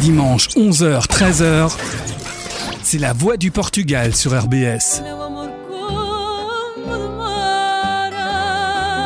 [0.00, 1.76] Dimanches, 11h, 13h,
[2.82, 5.02] c'est la voix du Portugal sur RBS.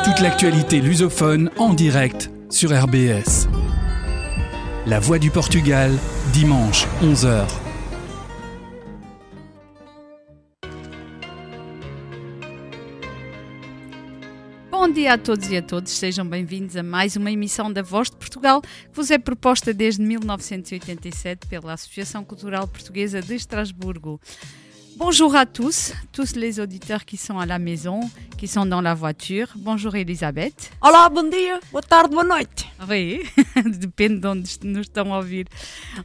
[0.05, 3.49] Toute l'actualité lusophone en direct sur RBS.
[4.87, 5.93] La voix du Portugal,
[6.35, 7.47] dimanche, 11h.
[14.71, 18.11] Bom dia a todos e a todos, sejam bem-vindos a mais uma emissão da Voz
[18.43, 24.21] Portugal, que vos é proposta desde 1987 pela Associação Cultural Portuguesa de Estrasburgo.
[24.97, 28.01] Bonjour à tous, tous les auditeurs qui sont à la maison,
[28.37, 29.49] qui sont dans la voiture.
[29.57, 30.71] Bonjour Elisabeth.
[30.83, 32.67] Olá, bom dia, boa tarde, boa noite.
[32.89, 33.23] Oui,
[33.65, 35.45] depende de onde nous estão a ouvir.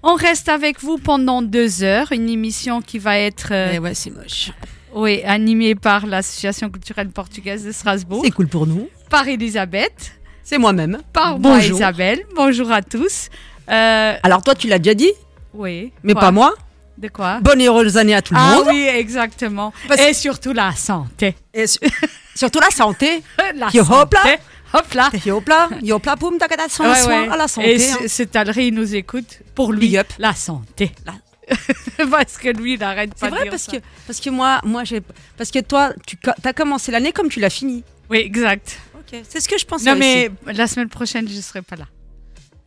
[0.04, 3.96] On reste avec vous pendant deux heures, une émission qui va être euh, Eh ouais,
[3.96, 4.52] c'est moche.
[4.94, 8.88] oui, animée par l'Association culturelle portugaise de Strasbourg, C'est cool pour nous.
[9.10, 10.14] par Elisabeth.
[10.50, 11.00] C'est moi-même.
[11.12, 11.76] Par moi, Bonjour.
[11.78, 12.22] Isabelle.
[12.34, 13.28] Bonjour à tous.
[13.70, 15.12] Euh, Alors toi, tu l'as déjà dit,
[15.54, 15.92] oui.
[16.04, 16.54] mais Quoi pas moi.
[16.98, 18.68] De quoi Bonne et heureuse année à tout le Ah monde.
[18.70, 19.74] oui, exactement.
[19.90, 21.36] Parce- Et surtout la santé.
[21.54, 21.80] Et su-
[22.36, 23.22] surtout la santé.
[23.56, 24.38] La Yo, hop là.
[24.74, 25.10] Hop là.
[25.14, 27.76] Hop là, hop là, soin, Ouais, à la santé.
[27.76, 27.98] Et hein.
[28.04, 29.40] ce- cet Alri nous écoute.
[29.54, 30.08] Pour lui, Big up.
[30.18, 30.94] la santé.
[31.06, 31.14] La-
[32.10, 33.72] Parce que lui, il n'arrête pas C'est de vrai dire parce ça.
[33.74, 35.02] que parce que moi moi j'ai
[35.38, 37.84] parce que toi tu as commencé l'année comme tu l'as fini.
[38.10, 38.80] Oui, exact.
[39.12, 39.86] Ok, c'est ce que je pensais.
[39.86, 40.00] Non, aussi.
[40.46, 41.86] mais la semaine prochaine, je ne serai pas là.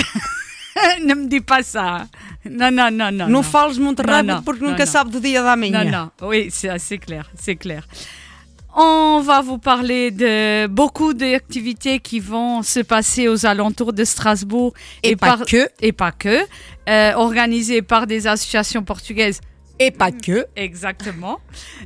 [1.03, 2.07] ne me dis pas ça.
[2.45, 3.25] Non, non, non, non.
[3.25, 3.43] não non.
[3.43, 4.91] fales muito Não, rápido não, porque não, nunca não.
[4.91, 5.83] sabe do dia da manhã.
[5.83, 5.91] Non,
[6.21, 7.83] non, oui, c'est clair, c'est clair.
[8.75, 14.73] On va vous parler de beaucoup d'activités qui vont se passer aux alentours de Strasbourg
[15.01, 16.37] Et, pas par- que, et pas que,
[16.87, 19.41] euh, organisées par des associations portugaises.
[19.79, 20.45] Et pas que.
[20.55, 21.39] Exactement.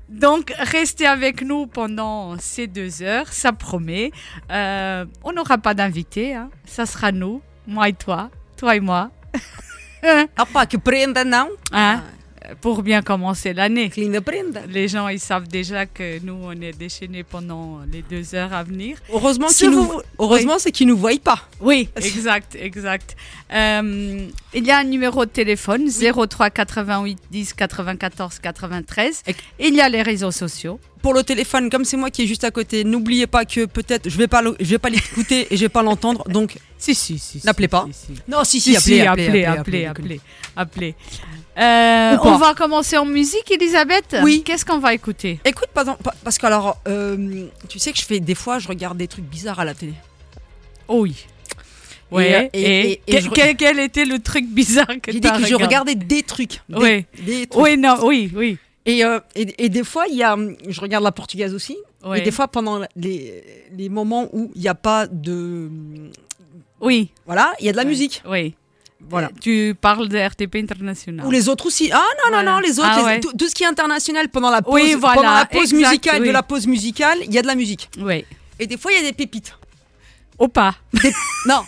[0.10, 4.12] Donc, restez avec nous pendant ces deux heures, ça promet.
[4.52, 6.50] Euh, on n'aura pas d'invités, hein.
[6.66, 9.12] ça sera nous, moi et toi, toi et moi,
[10.36, 11.50] Ah pá, que prenda não.
[11.72, 12.04] hein,
[12.62, 13.92] pour bien commencer l'année.
[14.70, 18.64] Les gens, ils savent déjà que nous, on est déchaînés pendant les deux heures à
[18.64, 18.98] venir.
[19.12, 21.48] Heureusement Si qu'ils nous vous- heureusement c'est qu'ils nous voient pas.
[21.62, 23.16] Oui, exact, exact.
[23.54, 29.24] Euh, il y a un numéro de téléphone, 03 88 10 94 93.
[29.28, 30.80] Et- Il y a les réseaux sociaux.
[31.02, 34.10] pour le téléphone, comme c'est moi qui est juste à côté, n'oubliez pas que peut-être
[34.10, 37.20] je vais pas je vais pas l'écouter et je vais pas l'entendre, donc Si, si,
[37.20, 37.42] si.
[37.46, 37.86] N'appelez pas.
[37.92, 38.22] si, si.
[38.28, 39.02] non si Si, si, appelez,
[39.46, 40.20] appelez, appelez,
[40.56, 40.96] appelez.
[40.96, 42.20] Ou pas.
[42.24, 44.44] on va commencer en musique, Elisabeth Oui.
[44.44, 45.40] Qu'est-ce qu'on va écouter?
[45.46, 48.98] Écoute, pas- parce que alors, euh, tu sais que je fais des fois, je regarde
[48.98, 49.94] des trucs bizarres à la télé.
[50.88, 51.26] Oh oui.
[52.12, 52.50] Ouais.
[52.54, 55.22] et- Et, et- et quel, je- quel- quel était le truc bizarre que J'ai dit
[55.22, 56.62] t'as que je regardais des trucs.
[56.70, 57.06] Des, Oui.
[57.26, 57.64] des trucs.
[57.64, 58.58] Oui, non, oui, oui.
[58.86, 60.36] Et, euh, et, des fois, il y a,
[60.68, 61.78] je regarde la portugaise aussi.
[62.06, 62.18] oui.
[62.20, 63.44] Et des fois, pendant les,
[63.76, 65.70] les moments où il n'y a pas de,
[66.82, 67.10] Oui.
[67.26, 67.90] voilà, il y a de la Ouais.
[67.90, 68.22] musique.
[68.30, 68.56] Oui.
[69.10, 69.30] Voilà.
[69.42, 71.26] Tu parles de RTP International.
[71.26, 71.92] Ou les autres aussi.
[71.92, 72.44] Ah non, Voilà.
[72.44, 73.20] non, non, les autres, Ah les- ouais.
[73.20, 75.90] tout, tout ce qui est international pendant la pause, Oui, voilà, pendant la pause exact,
[75.90, 76.28] musicale, oui.
[76.28, 77.90] de la pause musicale, il y a de la musique.
[78.00, 78.26] Oui.
[78.60, 79.56] Et des fois, il y a des pépites.
[80.40, 80.76] Ou pas.
[80.94, 81.14] Des-
[81.48, 81.62] non,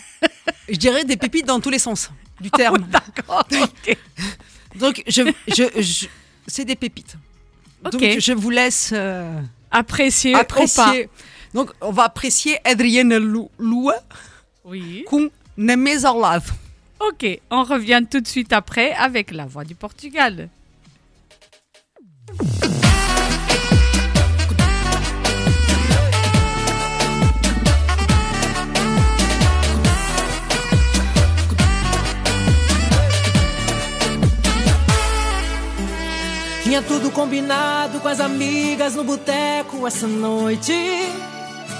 [0.68, 2.10] je dirais des pépites dans tous les sens
[2.40, 2.86] du terme.
[2.90, 3.46] D'accord.
[4.76, 6.06] Donc, je, je, je-
[6.46, 7.16] c'est des pépites.
[7.82, 9.40] Donc, je vous laisse euh,
[9.70, 11.08] Apprécier, apprécier.
[11.54, 13.94] Donc, on va apprécier Adrienne Lu- Lua
[14.64, 15.04] Oui.
[15.10, 16.44] ao Lado.
[17.00, 17.40] Ok.
[17.50, 20.48] On revient tout de suite après avec la voix du Portugal.
[36.66, 40.72] Tinha tudo combinado com as amigas no boteco essa noite.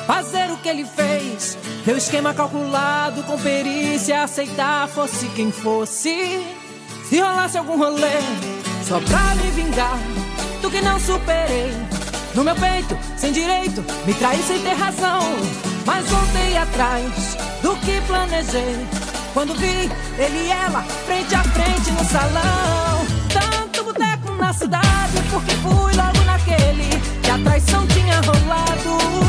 [0.06, 6.46] Fazer o que ele fez, meu esquema calculado com perícia, aceitar fosse quem fosse.
[7.08, 8.20] Se rolasse algum rolê,
[8.86, 9.98] só pra me vingar
[10.62, 11.72] do que não superei.
[12.36, 15.20] No meu peito, sem direito, me traí sem ter razão.
[15.84, 18.86] Mas voltei atrás do que planejei.
[19.34, 23.06] Quando vi ele e ela, frente a frente no salão.
[23.32, 26.88] Tanto boteco na cidade, porque fui logo naquele
[27.22, 29.25] que a traição tinha rolado.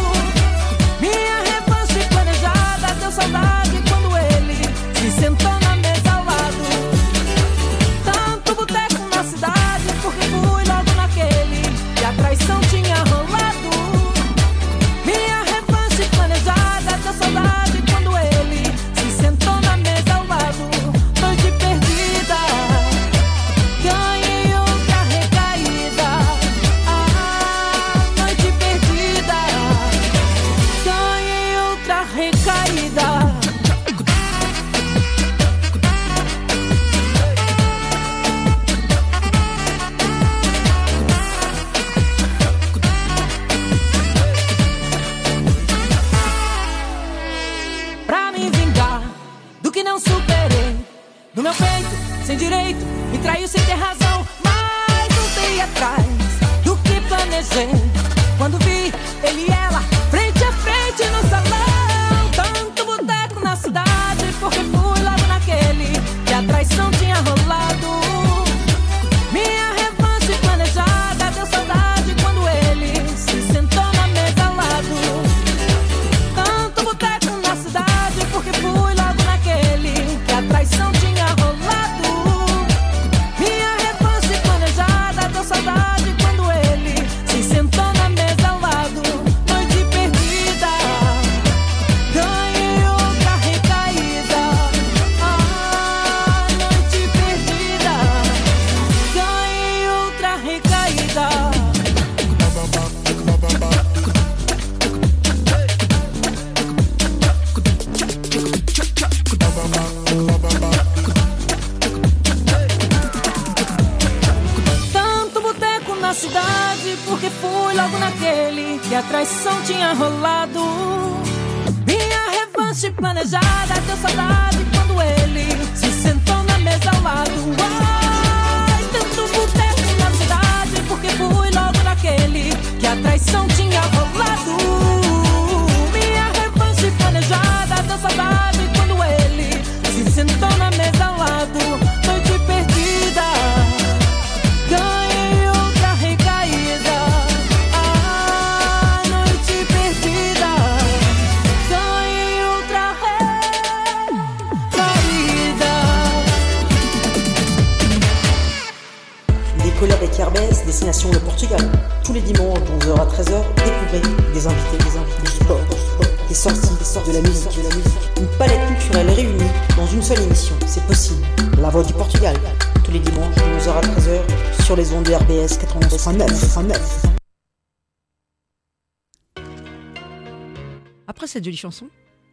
[181.38, 181.88] Cette jolie chanson,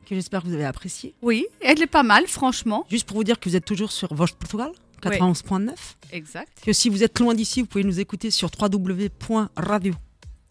[0.06, 2.86] que j'espère que vous avez appréciée, Oui, elle est pas mal, franchement.
[2.90, 4.70] juste pour vous dire que vous êtes toujours sur Voix Portugal
[5.02, 5.72] 91.9,
[6.12, 6.48] Exact.
[6.64, 9.92] que si vous êtes loin d'ici, vous pouvez nous écouter sur www.radio.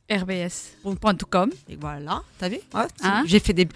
[0.10, 1.50] rbs.com.
[1.70, 3.68] Et voilà, t'as vu Ouais, c'est- Hein J'ai fait des.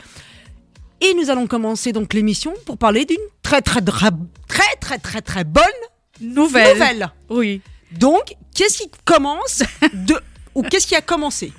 [1.02, 4.12] Et nous allons commencer donc l'émission pour parler d'une très très très
[4.48, 5.64] très très très très bonne
[6.22, 6.74] Nouvelle.
[6.74, 7.10] nouvelle.
[7.30, 10.16] Oui, Donc, qu'est-ce qui commence de
[10.54, 11.54] ou qu'est-ce qui a commencé?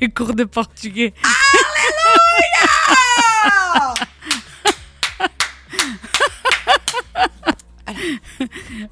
[0.00, 1.12] Les cours de portugais.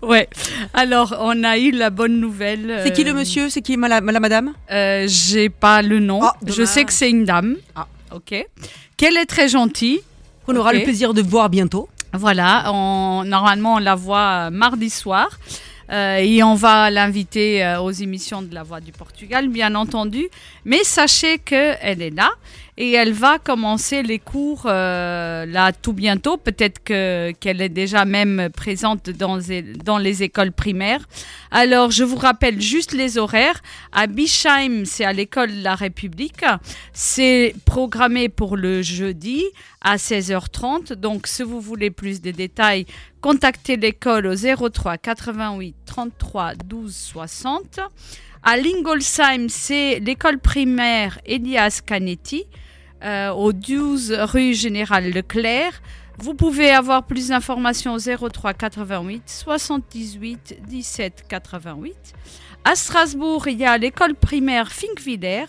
[0.02, 0.28] ouais.
[0.74, 2.80] Alors, on a eu la bonne nouvelle.
[2.84, 3.48] C'est qui le euh, monsieur?
[3.50, 4.52] C'est qui la, la madame?
[4.70, 6.20] Euh, J'ai pas le nom.
[6.22, 7.56] Ah, Je sais que c'est une dame.
[7.74, 7.86] Ah.
[8.14, 8.34] Ok.
[8.96, 10.00] Qu'elle est très gentille.
[10.44, 11.88] Qu'on aura le plaisir de voir bientôt.
[12.12, 15.28] Voilà, on- normalement on la voit mardi soir.
[15.90, 20.28] Euh, et on va l'inviter euh, aux émissions de la Voix du Portugal, bien entendu.
[20.64, 22.30] Mais sachez qu'elle est là
[22.78, 26.36] et elle va commencer les cours euh, là tout bientôt.
[26.36, 29.38] Peut-être que, qu'elle est déjà même présente dans,
[29.84, 31.06] dans les écoles primaires.
[31.50, 33.62] Alors, je vous rappelle juste les horaires.
[33.92, 36.44] À Bischheim, c'est à l'école de la République.
[36.92, 39.42] C'est programmé pour le jeudi
[39.80, 40.92] à 16h30.
[40.94, 42.84] Donc, si vous voulez plus de détails,
[43.20, 47.80] contactez l'école au 03 88 33 12 60.
[48.48, 52.44] À Lingolsheim, c'est l'école primaire Elias Canetti,
[53.06, 55.80] euh, au 12 rue Général Leclerc.
[56.18, 57.98] Vous pouvez avoir plus d'informations au
[58.28, 61.94] 03 88 78 17 88.
[62.64, 65.44] À Strasbourg, il y a l'école primaire Finkviller.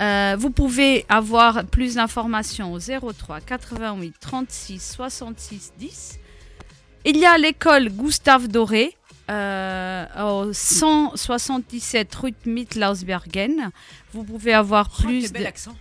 [0.00, 6.18] Euh, vous pouvez avoir plus d'informations au 03 88 36 66 10.
[7.04, 8.96] Il y a l'école Gustave Doré
[9.28, 13.70] euh, au 177 rue Mittlausbergen.
[14.12, 15.44] Vous pouvez avoir plus de...
[15.44, 15.74] accent.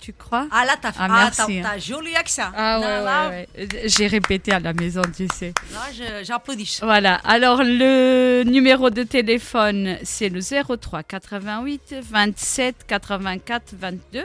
[0.00, 2.50] Tu crois Ah là, t'as Ah, merci, t'as joli accent.
[2.56, 3.68] Ah ouais, Là, ouais, ouais.
[3.86, 5.52] J'ai répété à la maison, tu sais.
[5.72, 6.78] là, j'applaudis.
[6.82, 14.24] Voilà, alors le numéro de téléphone, c'est le 03 88 27 84 22.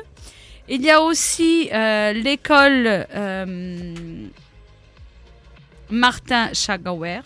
[0.72, 4.26] Il y a aussi euh, l'école euh,
[5.90, 7.22] Martin Chagauer,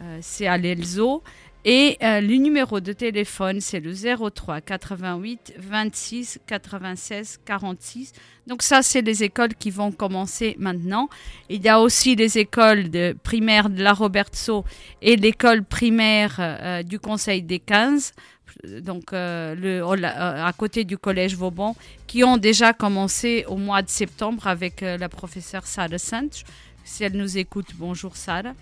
[0.00, 1.22] euh, c'est à l'Elzo.
[1.64, 8.12] Et euh, le numéro de téléphone, c'est le 03 88 26 96 46.
[8.46, 11.10] Donc ça, c'est les écoles qui vont commencer maintenant.
[11.50, 14.64] Il y a aussi les écoles de primaire de la Robertso
[15.02, 18.12] et l'école primaire euh, du Conseil des 15,
[18.80, 19.84] donc euh,
[20.42, 21.76] à côté du collège Vauban,
[22.06, 26.44] qui ont déjà commencé au mois de septembre avec la professeure Sarah Sanch.
[26.84, 28.54] si elle nous écoute, bonjour Sarah,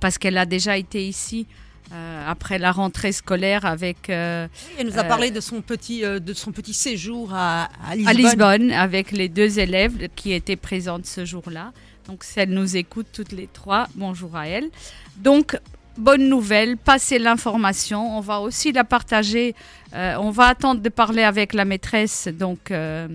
[0.00, 1.46] parce qu'elle a déjà été ici
[1.92, 4.46] euh, après la rentrée scolaire avec euh,
[4.78, 8.08] Elle nous a Euh, parlé de son petit, de son petit séjour à, à Lisbonne.
[8.08, 11.72] à Lisbonne avec les deux élèves qui étaient présentes ce jour-là.
[12.06, 14.68] Donc, si elle nous écoute toutes les trois, bonjour à elle.
[15.16, 15.58] Donc,
[15.98, 18.16] bonne nouvelle, passez l'information.
[18.16, 19.54] On va aussi la partager.
[19.94, 23.08] Euh, on va attendre de parler avec la maîtresse donc euh,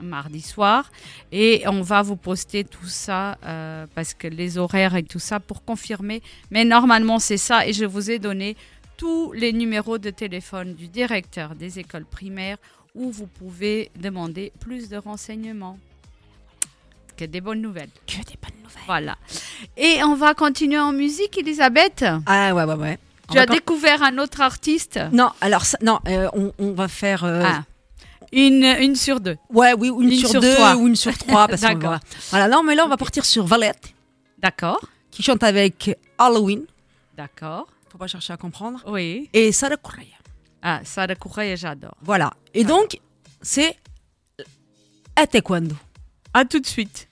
[0.00, 0.90] mardi soir
[1.30, 5.38] et on va vous poster tout ça euh, parce que les horaires et tout ça
[5.38, 6.22] pour confirmer.
[6.50, 8.56] Mais normalement, c'est ça et je vous ai donné
[8.96, 12.58] tous les numéros de téléphone du directeur des écoles primaires
[12.94, 15.78] où vous pouvez demander plus de renseignements.
[17.16, 17.90] Que des bonnes nouvelles.
[18.06, 18.82] Que des bonnes nouvelles.
[18.86, 19.16] Voilà.
[19.76, 22.04] Et on va continuer en musique, Elisabeth?
[22.26, 22.98] Ah ouais, ouais, ouais.
[23.30, 27.24] Tu as découvert un autre artiste Non, alors, ça- non, euh, on, on va faire.
[27.24, 27.62] euh, Ah.
[28.32, 29.36] Une, une sur deux.
[29.50, 30.76] Ouais, oui, ou une, Une sur, sur deux trois.
[30.76, 31.46] ou une sur trois.
[31.48, 31.90] parce qu'on D'accord.
[31.92, 33.94] va- Voilà, non, mais là, on va partir sur Valette,
[34.38, 34.80] D'accord.
[35.10, 36.64] qui chante avec Halloween.
[37.16, 37.66] D'accord.
[37.90, 38.80] Faut pas chercher à comprendre.
[38.86, 39.30] Oui.
[39.32, 40.04] Et Sarah Correa.
[40.62, 41.94] Ah, Sarah Correa, j'adore.
[42.02, 42.32] Voilà.
[42.52, 42.98] Et donc,
[43.42, 43.76] c'est
[45.14, 45.74] Até quando
[46.34, 47.05] À tout de suite.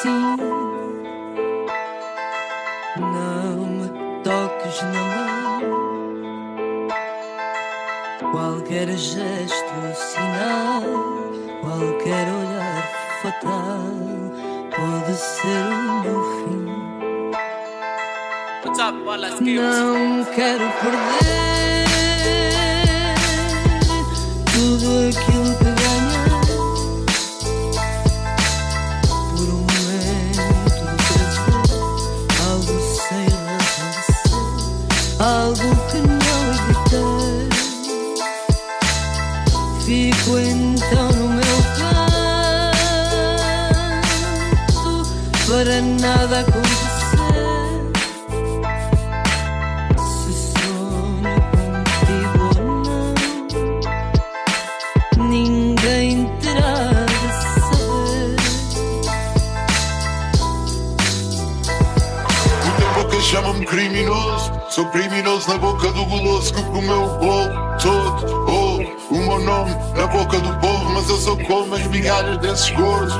[0.00, 0.36] Assim,
[2.98, 3.88] não me
[4.24, 5.60] toques na mão.
[8.32, 10.82] Qualquer gesto, sinal,
[11.60, 12.82] qualquer olhar
[13.22, 13.84] fatal
[14.74, 16.64] pode ser o meu fim.
[19.60, 21.84] Não quero perder
[24.52, 25.39] tudo aquilo
[46.00, 46.70] nada acontecer.
[49.98, 52.74] Se sonho contigo ou
[55.16, 57.20] não, ninguém terá de.
[62.66, 64.50] O teu boca chama-me criminoso.
[64.70, 67.50] Sou criminoso na boca do goloso que comeu o bolo
[67.82, 68.46] todo.
[68.48, 68.78] Oh,
[69.14, 73.12] o meu nome na boca do povo, mas eu sou como as migalhas desses gordos.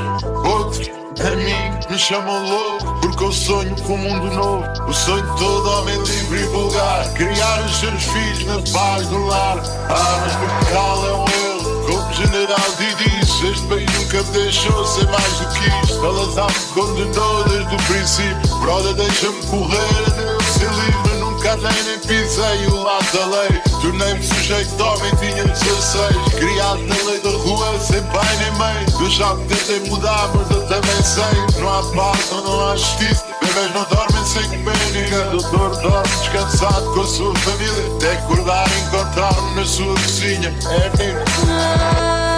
[0.44, 0.89] Outro,
[1.26, 4.64] a mim me chamam louco, porque eu sonho com um mundo novo.
[4.88, 7.12] O sonho de todo homem livre e vulgar.
[7.12, 9.58] Criar os seus filhos na paz do lar.
[9.88, 11.86] Ah, mas Portugal é um erro.
[11.86, 16.00] Como general disse, este país nunca me deixou ser mais do que isto.
[16.00, 18.56] Salazar me condenou desde o princípio.
[18.58, 21.18] Broda, deixa-me correr, adeus, ser livre.
[21.18, 23.69] Nunca andei nem pisei o lado da lei.
[23.80, 26.34] Tornei-me sujeito de homem, tinha 16.
[26.38, 28.86] Criado na lei da rua, sem pai nem mãe.
[29.00, 31.60] Eu já me tentei mudar, mas eu também sei.
[31.60, 33.24] Não há paz não há justiça.
[33.40, 35.30] Bebês não dormem sem comer, ninguém.
[35.30, 37.96] Doutor dorme descansado com a sua família.
[37.96, 40.54] Até acordar e encontrar-me na sua cozinha.
[40.68, 42.29] É.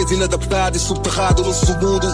[0.00, 2.06] fez inadaptado e subterrado no submundo.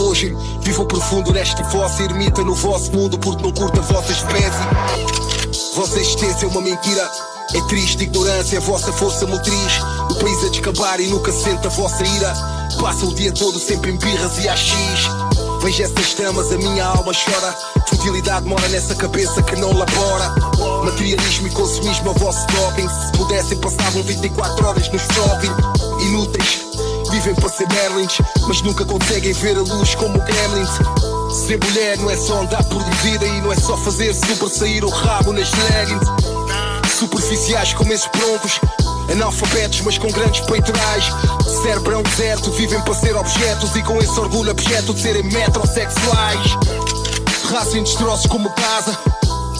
[0.00, 5.76] Hoje vivo profundo neste vosso ermita no vosso mundo porque não curto a vossa espécie.
[5.76, 7.08] Vossa existência é uma mentira.
[7.54, 9.78] É triste, ignorância é a vossa força motriz.
[10.10, 12.34] O país a descabar e nunca sente a vossa ira.
[12.80, 14.72] Passa o dia todo sempre em birras e AX.
[15.62, 17.56] Vejo essas tramas, a minha alma chora.
[17.86, 20.34] Futilidade mora nessa cabeça que não labora.
[20.84, 22.88] Materialismo e consumismo o vosso doping.
[22.88, 25.52] Se pudessem, passavam 24 horas no shopping.
[26.06, 26.61] Inúteis,
[27.22, 30.70] vivem para ser Merlins, mas nunca conseguem ver a luz como Gremlins.
[31.46, 34.88] Ser mulher não é só andar por vida e não é só fazer sobressair o
[34.88, 36.04] rabo nas leggings.
[36.98, 38.58] Superficiais como esses broncos,
[39.10, 41.04] analfabetos mas com grandes peitorais.
[41.62, 46.56] Cérebrão deserto, vivem para ser objetos e com esse orgulho abjeto de serem metrosexuais.
[47.50, 48.98] Raça em destroços como casa.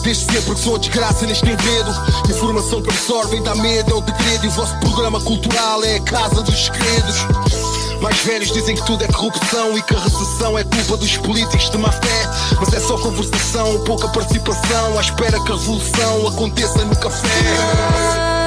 [0.03, 1.91] Desde sempre que sou desgraça neste enredo
[2.29, 6.01] Informação que absorvem dá medo, é o degredo E o vosso programa cultural é a
[6.01, 7.63] casa dos segredos
[8.01, 11.69] mais velhos dizem que tudo é corrupção e que a recessão é culpa dos políticos
[11.69, 12.29] de má fé.
[12.59, 18.42] Mas é só conversação, pouca participação, à espera que a revolução aconteça no café.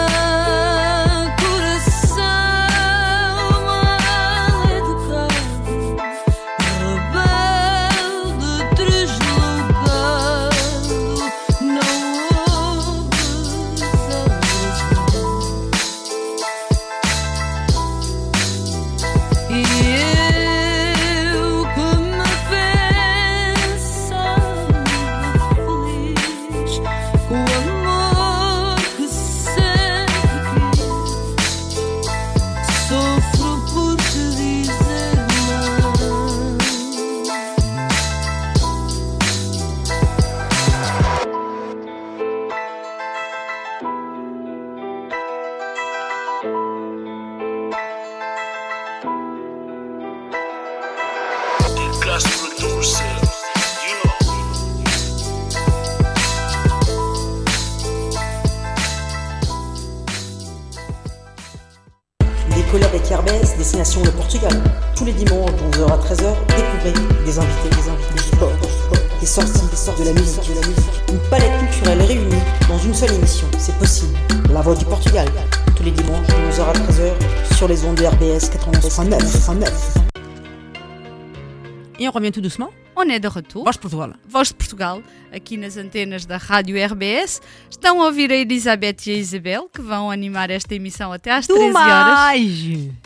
[82.16, 82.70] Revient tout doucement.
[82.96, 83.64] On est de retour.
[83.64, 84.14] Voz de Portugal.
[84.26, 87.42] Voz de Portugal, aqui nas antenas da Rádio RBS.
[87.70, 91.46] Estão a ouvir a Elizabeth e a Isabel, que vão animar esta emissão até às
[91.46, 91.74] 13 horas.
[91.74, 92.50] mais!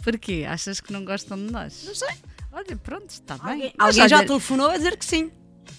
[0.03, 0.47] Porquê?
[0.49, 1.83] Achas que não gostam de nós?
[1.87, 2.09] Não sei.
[2.53, 3.73] Olha, pronto, está bem.
[3.79, 5.31] Alguém, já olha, telefonou a dizer que sim.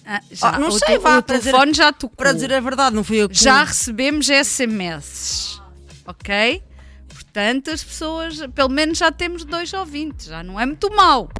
[0.06, 2.16] ah, já, Ah, não o sei, vá, o para dizer- telefone já tocou.
[2.16, 3.34] Para dizer a verdade, não fui eu que.
[3.42, 5.58] Já recebemos SMS,
[6.06, 6.62] ok?
[7.08, 11.30] Portanto, as pessoas, pelo menos já temos dois ouvintes, já não é muito mau.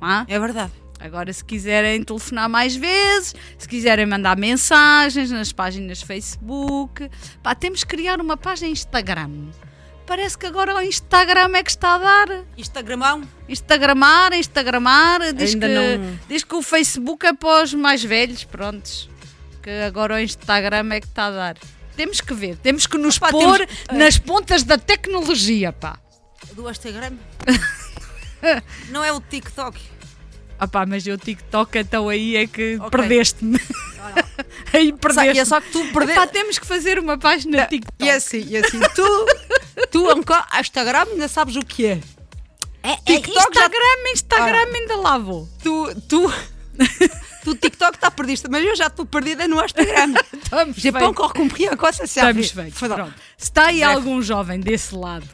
[0.00, 0.24] Ah?
[0.28, 0.72] É verdade.
[1.04, 7.10] Agora, se quiserem telefonar mais vezes, se quiserem mandar mensagens nas páginas Facebook,
[7.42, 9.50] pá, temos que criar uma página Instagram.
[10.06, 12.44] Parece que agora o Instagram é que está a dar.
[12.56, 13.22] Instagramão.
[13.46, 18.42] Instagramar, Instagramar, diz Ainda que, não- diz que o Facebook é para os mais velhos,
[18.44, 19.10] prontos.
[19.62, 21.56] Que agora o Instagram é que está a dar.
[21.96, 25.98] Temos que ver, temos que nos Pá, pôr temos- nas pontas da tecnologia, pá.
[26.54, 27.12] Do Instagram.
[28.88, 29.78] não é o TikTok.
[30.64, 32.90] Ah pá, mas eu TikTok, então aí é que Ok.
[32.90, 33.60] perdeste-me.
[34.72, 36.14] aí perdeste é só que tu perdeste.
[36.14, 37.94] Pá, temos que fazer uma página TikTok.
[38.02, 39.26] E assim, e assim, tu,
[39.90, 42.00] tu encore, Instagram, ainda sabes o que é.
[42.82, 45.48] É, TikTok já- Instagram, Instagram ainda lá vou.
[45.62, 46.32] Tu, tu,
[47.44, 50.14] tu TikTok está perdista, mas eu já estou perdida no Instagram.
[50.76, 52.40] Estamos encore compris à quoi ça serve.
[52.40, 52.80] Estamos feitos.
[52.80, 52.94] Pardon.
[52.96, 53.14] Pronto.
[53.36, 53.92] Se está aí Breve.
[53.94, 55.26] algum jovem desse lado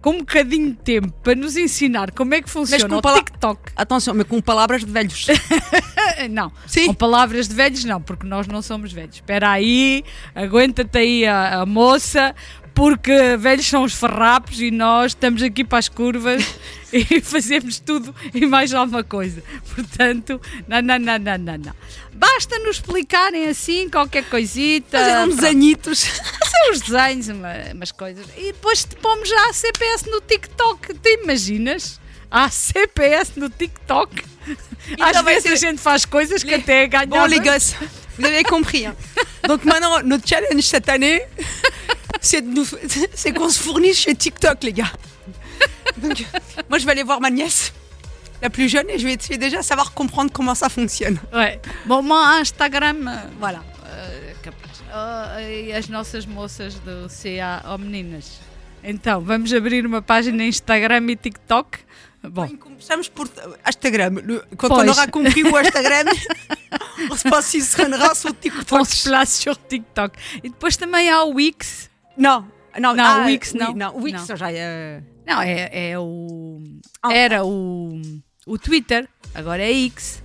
[0.00, 3.72] com um bocadinho de tempo para nos ensinar como é que funciona com o TikTok.
[3.74, 5.26] Attention, mas com palavras de velhos.
[6.30, 6.86] Não, Sim.
[6.86, 9.16] com palavras de velhos não, porque nós não somos velhos.
[9.16, 10.02] Espera aí,
[10.34, 12.34] aguenta-te aí a, a moça,
[12.76, 16.44] porque velhos são os farrapos e nós estamos aqui para as curvas
[16.92, 19.42] e fazemos tudo e mais alguma coisa.
[19.74, 21.56] Portanto, não, não, não, não, não.
[21.58, 21.74] não.
[22.12, 24.98] Basta nos explicarem assim qualquer coisita.
[24.98, 26.04] Fazer uns desenhitos.
[26.04, 28.26] Fazer uns desenhos, uma- umas coisas.
[28.36, 30.94] E depois te pomos já a CPS no TikTok.
[30.94, 31.98] Tu imaginas?
[32.30, 34.22] Há CPS no TikTok.
[35.00, 37.06] Às Então vai vezes a gente faz coisas que até ganha.
[37.06, 37.74] Bon, les gosses,
[38.18, 38.84] vous avez compris.
[38.86, 38.94] hein.
[39.48, 41.22] Donc maintenant, notre challenge cette année,
[42.20, 42.66] c'est de nous-
[43.14, 44.92] c'est qu'on se fournisse chez TikTok, les gars.
[45.96, 46.24] Donc,
[46.68, 47.72] moi, je vais aller voir ma nièce,
[48.42, 51.18] la plus jeune, et je vais essayer déjà savoir comprendre comment ça fonctionne.
[51.34, 51.58] Ué.
[51.86, 53.62] Bom, mas Instagram, eh, voilà.
[55.40, 58.40] e as nossas moças do CA, ou meninas.
[58.82, 61.78] Então, vamos abrir uma página Instagram e TikTok?
[62.22, 63.28] Bom, Começamos por
[63.68, 64.16] Instagram.
[64.56, 64.84] Quand Pois.
[64.84, 66.06] on aura compris o Instagram,
[67.10, 68.80] on se posicionnerá sur TikTok.
[68.80, 70.16] on se place sur TikTok.
[70.42, 71.88] E depois também há o Wix.
[72.16, 72.46] Não,
[72.78, 73.72] não, Não, ah, Wix oui, não.
[73.74, 73.96] não.
[73.96, 74.36] Wix Não.
[74.36, 75.02] já é...
[75.26, 76.62] Não, é, é o.
[77.02, 77.12] Ah.
[77.12, 78.00] Era o,
[78.46, 80.22] o Twitter, agora é X.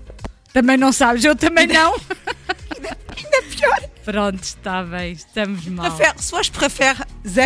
[0.53, 1.93] Também não sabes, eu também não.
[2.77, 3.89] Ainda pior.
[4.05, 5.89] Pronto, está bem, estamos mal.
[5.89, 7.37] Préfère, soit je préfère Z,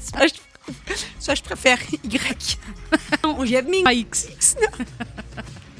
[0.00, 0.34] soit, je,
[1.20, 2.58] soit je préfère Y.
[3.38, 3.88] Hoje é domingo.
[3.88, 4.56] Ah, X.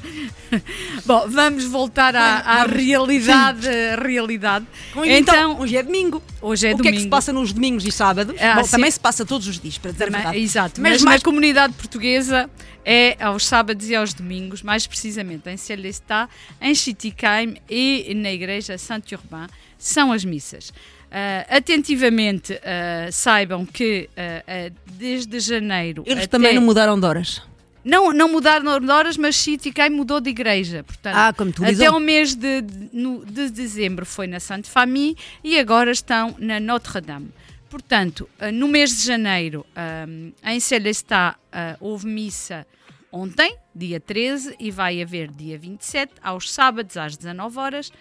[1.05, 3.67] Bom, vamos voltar à, à realidade.
[4.01, 4.65] realidade.
[5.05, 6.21] Então, hoje é domingo.
[6.41, 6.95] hoje é o que domingo.
[6.95, 8.35] é que se passa nos domingos e sábados?
[8.39, 10.43] Ah, Bom, também se passa todos os dias, para dizer a Também- verdade.
[10.43, 12.49] Exato, Mas mas, mais- na comunidade portuguesa
[12.85, 16.27] é aos sábados e aos domingos, mais precisamente em Celestá,
[16.59, 20.73] em Chiticaim e na Igreja Santo Urbán, são as missas.
[21.11, 27.41] Ah, atentivamente ah, saibam que ah, desde janeiro Eles até- também não mudaram de horas.
[27.83, 30.83] Não, não mudaram de horas, mas Chiticaim mudou de igreja.
[30.83, 35.17] Portanto, Ah, como tu até o mês de, de- de dezembro foi na Sainte Famille
[35.43, 37.29] e agora estão na Notre-Dame.
[37.69, 40.05] Portanto, ah, no mês de janeiro, ah,
[40.51, 42.65] em Celestá, ah, houve missa
[43.11, 47.91] ontem, dia 13, e vai haver dia 27, aos sábados às 19 horas.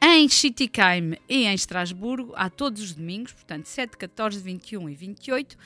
[0.00, 5.56] Em Chiticaim e em Estrasburgo, há todos os domingos, portanto 7, 14, 21 e 28.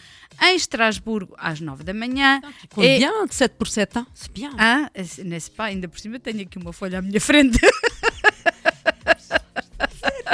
[0.42, 2.40] Em Estrasburgo, às 9 da manhã.
[2.70, 4.06] Compte E- bien, 7 por 7, hein?
[4.14, 4.50] c'est bien.
[4.58, 4.90] ah,
[5.24, 5.66] n'est-ce pas?
[5.66, 7.58] Ainda por cima tenho aqui uma folha à minha frente.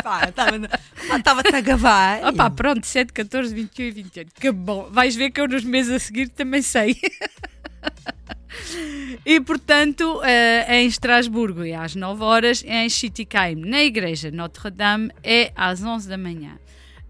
[0.03, 0.29] Pá,
[1.17, 2.25] Estava-te a gabar.
[2.29, 4.33] Opa, pronto, 7, 14, 21 e 28.
[4.41, 4.89] Que bom.
[4.91, 6.97] Vais ver que eu nos meses a seguir também sei.
[9.25, 15.53] E portanto, eh, em Estrasburgo é às 9 horas, em Chiticaim, na Igreja Notre-Dame, é
[15.55, 16.59] às 11 da manhã.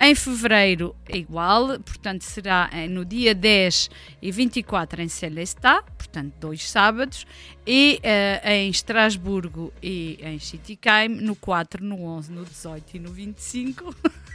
[0.00, 3.90] Em fevereiro é igual, portanto será eh, no dia 10
[4.22, 7.26] e 24 em Celestá, portanto dois sábados,
[7.66, 13.12] e eh, em Estrasburgo e em Chiticaim, no 4, no 11, no 18 e no
[13.12, 13.92] 25.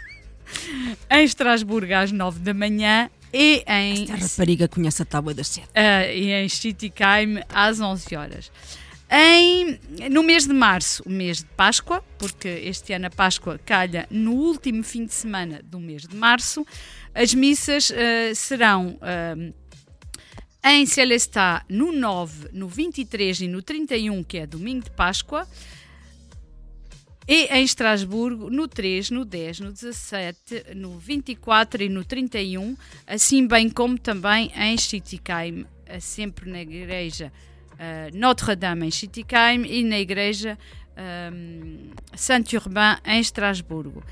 [1.10, 5.68] em Estrasburgo às 9 da manhã e em A rapariga conhece a tábua das 7.
[5.74, 8.52] ah, e em Chiticaim às 11 horas.
[9.10, 9.80] Em,
[10.10, 14.32] no mês de março, o mês de Páscoa, porque este ano a Páscoa calha no
[14.34, 16.66] último fim de semana do mês de março,
[17.14, 19.36] as missas ah, serão ah,
[20.66, 25.48] em Celestá no 9, no 23 e no 31, que é domingo de Páscoa,
[27.28, 32.76] e em Estrasburgo no 3, no 10, no 17, no 24 e no 31,
[33.08, 37.32] assim bem como também em Chiticaim, eh, sempre na igreja
[37.80, 40.58] eh, Notre-Dame em Chiticaim e na igreja
[40.98, 44.04] ehm, Saint-Urbain em Estrasburgo.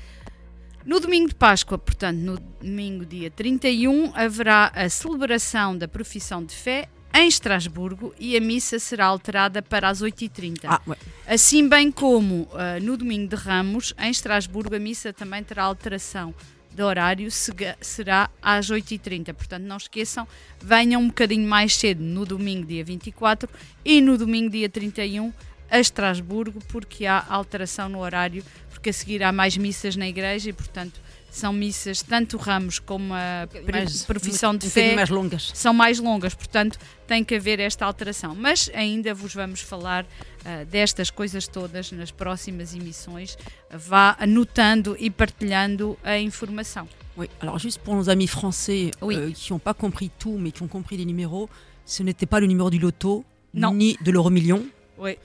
[0.84, 6.54] No domingo de Páscoa, portanto, no domingo dia 31, haverá a celebração da profissão de
[6.54, 10.60] fé em Estrasburgo e a missa será alterada para as 8h30.
[10.64, 10.80] Ah.
[11.26, 16.34] Assim bem como ah, no domingo de Ramos, em Estrasburgo, a missa também terá alteração
[16.74, 19.34] de horário, será às 8h30.
[19.34, 20.26] Portanto, não esqueçam,
[20.60, 23.48] venham um bocadinho mais cedo no domingo, dia 24,
[23.84, 25.32] e no domingo, dia 31,
[25.70, 30.50] a Estrasburgo, porque há alteração no horário, porque a seguir há mais missas na igreja
[30.50, 31.00] e, portanto,
[31.32, 35.50] são missas, tanto Ramos como a Mais- profissão de fé mais longas.
[35.54, 38.34] são mais longas, portanto tem que haver esta alteração.
[38.34, 40.04] Mas ainda vos vamos falar
[40.44, 43.36] ah, destas coisas todas nas próximas emissões.
[43.70, 46.86] Vá anotando e partilhando a informação.
[47.16, 49.16] Oui, alors juste pour nos amis français Oui.
[49.16, 51.48] euh, qui n'ont pas compris tout mais qui ont compris les numéros,
[51.84, 53.72] ce n'était pas le numéro du loto, Non.
[53.74, 54.64] ni de l'euro million,
[54.98, 55.16] Oui.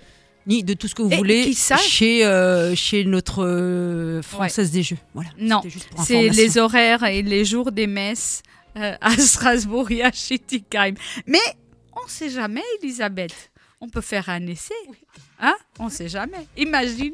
[0.48, 4.84] Ni de tout ce que vous Et voulez chez, euh, chez notre euh, française des
[4.84, 4.98] jeux.
[5.14, 5.30] Voilà.
[5.38, 5.62] Non,
[6.04, 8.42] c'est les horaires et les jours des messes
[8.78, 10.96] euh, à Strasbourg et à Schittigheim.
[11.28, 11.38] Mais
[11.94, 13.52] on ne sait jamais, Elisabeth.
[13.82, 14.74] On peut faire un essai.
[15.40, 15.56] Hein?
[15.78, 16.48] On ne sait jamais.
[16.58, 17.14] Imagine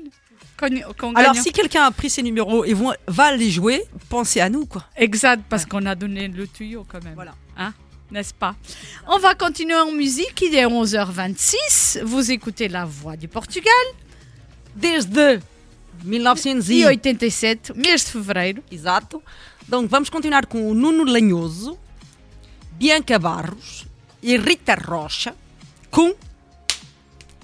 [1.16, 2.74] Alors si quelqu'un a pris ces numéros et
[3.08, 4.86] va les jouer, pensez à nous quoi.
[4.96, 7.16] Exact, parce qu'on a donné le tuyau quand même.
[7.16, 7.34] Voilà.
[7.58, 7.74] Hein?
[8.14, 8.56] N'est-ce pas
[9.08, 10.40] On va continuer en musique.
[10.44, 12.04] Il est 11h26.
[12.04, 13.74] Vous écoutez La Voix du Portugal.
[14.76, 15.42] Desde
[16.04, 18.64] 1900 E e 87, mês de fevereiro.
[18.72, 19.20] Exato.
[19.68, 21.76] Então vamos continuar com o Nuno Lanhoso,
[22.74, 23.88] Bianca Barros
[24.22, 25.36] e Rita Rocha
[25.90, 26.14] com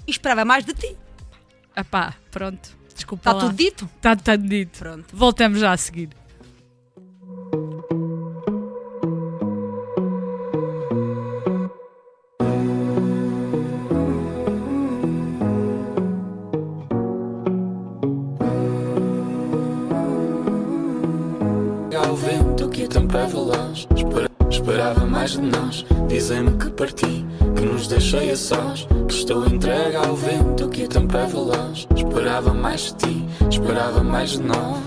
[0.06, 0.96] Esperava Mais de Ti.
[1.76, 2.78] Epá, pronto.
[2.94, 3.90] Desculpa Está tudo dito?
[3.96, 4.78] Está tudo dito.
[4.78, 5.16] Pronto.
[5.16, 6.10] Voltamos já a seguir.
[24.70, 29.96] Esperava mais de nós Dizem-me que parti Que nos deixei a sós Que estou entregue
[29.96, 34.78] ao vento que o tempo é veloz Esperava mais de ti Esperava mais de nós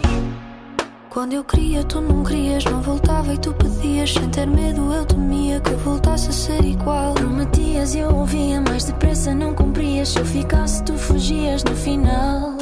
[1.09, 4.13] Quando eu queria, tu não querias, não voltava e tu pedias.
[4.13, 7.13] Sem ter medo, eu temia que voltasse a ser igual.
[7.13, 10.09] Prometias e eu ouvia, mais depressa não cumprias.
[10.09, 12.57] Se eu ficasse, tu fugias no final.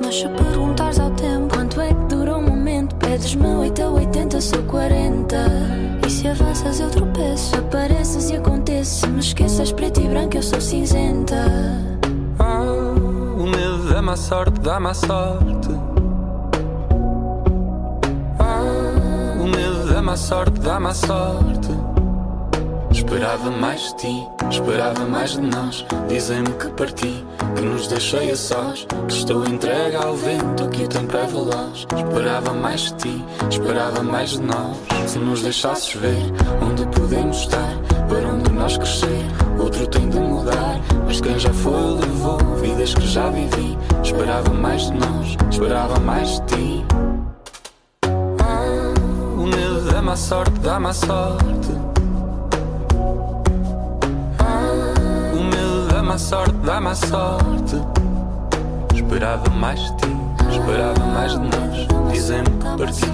[0.00, 4.40] Mas se perguntares ao tempo quanto é que durou o momento, Pedes-me 8 a 80,
[4.40, 5.89] sou 40.
[6.10, 7.56] Se avanças eu tropeço.
[7.56, 9.00] Apareces e aconteço.
[9.00, 11.36] Se me esqueças preto e branco, eu sou cinzenta.
[12.38, 12.62] Ah,
[13.38, 15.70] o medo dá-me a sorte, dá-me a sorte.
[18.40, 21.70] Ah, o medo dá-me a sorte, dá-me a sorte.
[22.90, 25.84] Esperava mais de ti, esperava mais de nós.
[26.08, 28.86] Dizem-me que parti, que nos deixei a sós.
[29.08, 31.86] Que estou entregue ao vento, que o tempo é veloz.
[31.96, 34.76] Esperava mais de ti, esperava mais de nós.
[35.06, 36.32] Se nos deixasses ver
[36.62, 37.76] onde podemos estar,
[38.08, 39.24] para onde nós crescer,
[39.58, 40.80] outro tem de mudar.
[41.06, 43.78] Mas quem já foi levou vidas que já vivi.
[44.02, 46.84] Esperava mais de nós, esperava mais de ti.
[48.40, 48.94] Ah,
[49.36, 51.89] o medo dá-me a sorte, dá-me a sorte.
[56.20, 57.76] Sorte, dá-me a sorte.
[58.94, 60.16] Esperava mais de ti,
[60.50, 62.12] esperava mais de nós.
[62.12, 63.06] Dizem-me que parti,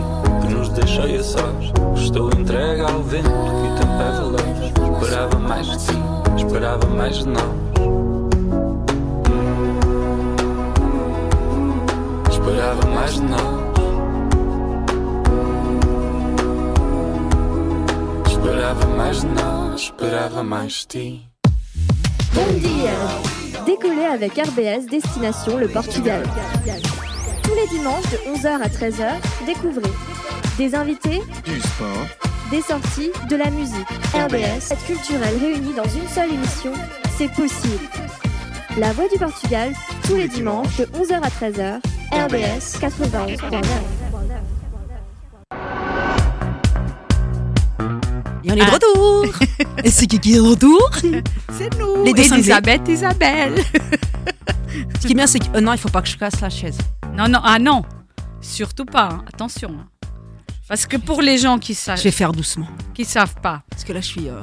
[0.43, 1.73] que nos deixei a sós.
[1.97, 5.03] Estou entregue ao vento, que o tempo é veloz.
[5.03, 5.95] Esperava mais de ti,
[6.37, 7.57] esperava mais de nós.
[12.31, 13.67] Esperava mais de nós.
[18.29, 21.26] Esperava mais de nós, esperava mais de ti.
[22.37, 22.93] Dia
[23.65, 26.23] Décollez avec RBS Destination le Portugal.
[27.43, 29.91] Tous les dimanches de 11h à 13h, découvrez
[30.59, 32.07] des invités, Du sport,
[32.51, 33.89] des sorties, de la musique.
[34.13, 36.73] RBS, cette culturelle réunie dans une seule émission,
[37.17, 37.85] c'est possible.
[38.77, 39.73] La Voix du Portugal,
[40.05, 41.81] tous les dimanches de 11h à 13h,
[42.13, 44.06] RBS 91.9.
[48.47, 49.27] Et on est de retour
[49.85, 50.91] Et c'est qui qui est de retour
[51.59, 52.05] C'est nous.
[52.05, 53.55] Les dessins de Elisabeth, Isabelle.
[55.01, 55.57] Ce qui est bien, c'est que.
[55.57, 56.79] euh, non, il faut pas que je casse la chaise.
[57.15, 57.83] Non, non, ah non.
[58.41, 59.09] Surtout pas.
[59.13, 59.25] hein.
[59.27, 59.71] Attention.
[59.71, 59.87] hein.
[60.69, 62.67] Parce que pour les gens qui savent, Je vais faire doucement.
[62.95, 64.29] qui savent pas, Parce que là, je suis.
[64.29, 64.41] euh,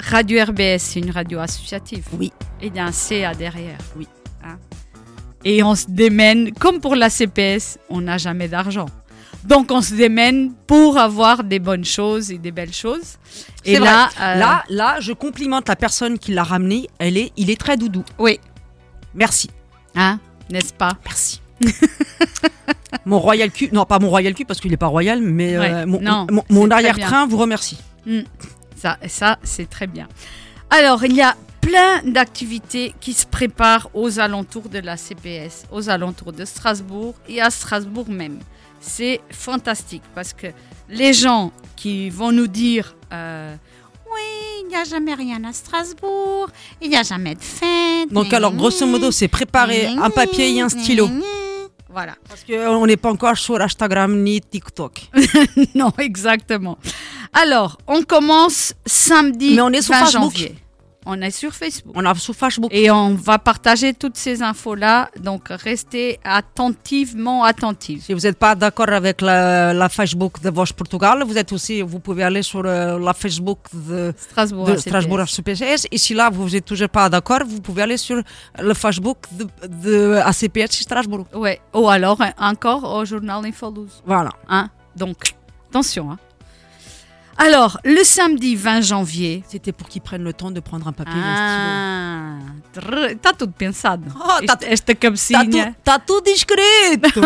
[0.00, 2.04] Radio RBS, c'est une radio associative.
[2.18, 2.32] Oui.
[2.60, 3.78] Et il y a un CA derrière.
[3.96, 4.06] Oui.
[4.44, 4.58] Hein.
[5.44, 8.86] Et on se démène, comme pour la CPS, on n'a jamais d'argent.
[9.46, 13.16] Donc on se démène pour avoir des bonnes choses et des belles choses.
[13.64, 16.88] Et là, euh, là, là, je complimente la personne qui l'a ramené.
[16.98, 18.04] Elle est, il est très doudou.
[18.18, 18.40] oui,
[19.14, 19.48] Merci.
[19.94, 20.18] hein,
[20.50, 20.98] n'est-ce pas?
[21.04, 21.40] Merci.
[23.04, 25.86] mon royal cul, non pas mon royal cul parce qu'il n'est pas royal, mais euh,
[25.86, 27.78] mon, non, mon- c'est mon très arrière-train vous remercie.
[28.76, 30.08] Ça, ça c'est très bien.
[30.70, 35.88] Alors, il y a plein d'activités qui se préparent aux alentours de la CPS, aux
[35.88, 38.38] alentours de Strasbourg et à Strasbourg même.
[38.80, 40.48] C'est fantastique parce que
[40.88, 43.54] les gens qui vont nous dire euh,
[44.12, 44.20] Oui,
[44.62, 46.48] il n'y a jamais rien à Strasbourg,
[46.80, 48.12] il n'y a jamais de fête.
[48.12, 51.08] Donc alors, grosso modo, c'est préparer un papier et un stylo.
[51.88, 52.14] Voilà.
[52.28, 55.08] Parce qu'on n'est pas encore sur Instagram ni TikTok.
[55.74, 56.76] non, exactement.
[57.32, 60.22] Alors, on commence samedi Mais on est sur 20 Facebook.
[60.22, 60.54] janvier.
[61.08, 61.94] On est sur Facebook.
[61.96, 62.70] On a sur Facebook.
[62.74, 68.04] Et on va partager toutes ces infos-là, donc restez attentivement attentifs.
[68.06, 71.80] Si vous n'êtes pas d'accord avec la, la Facebook de Voix Portugal, vous êtes aussi,
[71.80, 74.66] vous pouvez aller sur euh, la Facebook de, Strasbourg.
[74.66, 75.94] de.
[75.94, 78.20] Et si là, vous n'êtes toujours pas d'accord, vous pouvez aller sur
[78.58, 81.26] le Facebook de, de ACPS Strasbourg.
[81.34, 81.60] Ouais.
[81.74, 84.02] Ou alors encore au journal Infolouz.
[84.04, 84.30] Voilà.
[84.48, 84.68] Hein?
[84.96, 85.16] Donc,
[85.70, 86.10] attention.
[86.10, 86.18] hein.
[87.38, 89.44] Alors, le samedi 20 janvier.
[89.48, 92.46] C'était pour qu'ils prennent le temps de prendre un papier et un stylo.
[92.48, 94.04] Ah, trrr, está tudo pensado.
[94.14, 95.44] Oh, tá- Esta- Esta cabecinha.
[95.72, 97.20] tu, tá tudo discreto.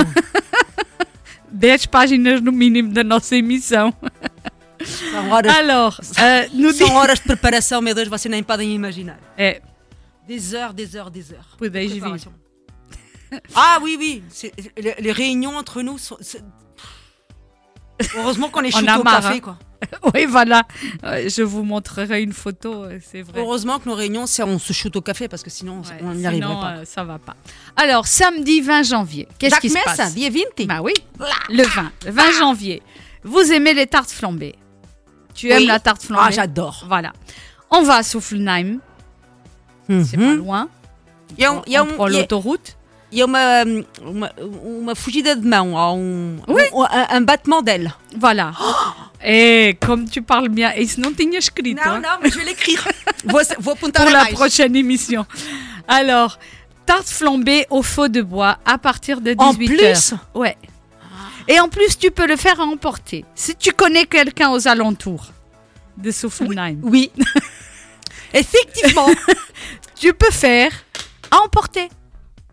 [1.52, 3.92] 10 páginas no mínimo da nossa emissão.
[4.84, 6.96] São horas, Alors, euh, no são dia...
[6.96, 9.18] horas de preparação, meu Deus, vocês nem podem imaginar.
[9.36, 9.60] É,
[10.26, 11.56] Des heures, des heures, des heures.
[11.58, 12.02] podeis vir.
[13.54, 14.24] Ah oui, oui.
[14.76, 16.16] Les, les réunions entre nous sont.
[18.16, 19.40] Heureusement qu'on est On a au marre, café, hein.
[19.40, 19.58] quoi.
[20.14, 20.64] Oui, voilà.
[21.02, 23.40] Je vous montrerai une photo, euh, c'est vrai.
[23.40, 26.12] Heureusement que nos réunions, c'est on se shoot au café parce que sinon, Ouais, on
[26.14, 26.72] n'y arriverait pas.
[26.78, 27.34] euh, ça va pas.
[27.76, 30.14] Alors, samedi 20 janvier, qu'est-ce qui se passe?
[30.14, 30.66] Vie 20.
[30.66, 30.92] Bah oui,
[31.48, 31.90] le 20.
[32.06, 32.82] Le 20 janvier.
[33.24, 34.54] Vous aimez les tartes flambées?
[35.34, 35.52] Tu Oui.
[35.52, 36.24] aimes la tarte flambée?
[36.26, 36.84] Ah, j'adore.
[36.88, 37.12] Voilà.
[37.70, 38.80] On va à Soufflenheim,
[39.88, 40.36] c'est pas Mhm.
[40.36, 40.68] loin.
[41.38, 42.76] Il y a, il y a on um- prend l'autoroute.
[43.12, 43.64] Il y a uma,
[44.02, 46.62] uma, uma fugida de mão, há um, Oui.
[46.72, 47.92] um, un, un battement d'aile.
[48.16, 48.52] Voilà.
[49.22, 51.80] Et comme tu parles bien, et sinon tu escrito.
[51.84, 52.88] hein, non, mais je vais l'écrire.
[53.28, 55.26] pour la prochaine émission.
[55.86, 56.38] Alors,
[56.86, 59.40] tarte flambée au feu de bois à partir de 18h.
[59.42, 60.56] En plus Ouais.
[61.48, 63.26] Et en plus, tu peux le faire à emporter.
[63.34, 65.26] Si tu connais quelqu'un aux alentours
[65.98, 67.10] de Soufflenheim, Oui.
[68.32, 69.08] Effectivement.
[69.96, 70.72] tu peux faire
[71.30, 71.88] à emporter.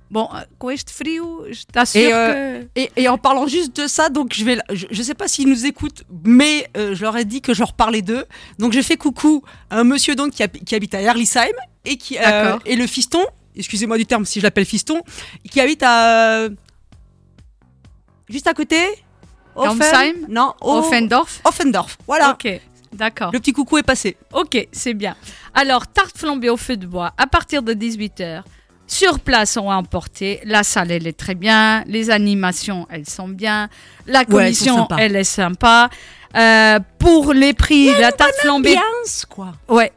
[0.09, 2.67] Bon, com este frio, je t'assure Et, euh, que...
[2.79, 5.49] Et, et en parlant juste de ça, donc je vais, je, je sais pas s'ils
[5.49, 8.25] nous écoutent, mais euh, je leur ai dit que je leur parlais d'eux.
[8.57, 11.51] Donc j'ai fait coucou à un monsieur donc qui, hab- qui habite à Herlisheim
[11.83, 13.19] et qui euh, et le fiston,
[13.55, 15.01] excusez-moi du terme si je l'appelle fiston,
[15.51, 16.49] qui habite à euh,
[18.29, 18.77] juste à côté.
[19.55, 21.97] Offen- Non, au- Offendorf Offendorf.
[22.07, 22.31] Voilà.
[22.31, 22.47] Ok,
[22.93, 23.31] d'accord.
[23.33, 24.15] Le petit coucou est passé.
[24.33, 25.15] Ok, c'est bien.
[25.53, 28.43] Alors, tarte flambée au feu de bois à partir de 18h.
[28.87, 30.39] Sur place, on va emporter.
[30.45, 31.83] La salle, elle est très bien.
[31.87, 33.67] Les animations, elles sont bien.
[34.07, 35.89] La commission, elle est sympa.
[36.35, 38.75] Euh, pour les prix, la tarte flambée.
[38.77, 39.53] Ambiance, quoi.
[39.67, 39.91] Ouais.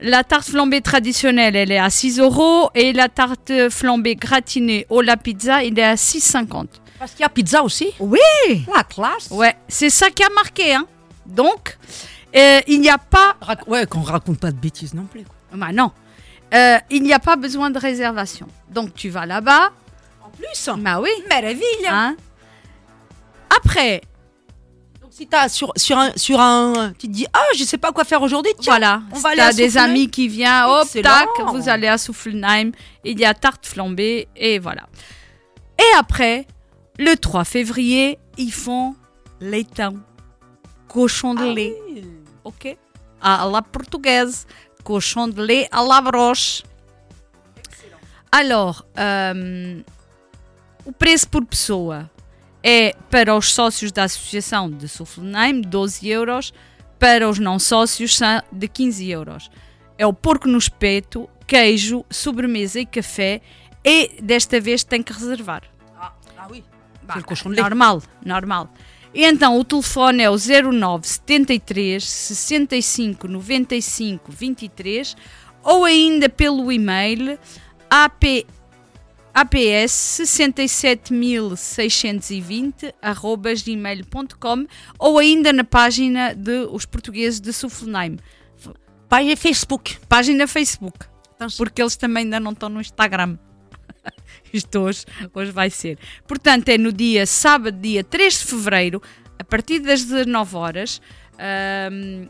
[0.00, 2.68] La tarte flambée traditionnelle, elle est à 6 euros.
[2.74, 6.66] Et la tarte flambée gratinée au la pizza, il est à 6,50.
[6.98, 7.88] Parce qu'il y a pizza aussi.
[7.98, 8.18] Oui
[8.74, 9.28] La classe.
[9.30, 10.74] Ouais, c'est ça qui a marqué.
[10.74, 10.86] Hein.
[11.26, 11.78] Donc,
[12.36, 15.22] euh, il n'y a pas Rac- ouais, qu'on raconte pas de bêtises non plus.
[15.24, 15.34] quoi.
[15.56, 15.90] Bah non.
[16.54, 18.46] Euh, il n'y a pas besoin de réservation.
[18.70, 19.70] Donc tu vas là-bas.
[20.22, 20.70] En plus?
[20.78, 21.10] Bah oui.
[21.28, 21.86] Meraville.
[21.88, 22.16] Hein?
[23.56, 24.00] Après,
[25.00, 27.92] Donc si t'as sur sur un sur un, tu te dis ah je sais pas
[27.92, 28.52] quoi faire aujourd'hui.
[28.58, 29.02] Tiens, voilà.
[29.12, 32.72] on Si aller à des amis qui viennent, hop, tac, vous allez à Soufflenheim.
[33.04, 34.82] Il y a tarte flambée et voilà.
[35.78, 36.46] Et après,
[36.98, 38.94] le 3 février, ils font
[39.40, 40.00] leitão.
[40.88, 41.74] Cochon de lait.
[42.44, 42.76] Ok?
[43.20, 44.46] À la portugaise.
[44.84, 46.62] Cochon de lait à la broche.
[48.30, 48.84] Alors,
[49.34, 49.82] hum,
[50.84, 52.10] o preço por pessoa
[52.62, 56.52] é para os sócios da Associação de Sulfenheim 12 euros,
[56.98, 59.50] para os não sócios são de 15 euros.
[59.96, 63.40] É o porco no espeto, queijo, sobremesa e café
[63.84, 65.62] e desta vez tem que reservar.
[65.96, 66.12] Ah
[66.50, 66.64] oui.
[67.26, 67.62] Cochon de lait.
[67.62, 68.68] Normal, normal.
[69.14, 75.16] E então o telefone é o 09 73 65 95 23
[75.62, 77.38] ou ainda pelo e-mail
[77.88, 78.24] ap,
[79.32, 84.66] aps 67620 arroba gmail.com
[84.98, 88.18] ou ainda na página de Os Portugueses de Sulfenheim.
[89.08, 89.96] Página Facebook.
[90.08, 91.06] Página Facebook.
[91.36, 93.38] Então, Porque eles também ainda não estão no Instagram.
[94.54, 95.98] Isto hoje, hoje vai ser.
[96.26, 99.02] Portanto, é no dia sábado, dia 3 de fevereiro,
[99.38, 101.00] a partir das 19 horas.
[101.38, 102.28] ahm,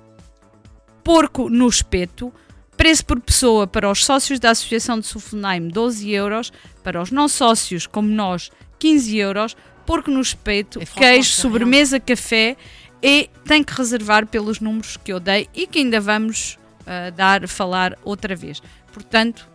[1.02, 2.32] porco no espeto.
[2.76, 6.52] Preço por pessoa para os sócios da Associação de Sulfenheim 12 euros,
[6.82, 8.50] para os não sócios como nós
[8.80, 9.56] 15 euros,
[9.86, 12.56] porco no espeto, É queijo, sobremesa, café
[13.02, 17.46] e tem que reservar pelos números que eu dei e que ainda vamos ah, dar,
[17.46, 18.60] falar outra vez.
[18.92, 19.48] Portanto,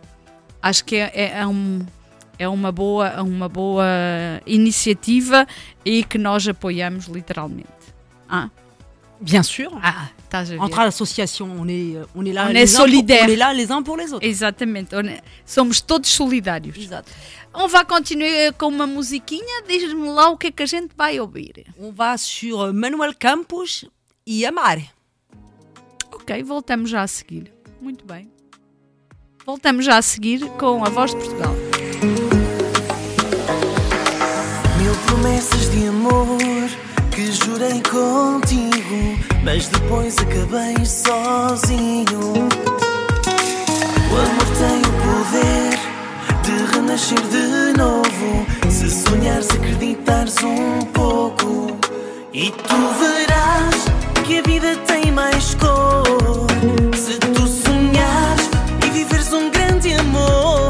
[0.62, 1.84] acho que é, é- é um-
[2.40, 3.84] é uma boa, é uma boa
[4.46, 5.46] iniciativa
[5.84, 7.68] e que nós apoiamos literalmente.
[8.28, 8.48] Ah,
[9.20, 9.70] Bien sûr.
[9.82, 10.08] ah?
[10.60, 12.46] Entre associations, on est on est là.
[12.46, 13.26] On les est pour- solidaires.
[13.28, 14.24] On est là les uns pour les autres.
[14.26, 16.76] Exatamente, é- somos todos solidários.
[16.78, 17.10] Exato.
[17.52, 21.66] On continuar com uma musiquinha, diz-me lá o que é que a gente vai ouvir.
[21.78, 23.84] On va sur Manuel Campos
[24.26, 24.88] e Amare.
[26.12, 27.52] Ok, voltamos já a seguir.
[27.82, 28.30] Muito bem.
[29.44, 31.54] Voltamos já a seguir com a Voz de Portugal.
[35.20, 36.38] Promessas de amor
[37.10, 42.48] que jurei contigo, mas depois acabei sozinho.
[44.10, 45.78] O amor tem o poder
[46.42, 48.46] de renascer de novo.
[48.70, 51.76] Se sonhares, acreditares um pouco,
[52.32, 53.84] e tu verás
[54.26, 56.46] que a vida tem mais cor.
[56.96, 58.48] Se tu sonhares
[58.86, 60.69] e viveres um grande amor,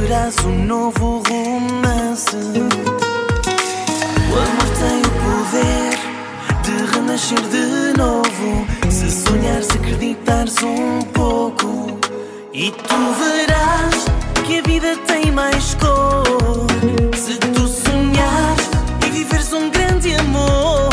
[0.00, 2.36] Viverás um novo romance.
[2.36, 5.98] O amor tem o poder
[6.62, 8.64] de renascer de novo.
[8.88, 11.98] Se sonhares, acreditares um pouco,
[12.52, 14.04] e tu verás
[14.46, 16.68] que a vida tem mais cor.
[17.16, 18.70] Se tu sonhares
[19.04, 20.87] e viveres um grande amor,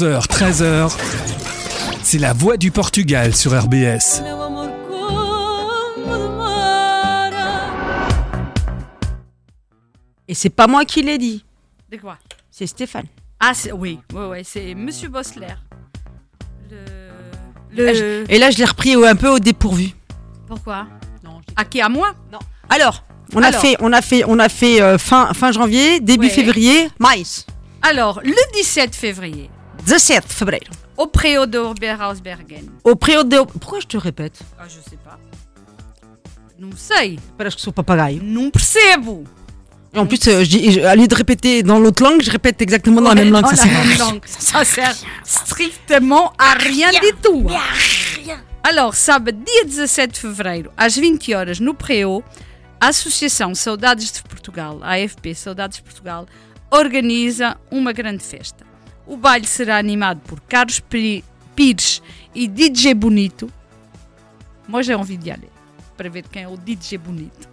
[0.00, 0.96] 11h, 13h,
[2.02, 4.22] c'est la voix du Portugal sur RBS.
[10.28, 11.44] Et c'est pas moi qui l'ai dit,
[11.90, 12.18] De quoi?
[12.50, 13.06] C'est Stéphane.
[13.40, 15.46] Ah, c'est- oui, ouais, ouais, c'est Monsieur Bossler.
[16.70, 16.76] Le.
[17.76, 17.94] Et là, Le.
[17.94, 19.90] je- Et là, je l'ai repris un peu au dépourvu.
[20.46, 20.86] Pourquoi?
[21.56, 22.14] À qui À moi?
[22.68, 23.60] Alors, on a Alors.
[23.60, 26.32] fait, on a fait, on a fait euh, fin, fin janvier, début Ouais.
[26.32, 27.22] février, mais
[27.82, 29.50] Alors, le 17 février,
[29.86, 30.72] 17 fevereiro.
[30.96, 32.68] au préau de Oberhausbergen.
[32.84, 33.38] Au préau de...
[33.58, 35.18] Pourquoi je te répète Ah, je sais pas.
[36.58, 37.18] Não sei.
[37.38, 38.20] Parece que sou papagaio.
[38.22, 39.24] Não percebo.
[39.94, 42.60] En plus, euh, je dis, je- au lieu de répéter dans l'autre langue, je répète
[42.62, 43.46] exactement dans la même langue.
[43.46, 43.98] Ça sert à rien.
[43.98, 44.22] langue.
[44.26, 47.46] Ça sert strictement a rien du tout.
[48.62, 52.22] Alors, sábado, dia 17 de fevereiro, às 20 horas, no Preo,
[52.78, 56.26] a Associação Saudades de Portugal, a AFP Saudades de Portugal,
[56.70, 58.64] organiza uma grande festa.
[59.10, 60.80] O baile será animado por Carlos
[61.56, 62.00] Pires
[62.32, 63.52] e DJ Bonito.
[64.68, 65.50] Moi, j'ai envie d'y aller,
[65.96, 67.48] para ver quem é o DJ Bonito.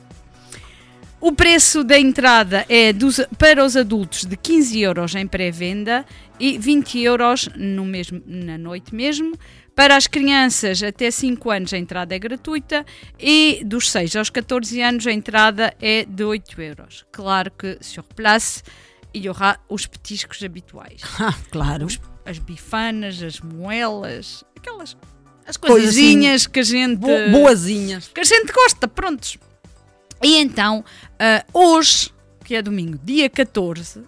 [1.20, 6.06] O preço da entrada é dos- para os adultos de 15 euros em pré-venda
[6.40, 9.34] e 20 euros no mesmo, na noite mesmo.
[9.76, 12.86] Para as crianças até 5 anos a entrada é gratuita
[13.20, 17.04] e dos 6 aos 14 anos a entrada é de 8 euros.
[17.12, 18.62] Claro que sur place
[19.26, 21.02] aura os petiscos habituais.
[21.20, 21.86] Ah, claro.
[21.86, 24.98] Os- as bifanas, as moelas, aquelas
[25.46, 28.10] as Coisas assim, coisinhas que a gente Bo- boazinhas.
[28.14, 29.38] que a gente gosta, prontos.
[30.22, 30.84] E então,
[31.18, 32.12] ah, hoje,
[32.44, 34.04] que é domingo, dia 14,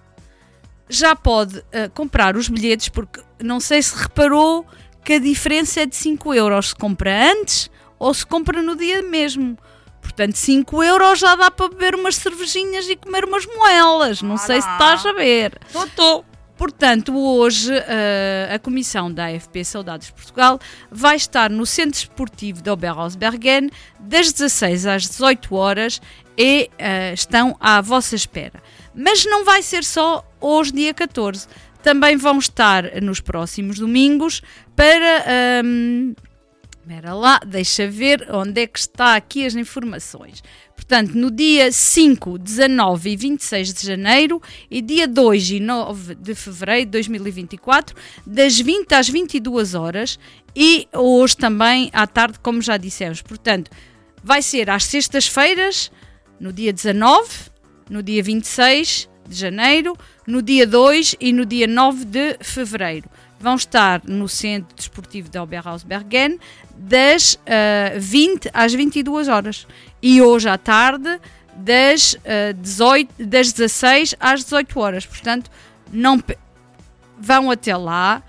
[0.90, 4.66] já pode ah, comprar os bilhetes, porque não sei se reparou
[5.06, 9.02] que a diferença é de 5 euros se compra antes ou se compra no dia
[9.02, 9.58] mesmo.
[10.02, 14.22] Portanto, 5 euros já dá para beber umas cervejinhas e comer umas moelas.
[14.22, 15.58] Não sei se estás a ver.
[15.96, 16.24] Tô,
[16.60, 20.60] Portanto, hoje eh, a comissão da AFP Saudades de Portugal
[20.92, 26.02] vai estar no Centro Esportivo de Oberhausbergen das 16 às 18 horas
[26.38, 28.62] e eh, estão à vossa espera.
[28.94, 31.48] Mas não vai ser só hoje, dia 14.
[31.82, 34.42] Também vão estar nos próximos domingos
[34.76, 35.24] para.
[35.28, 36.14] ehm,
[36.90, 40.44] Espera lá, deixa ver onde é que está aqui as informações.
[40.76, 46.34] Portanto, no dia 5, 19 e 26 de janeiro e dia 2 e 9 de
[46.34, 50.18] fevereiro de 2024, das 20 às 22 horas
[50.56, 53.22] e hoje também à tarde, como já dissemos.
[53.22, 53.70] Portanto,
[54.24, 55.92] vai ser às sextas-feiras,
[56.40, 57.52] no dia 19,
[57.88, 63.08] no dia 26 de janeiro, no dia 2 e no dia 9 de fevereiro.
[63.40, 66.40] Vão estar no Centro Desportivo de Oberhausbergen
[66.76, 69.68] das ah, 20 às 22 horas.
[70.02, 71.20] E hoje à tarde,
[71.56, 75.06] das, ah, 18, das 16 às 18 horas.
[75.06, 75.50] Portanto,
[75.92, 76.22] não
[77.20, 78.24] vão até lá,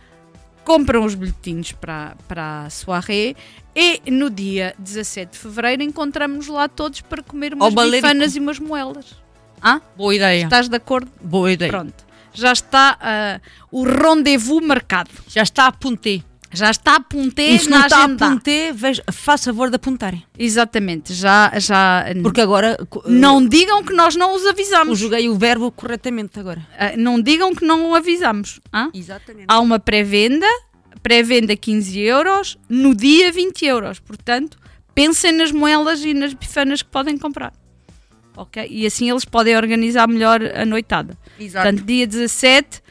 [0.64, 3.36] compram os bilhetinhos para, para a soirée
[3.74, 8.58] e no dia 17 de fevereiro encontramos lá todos para comer umas bifanas e umas
[8.58, 9.14] moelas.
[9.62, 9.80] Hã?
[9.96, 10.44] Boa ideia.
[10.44, 11.10] Estás de acordo?
[11.20, 11.70] Boa ideia.
[11.70, 12.09] Pronto.
[12.32, 15.10] Já está ah, o rendezvous marcado.
[15.28, 16.20] Já está a apontar.
[16.52, 18.26] Já está a apontar E se na não está a agenda.
[18.26, 20.24] apontar, veja, faça favor de apontarem.
[20.36, 21.14] Exatamente.
[21.14, 24.88] Já, já Porque agora co- não digam que nós não os avisamos.
[24.88, 26.66] conjuguei o verbo corretamente agora.
[26.76, 28.58] Ah, não digam que não o avisamos.
[28.72, 28.90] hã?
[28.92, 29.44] Exatamente.
[29.46, 30.46] Há uma pré-venda,
[31.02, 34.00] pré-venda 15 euros, no dia 20 euros.
[34.00, 34.58] Portanto,
[34.92, 37.52] pensem nas moelas e nas bifanas que podem comprar.
[38.36, 38.66] Ok?
[38.70, 41.16] E assim eles podem organizar melhor a noitada.
[41.38, 41.64] Exato.
[41.66, 42.82] Portanto, dia 17,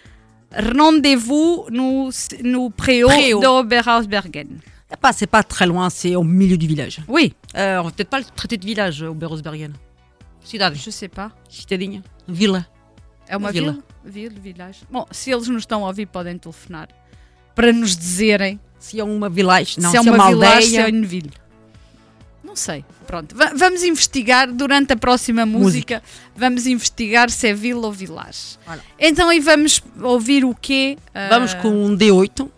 [0.74, 2.10] rendez-vous no,
[2.44, 3.40] no Préau Préau.
[3.40, 4.60] de Oberhausbergen.
[4.92, 7.00] Ah, pas, c'est pas très loin, c'est au milieu du village.
[7.08, 9.74] Oui, Euh, on va peut-être pas le traiter de village, au Berosbergen.
[10.44, 10.76] Cidade.
[10.76, 11.32] je sais pas.
[11.50, 12.02] Citadinha.
[12.28, 12.66] Vila.
[13.28, 13.72] É uma Vila.
[13.72, 13.84] vila?
[14.06, 14.80] Vila, village.
[14.92, 16.88] Bom, se eles nos estão a ouvir, podem telefonar
[17.56, 20.68] para nos dizerem Se é uma village, não, se é se é uma, uma village,
[20.70, 20.98] se é aldeia.
[21.00, 21.32] uma ville.
[22.50, 22.84] Não sei.
[23.06, 26.02] Pronto, va- vamos investigar durante a próxima música.
[26.36, 28.58] Vamos investigar se é vila ou village.
[28.66, 28.82] Olha.
[29.00, 30.98] Então, e vamos ouvir o quê?
[31.14, 32.50] Ah, Vamos com um D8,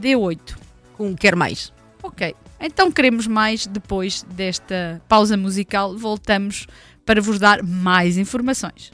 [0.00, 0.56] D8.
[0.96, 1.70] com um quer mais.
[2.02, 2.34] Ok.
[2.58, 5.94] Então queremos mais depois desta pausa musical.
[5.98, 6.66] Voltamos
[7.04, 8.90] para vos dar mais informações.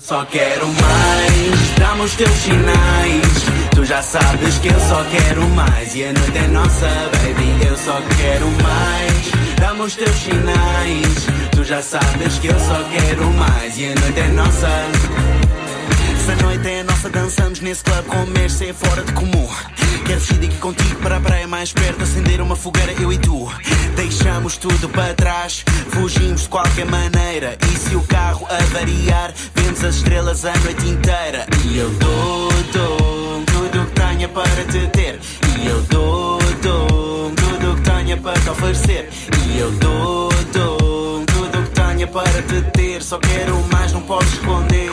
[0.00, 3.44] Só quero mais, dá-me os teus sinais.
[3.74, 5.94] Tu já sabes que eu só quero mais.
[5.94, 7.66] E a noite é nossa, baby.
[7.66, 11.26] Eu só quero mais, dá-me os teus sinais.
[11.50, 13.76] Tu já sabes que eu só quero mais.
[13.76, 15.27] E a noite é nossa.
[16.28, 19.48] Se a noite é nossa, dançamos nesse clube com mês é fora de comum.
[20.04, 23.50] Quero fugir daqui contigo para a praia mais perto, acender uma fogueira, eu e tu.
[23.96, 27.56] Deixamos tudo para trás, fugimos de qualquer maneira.
[27.72, 31.46] E se o carro avariar, vemos as estrelas a noite inteira.
[31.64, 35.18] E eu dou, dou tudo o que tenha para te ter.
[35.58, 39.08] E eu dou, dou tudo o que tenha para te oferecer.
[39.46, 43.02] E eu dou, dou tudo o que tenha para te ter.
[43.02, 44.90] Só quero mais, não posso esconder.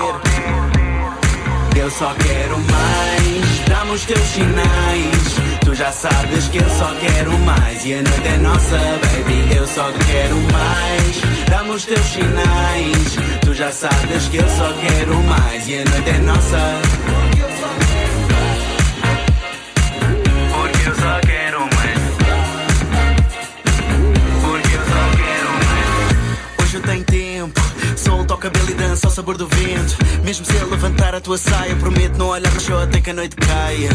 [1.76, 5.36] Eu só quero mais, dá-me os teus sinais.
[5.64, 7.86] Tu já sabes que eu só quero mais.
[7.86, 9.56] E a noite é nossa, baby.
[9.56, 13.18] Eu só quero mais, dá-me os teus sinais.
[13.42, 15.68] Tu já sabes que eu só quero mais.
[15.68, 16.82] E a noite é nossa.
[20.54, 21.36] Porque eu só quero.
[26.62, 27.04] Hoje eu tenho
[28.36, 28.36] tempo.
[28.36, 29.98] Solta o cabelo e dança ao sabor do vento.
[30.24, 33.14] Mesmo se eu levantar a tua saia, prometo não olhar no chão até que a
[33.14, 33.90] noite caia.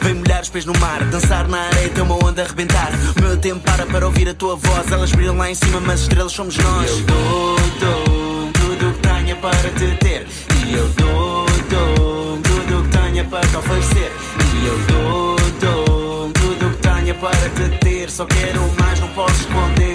[0.00, 2.90] Vem molhar os pés no mar, dançar na areia até uma onda arrebentar.
[3.16, 4.90] O meu tempo para para ouvir a tua voz.
[4.90, 6.90] Elas brilham lá em cima, mas estrelas somos nós.
[6.90, 10.26] Eu dou, dou tudo o que tenha para te ter.
[10.66, 14.12] E eu dou, dou tudo o que tenha para te oferecer.
[14.54, 18.10] E eu dou, dou tudo o que tenha para te ter.
[18.10, 19.92] Só quero mais, não posso esconder.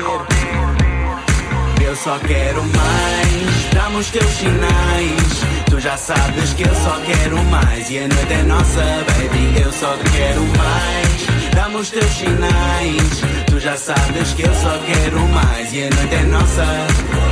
[1.88, 5.42] Eu só quero mais, dá-me os teus sinais.
[5.70, 7.90] Tu já sabes que eu só quero mais.
[7.90, 9.62] E a noite é nossa, baby.
[9.64, 13.22] Eu só quero mais, dá-me os teus sinais.
[13.50, 15.72] Tu já sabes que eu só quero mais.
[15.72, 17.27] E a noite é nossa.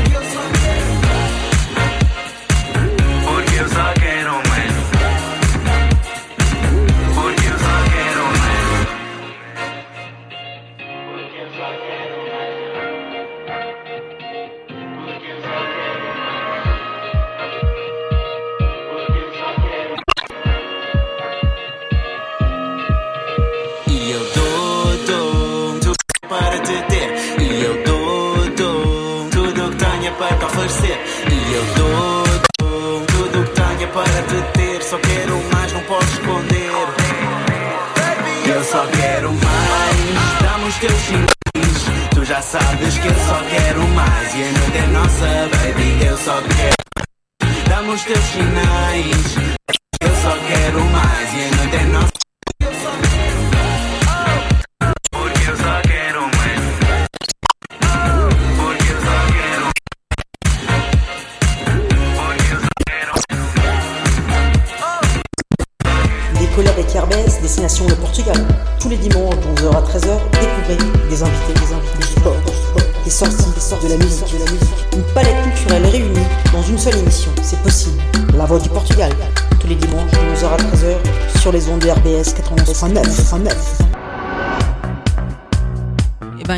[42.55, 43.14] inside this game.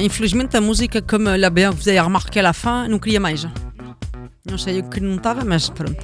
[0.07, 3.45] Infelizmente a música, como a bem vous avez remarqué à la fin, não queria mais.
[4.49, 6.03] Não sei o que não estava, mas pronto.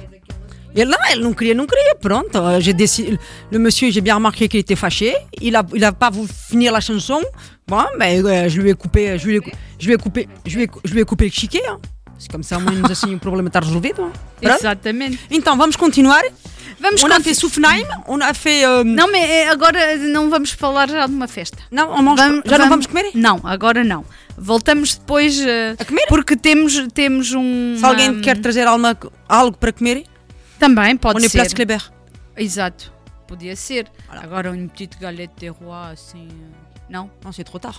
[0.74, 2.36] Ele, não, ele não queria, não queria, pronto.
[2.36, 3.18] Euh, J'ai décidé,
[3.50, 5.14] le monsieur, j'ai bien remarqué qu'il était fâché.
[5.40, 7.22] Il a, il a pas voulu finir la chanson.
[7.66, 9.40] Bon, ben, euh, je lui ai coupé, je lui ai,
[9.78, 11.62] je lui ai coupé, je lui ai, je lui ai coupé le chiquet.
[11.68, 11.78] Hein.
[12.42, 13.96] Ça, ao menos assim o problema está resolvido.
[14.40, 14.58] Pronto.
[14.60, 15.20] Exatamente.
[15.30, 16.22] Então, vamos continuar.
[16.80, 18.64] Vamos on a fait Soufnaim, on a fait...
[18.64, 21.58] euh, Não, mas eh, agora não vamos falar já de uma festa.
[21.70, 23.10] Não, on mange- já não vamos comer?
[23.14, 24.04] Não, agora não.
[24.36, 26.06] Voltamos depois eh, A comer?
[26.08, 27.76] porque temos, temos um.
[27.78, 28.96] Se alguém quer trazer alguma,
[29.28, 30.04] algo para comer,
[30.58, 31.38] Também pode on est ser.
[31.38, 31.82] Place Kléber.
[32.36, 32.92] Exato.
[33.28, 33.86] Podia ser.
[34.08, 36.28] Agora um petite galette de roi assim.
[36.28, 37.08] eh, Não?
[37.24, 37.76] Non, c'est trop tard.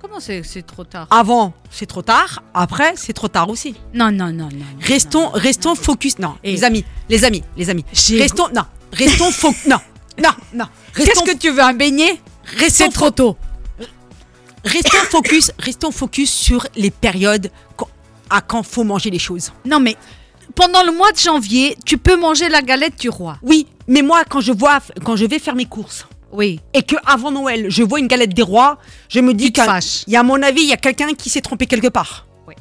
[0.00, 2.42] Comment c'est c'est trop tard Avant, c'est trop tard.
[2.54, 3.74] Après, c'est trop tard aussi.
[3.92, 4.64] Non, non, non, non.
[4.80, 6.18] Restons, restons focus.
[6.18, 7.84] Non, Et- les amis, les amis, les amis.
[8.18, 9.66] Restons, non, restons focus.
[9.66, 9.76] Non,
[10.22, 10.64] non, non.
[10.94, 12.18] Qu'est-ce Restons, que tu veux Un beignet?
[12.56, 13.36] Restons C'est trop tôt.
[14.64, 17.50] Restons focus, restons focus sur les périodes
[18.28, 19.52] à quand faut manger les choses.
[19.64, 19.96] Non, mais
[20.54, 23.36] pendant le mois de janvier, tu peux manger la galette du roi.
[23.42, 26.60] Oui, mais moi, quand je vois, quand je vais faire mes courses Oui.
[26.74, 28.78] et que avant Noël, je vois une galette des rois,
[29.08, 29.64] je me dis qu'il
[30.08, 32.26] y a, à mon avis, il y a quelqu'un qui s'est trompé quelque part.
[32.46, 32.54] Oui.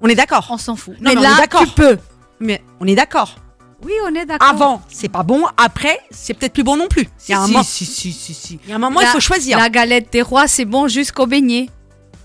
[0.00, 0.94] On est d'accord On s'en fout.
[1.00, 1.62] Non, mais mais on là, est d'accord.
[1.62, 1.98] tu peux.
[2.40, 3.36] Mais on est d'accord.
[3.84, 4.48] Oui, on est d'accord.
[4.48, 5.44] Avant, c'est pas bon.
[5.56, 7.06] Après, c'est peut-être plus bon non plus.
[7.28, 8.58] Il y a un si, moment, si, si, si, si.
[8.64, 9.58] il y a un moment, il La- faut choisir.
[9.58, 11.68] La galette des rois, c'est bon jusqu'au beignet.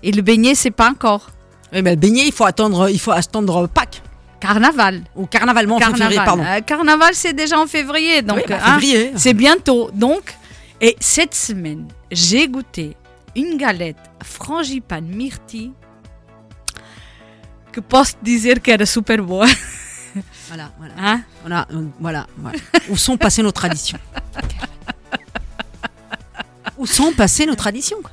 [0.02, 1.30] Et le beignet, c'est pas encore.
[1.72, 4.02] Oui, mais le beignet, il faut attendre, il faut attendre Pâques
[4.40, 5.02] Carnaval.
[5.16, 6.42] ou carnaval, en Carnaval, février, pardon.
[6.44, 8.22] Euh, carnaval, c'est déjà en février.
[8.22, 9.12] Donc, Oui, bah, hein, février.
[9.16, 9.90] c'est bientôt.
[9.92, 10.34] Donc,
[10.80, 12.96] et cette semaine, j'ai goûté
[13.36, 15.72] une galette frangipane myrtille
[17.72, 19.46] que posso dizer que era super boa.
[20.48, 20.94] Voilà, voilà.
[20.98, 21.22] Hein?
[21.42, 22.58] Voilà, euh, voilà, voilà.
[22.88, 23.98] Où sont passées nos traditions?
[26.78, 28.00] Où sont passées nos traditions?
[28.02, 28.10] quoi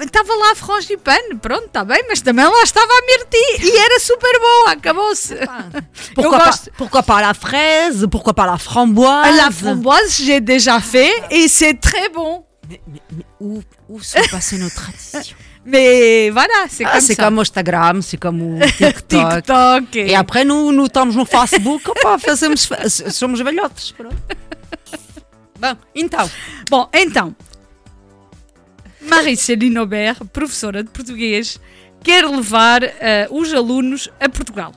[0.00, 4.00] Estava lá a frangipane, pronto, está bem, mas também lá estava a myrtille e era
[4.00, 5.34] super boa, acabou-se.
[6.14, 6.70] pourquoi, gosto.
[6.76, 11.74] pourquoi pas la fraise Pourquoi pas la framboise La framboise, j'ai déjà fait et c'est
[11.74, 12.44] très bon.
[12.68, 17.16] Mais, mais- mais où, où sont passées nos traditions Mais voilà, c'est Ah, comme C'est
[17.16, 19.34] comme Instagram, c'est comme o TikTok.
[19.44, 19.96] TikTok.
[19.96, 22.66] E après, no, no, estamos no Facebook, opa, fazemos,
[23.10, 23.92] somos velhotes.
[23.92, 24.16] pronto.
[25.58, 26.30] Bom, então,
[26.70, 27.34] Bom, então,
[29.00, 31.58] Mariceli Aubert, professora de português,
[32.02, 34.72] quer levar eh, os alunos a Portugal.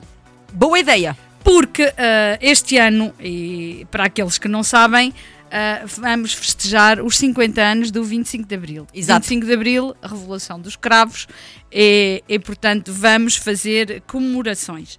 [0.52, 1.16] boa ideia.
[1.42, 5.12] Porque eh, este ano, e para aqueles que não sabem,
[5.50, 8.86] eh, vamos festejar os 50 anos do 25 de Abril.
[8.94, 9.26] Exato.
[9.26, 11.26] 25 de Abril, a Revolução dos Cravos,
[11.70, 14.98] e, e, portanto vamos fazer comemorações.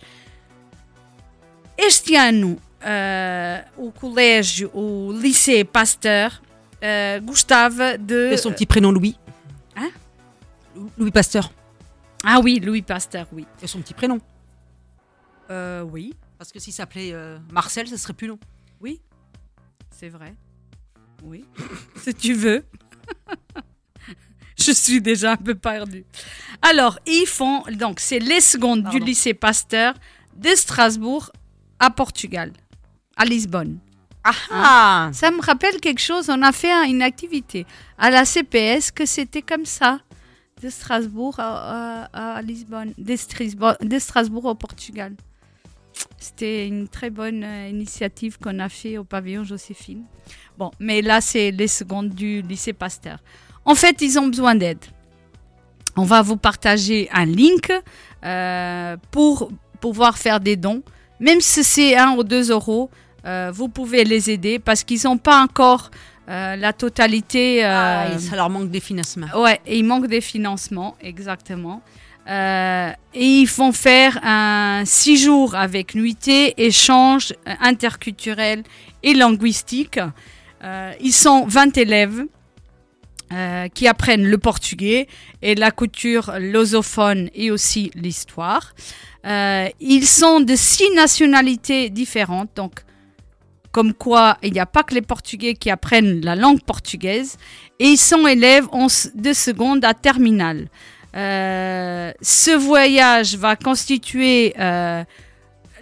[1.78, 2.58] Este ano,
[3.76, 6.32] o colégio, o Lycée Pasteur,
[6.86, 8.32] eh, gostava de.
[8.32, 9.18] Et son petit prénom Louis.
[9.76, 9.90] Hein?
[10.98, 11.52] Louis Pasteur.
[12.24, 13.46] Ah oui, Louis Pasteur, oui.
[13.62, 14.20] Et son petit prénom.
[15.50, 18.40] Euh, oui, Parce que s'il s'appelait euh, Marcel, ce serait plus long.
[18.82, 19.02] oui,
[19.92, 20.36] c'est vrai.
[21.24, 21.46] Oui,
[22.04, 22.64] si tu veux.
[24.58, 26.06] Je suis déjà un peu perdue.
[26.62, 29.94] Alors, ils font, donc, c'est les secondes du lycée Pasteur
[30.36, 31.32] de Strasbourg
[31.80, 32.52] à Portugal,
[33.18, 33.80] à Lisbonne.
[34.52, 37.66] Ah Ça me rappelle quelque chose, on a fait un- une activité
[37.98, 40.00] à la CPS que c'était comme ça,
[40.64, 43.16] de Strasbourg à, à- à Lisbonne, de,
[44.00, 45.14] Strasbourg au Portugal.
[46.18, 50.04] C'était une très bonne euh, initiative qu'on a fait au pavillon Joséphine.
[50.58, 53.20] Bon, mais là, c'est les secondes du lycée Pasteur.
[53.64, 54.84] En fait, ils ont besoin d'aide.
[55.96, 57.72] On va vous partager un link
[58.26, 59.50] euh, pour
[59.80, 60.82] pouvoir faire des dons.
[61.20, 62.90] Même si c'est 1 ou 2 euros,
[63.26, 65.92] euh, vous pouvez les aider parce qu'ils n'ont pas encore
[66.30, 67.64] euh, la totalité.
[67.66, 69.28] euh, Ah, ça leur manque des financements.
[69.36, 71.82] Ouais, et il manque des financements, exactement.
[72.28, 78.64] Euh, et ils vont faire un six jours avec nuitée, échange interculturel
[79.04, 80.00] et linguistique.
[80.64, 82.24] Euh, ils sont 20 élèves
[83.32, 85.08] euh, qui apprennent le portugais
[85.44, 88.74] et la couture, l'osophone et aussi l'histoire.
[89.24, 92.85] Ils sont de six nationalités différentes, donc
[93.76, 97.36] comme quoi il n'y a pas que les Portugais qui apprennent la langue portugaise,
[97.78, 100.70] et ils sont élèves en de seconde à terminale.
[101.14, 105.04] Euh, ce voyage va constituer euh,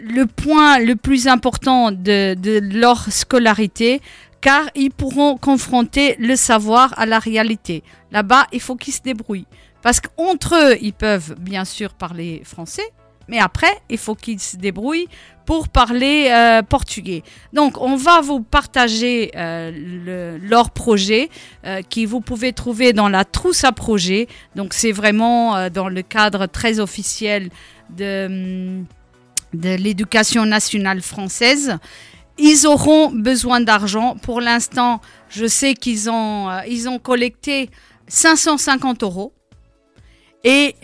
[0.02, 4.02] le point le plus important de, de leur scolarité,
[4.42, 7.84] car ils pourront confronter le savoir à la réalité.
[8.12, 9.46] Là-bas, il faut qu'ils se débrouillent.
[9.84, 12.90] Parce qu'entre eux, ils peuvent bien sûr parler français,
[13.28, 15.08] mais après, il faut qu'ils se débrouillent
[15.46, 17.24] pour parler euh, portugais.
[17.52, 21.30] Donc, on va vous partager euh, le- leur projet
[21.66, 24.28] euh, qui vous pouvez trouver dans la trousse à projet.
[24.56, 27.50] Donc, c'est vraiment dans le cadre très officiel
[27.90, 28.86] de, hum,
[29.54, 31.78] de l'éducation nationale française.
[32.38, 34.16] Ils auront besoin d'argent.
[34.22, 37.70] Pour l'instant, je sais qu'ils ont, ils ont collecté
[38.08, 39.34] 550 euros.
[40.44, 40.76] Et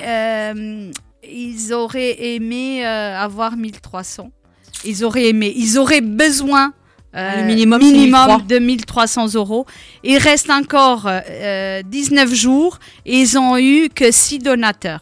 [1.24, 4.32] ils auraient aimé euh, avoir 1300.
[4.86, 5.54] Ils auraient aimé.
[5.56, 6.74] Ils auraient besoin
[7.16, 8.40] euh, Le minimum, 1300.
[8.48, 9.66] de 1300 euros.
[10.04, 15.02] Il reste encore euh, 19 jours et ils ont eu que 6 donateurs.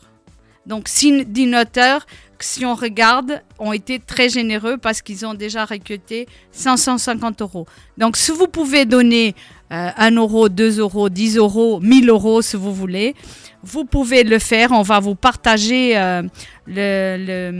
[0.65, 2.05] Donc 6 donateurs,
[2.43, 7.65] si on regarde, ont été très généreux parce qu'ils ont déjà récolté 550 euros.
[7.97, 9.35] Donc si vous pouvez donner
[9.71, 13.15] euh, 1 euro, 2 euros, 10 euros, 1000 euros si vous voulez,
[13.63, 14.71] vous pouvez le faire.
[14.71, 16.21] On va vous partager euh,
[16.65, 17.51] le, le,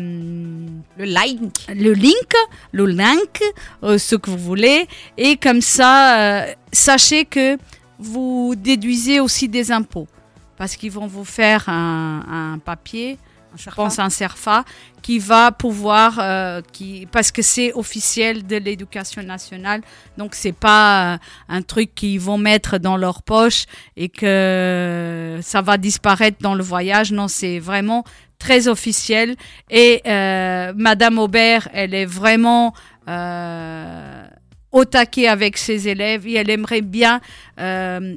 [0.97, 1.53] Le link.
[1.69, 2.33] le link,
[2.71, 3.41] le link,
[3.83, 4.87] euh, ce que vous voulez.
[5.17, 7.57] Et comme ça, euh, sachez que
[7.99, 10.07] vous déduisez aussi des impôts.
[10.57, 13.17] Parce qu'ils vont vous faire un, un papier,
[13.55, 14.65] je pense un CERFA,
[15.01, 19.81] qui va pouvoir, euh, qui, parce que c'est officiel de l'éducation nationale,
[20.17, 21.17] donc c'est pas euh,
[21.49, 26.63] un truc qu'ils vont mettre dans leur poche et que ça va disparaître dans le
[26.63, 27.11] voyage.
[27.11, 28.03] Non, c'est vraiment
[28.39, 29.35] très officielle.
[29.69, 32.73] Et euh, Madame Aubert, elle est vraiment
[33.07, 34.27] euh,
[34.71, 37.21] au taquet avec ses élèves et elle aimerait bien
[37.59, 38.15] euh,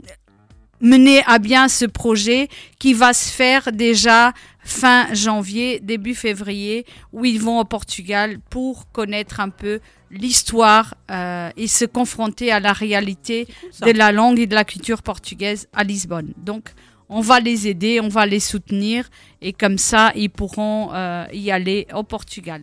[0.81, 4.33] mener à bien ce projet qui va se faire déjà
[4.73, 11.51] fin janvier, début février, où ils vont au Portugal pour connaître un peu l'histoire euh,
[11.57, 13.47] et se confronter à la réalité
[13.83, 16.33] de la langue et de la culture portugaise à Lisbonne.
[16.37, 16.71] Donc,
[17.09, 19.09] on va les aider, on va les soutenir
[19.43, 22.63] et comme ça, ils pourront euh, y aller au Portugal.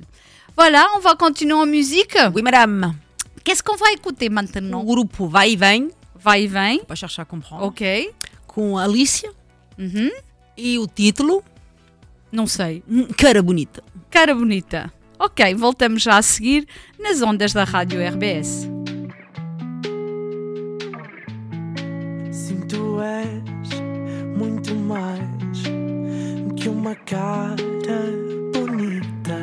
[0.56, 2.18] Voilà, on va continuer en musique.
[2.34, 2.96] Oui, madame.
[3.44, 4.82] Qu'est-ce qu'on va écouter maintenant?
[4.82, 5.90] O grupo Vai e Vem,
[6.24, 6.80] Va e vem.
[6.86, 8.10] para chercher a comprendre, Ok.
[8.48, 9.30] com Alicia
[9.78, 10.10] Uhum.
[10.58, 11.44] e o título?
[12.32, 12.84] Não sei.
[12.90, 13.84] hum, Cara Bonita.
[14.10, 14.92] Cara bonita.
[15.20, 16.68] Ok, voltamos já a seguir
[17.00, 18.70] nas ondas da Rádio RBS.
[22.32, 23.80] Sim, tu és
[24.38, 25.64] muito mais
[26.56, 27.56] que uma cara
[28.54, 29.38] bonita.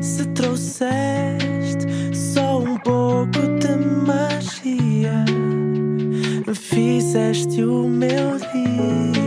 [0.00, 5.24] Se trouxeste só um pouco de magia,
[6.54, 9.21] fizeste o meu dia.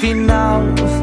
[0.00, 1.01] Final.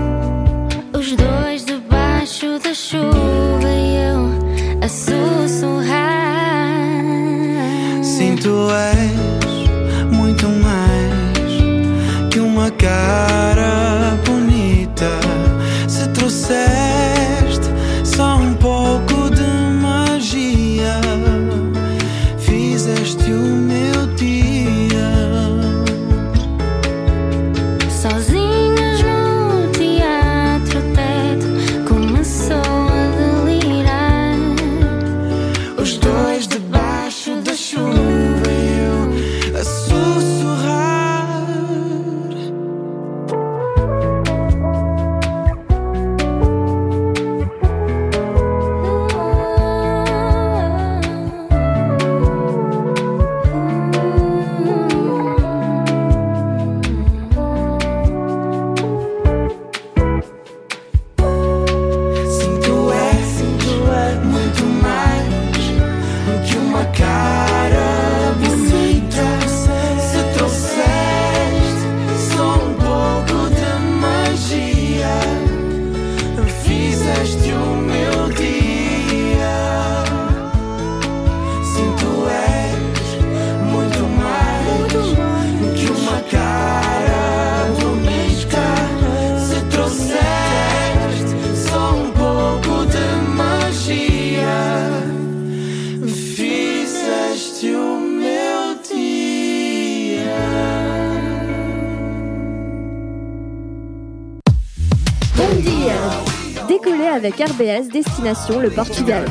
[107.19, 109.25] Avec RBS Destination le Portugal.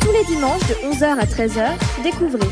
[0.00, 1.70] Tous les dimanches de 11h à 13h,
[2.02, 2.48] découvrez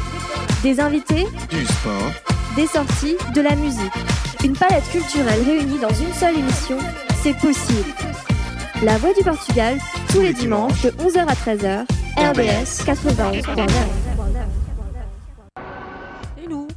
[0.63, 2.13] des invités, Du sport,
[2.55, 3.93] des sorties, de la musique.
[4.45, 6.79] Une palette culturelle réunie dans une seule émission,
[7.21, 7.91] c'est possible.
[8.85, 9.79] La Voix du Portugal,
[10.13, 11.85] tous les dimanches de 11h à 13h,
[12.17, 13.67] RBS 91.9.
[16.45, 16.69] Et nous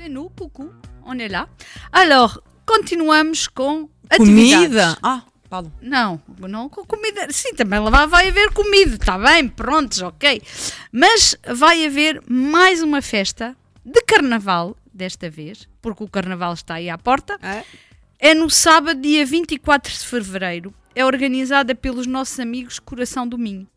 [0.00, 0.68] C'est nous, coucou,
[1.06, 1.46] on est là.
[1.92, 4.66] Alors, continuamos com atividades.
[4.66, 4.96] Comida.
[5.04, 5.70] Ah, pardon.
[5.80, 7.26] Não, não com comida.
[7.30, 10.42] Sim, também lá vai haver comida, está bem, prontos, ok.
[10.92, 16.90] Mas vai haver mais uma festa de carnaval, desta vez, porque o carnaval está aí
[16.90, 17.38] à porta.
[17.42, 17.64] É?
[18.18, 20.74] É no sábado, dia 24 de fevereiro.
[20.94, 23.68] É organizada pelos nossos amigos Coração do Minho.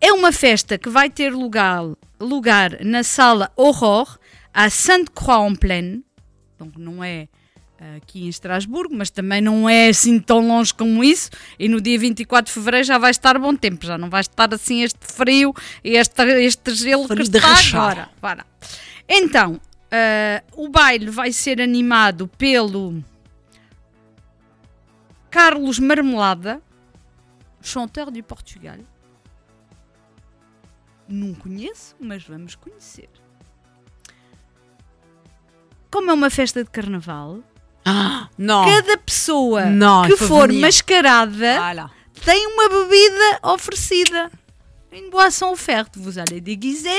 [0.00, 1.82] É uma festa que vai ter lugar,
[2.20, 4.18] lugar na sala Aurore,
[4.52, 6.04] à Sainte-Croix-en-Plaine.
[6.58, 7.28] Donc não é
[7.96, 11.30] aqui em Estrasburgo, mas também não é assim tão longe como isso.
[11.58, 14.52] E no dia 24 de fevereiro já vai estar bom tempo, já não vai estar
[14.52, 15.54] assim este frio
[15.84, 18.08] e este, este gelo Frio que está agora.
[18.20, 18.46] Para.
[19.08, 19.60] Então,
[19.90, 23.02] eh, o baile vai ser animado pelo
[25.30, 26.62] Carlos Marmelada,
[27.62, 28.78] chanteur de Portugal.
[31.08, 33.08] Não conheço, mas vamos conhecer.
[35.90, 37.44] Como é uma festa de carnaval,
[37.88, 38.64] Ah, non.
[38.64, 41.90] cada pessoa Não, que for mascarada Voilà.
[42.24, 44.30] tem uma bebida oferecida.
[44.92, 45.96] Une boisson offerte.
[45.98, 46.90] Vous allez déguiser.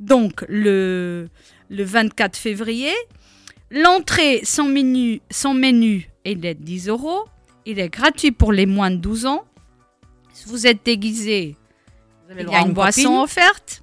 [0.00, 1.28] Donc, le,
[1.70, 2.92] le 24 février,
[3.70, 7.26] l'entrée, son menu, son menu, il est de 10 euros.
[7.64, 9.44] Il est gratuit pour les moins de 12 ans.
[10.32, 11.56] Si vous êtes déguisé,
[12.36, 13.81] il y a une boisson offerte.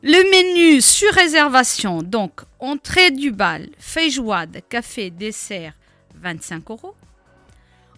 [0.00, 5.72] Le menu sur réservation, donc entrée du bal, feijoada, café, dessert,
[6.14, 6.94] 25 euros.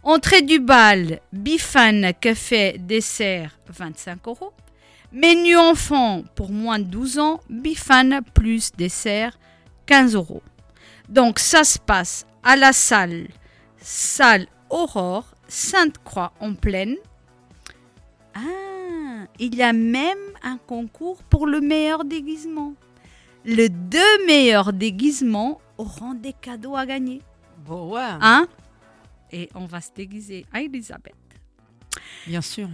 [0.02, 4.54] Entrée du bal, bifane, café, dessert, 25 euros.
[5.12, 9.38] Menu enfant pour moins de 12 ans, bifane plus dessert,
[9.84, 10.42] 15 euros.
[11.10, 13.28] Donc ça se passe à la salle,
[13.82, 16.96] salle Aurore, Sainte-Croix en plaine.
[18.34, 18.40] Ah,
[19.38, 22.74] il y a même un concours pour le meilleur déguisement.
[23.44, 27.22] Les deux meilleurs déguisements auront des cadeaux à gagner.
[27.66, 28.00] Bon, ouais.
[28.20, 28.46] Hein?
[29.32, 31.14] Et on va se déguiser à Elisabeth.
[32.26, 32.68] Bien sûr.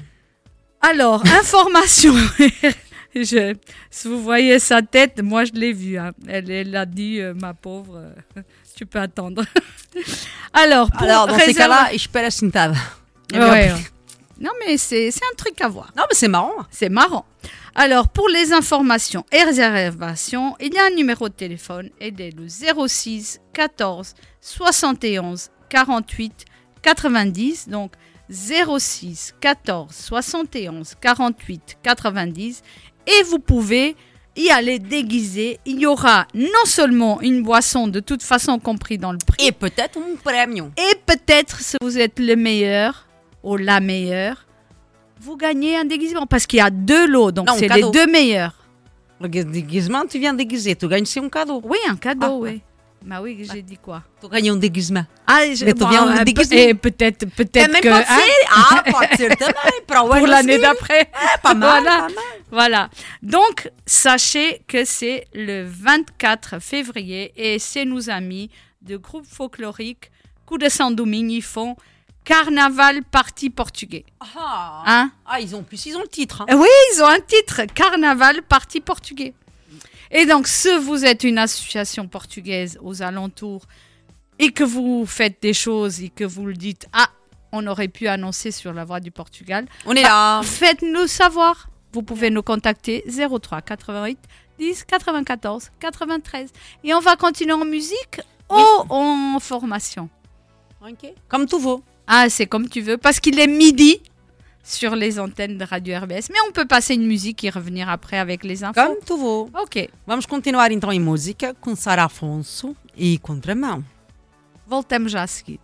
[0.81, 2.15] Alors, information.
[3.15, 3.55] Je-
[3.91, 5.97] si vous voyez sa tête, moi je l'ai vue.
[5.97, 6.13] hein.
[6.29, 7.97] Elle, elle a dit, euh, ma pauvre,
[8.37, 8.43] euh,
[8.77, 9.43] tu peux attendre.
[10.53, 12.75] Alors, pour Alors, dans ces cas-là, je paie la.
[14.41, 15.93] Non, mais c'est un truc à voir.
[15.97, 16.53] Non, mais c'est marrant.
[16.71, 17.25] C'est marrant.
[17.75, 22.31] Alors, pour les informations et réservations, il y a un numéro de téléphone et c'est
[22.31, 26.45] le 06 14 71 48
[26.83, 27.69] 90.
[27.69, 27.93] Donc,
[28.31, 32.63] 06 14 71 48 90.
[33.07, 33.97] Et vous pouvez
[34.37, 35.59] y aller déguisé.
[35.65, 39.47] Il y aura non seulement une boisson de toute façon compris dans le prix.
[39.47, 40.73] Et peut-être un premium.
[40.77, 43.06] Et peut-être si vous êtes le meilleur
[43.47, 44.45] ou la meilleure,
[45.21, 46.27] vous gagnez un déguisement.
[46.27, 48.55] Parce qu'il y a deux lots, donc un c'est les deux meilleurs.
[49.21, 50.77] Le déguisement, tu viens déguiser.
[50.77, 51.63] Tu gagnes, c'est un cadeau.
[51.65, 52.61] Oui, un cadeau, Ah, oui.
[53.05, 54.03] Bah oui, j'ai dit quoi?
[54.21, 55.05] Tu gagnes un déguisement.
[55.27, 56.75] Ah, je- Mais tu bon, viens euh, de pe- déguisement.
[56.83, 58.19] Peut-être, peut-être que pas hein?
[58.53, 59.07] Ah, pas
[60.19, 61.09] pour l'année d'après.
[61.43, 61.97] pas mal, voilà.
[61.99, 62.13] pas mal.
[62.51, 62.91] Voilà.
[63.23, 68.51] Donc, sachez que c'est le 24 février et c'est nos amis
[68.83, 70.11] de groupe folklorique
[70.45, 70.69] Coup de
[71.31, 71.77] ils font
[72.27, 74.05] Carnaval Parti Portugais.
[74.21, 75.11] Ah, Hein?
[75.25, 76.43] Ah, ils ont plus, ils ont le titre.
[76.43, 76.57] hein.
[76.59, 79.33] Oui, ils ont un titre, Carnaval Parti Portugais.
[80.11, 83.63] Et donc, si vous êtes une association portugaise aux alentours
[84.41, 87.09] et que vous faites des choses et que vous le dites, ah,
[87.53, 90.41] on aurait pu annoncer sur la voie du Portugal, On est là.
[90.43, 91.69] faites-nous savoir.
[91.93, 94.19] Vous pouvez nous contacter 03 88
[94.59, 96.51] 10 94 93.
[96.83, 98.21] Et on va continuer en musique
[98.51, 98.59] ou
[98.91, 100.09] en formation.
[100.83, 101.13] Ok.
[101.29, 101.77] Comme tu veux.
[102.07, 104.01] Ah, c'est comme tu veux, parce qu'il est midi
[104.63, 106.29] sur les antennes de Radio RBS.
[106.31, 108.81] Mais on peut passer une musique et revenir après avec les infos.
[108.81, 109.63] Como tu veux.
[109.63, 109.89] Ok.
[110.07, 113.85] Vamos continuar então em música com Sara Afonso e Contramão.
[114.67, 115.61] Voltamos já a seguir.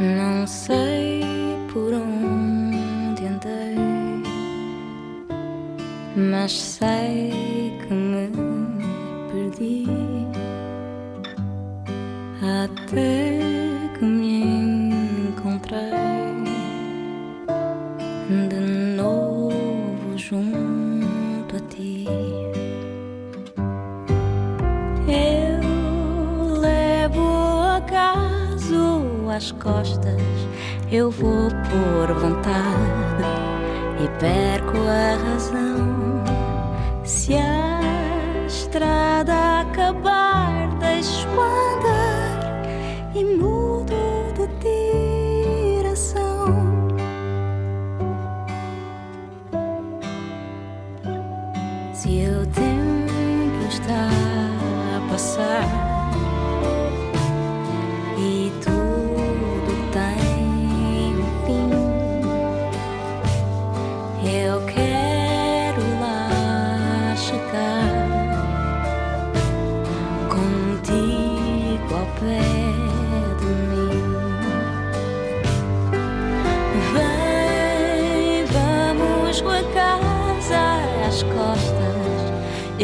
[0.00, 1.11] Não sei
[6.16, 7.32] mas sei
[7.80, 8.30] que me
[9.32, 9.86] perdi
[12.42, 13.40] até
[13.98, 14.90] que me
[15.28, 15.90] encontrei
[18.48, 18.60] de
[18.96, 22.06] novo junto a ti.
[25.08, 30.20] Eu levo o acaso às costas,
[30.90, 33.24] eu vou por vontade
[34.02, 35.91] e perco a razão.
[37.12, 37.78] Se a
[38.46, 42.62] estrada acabar, deixo andar
[43.14, 43.61] e mudo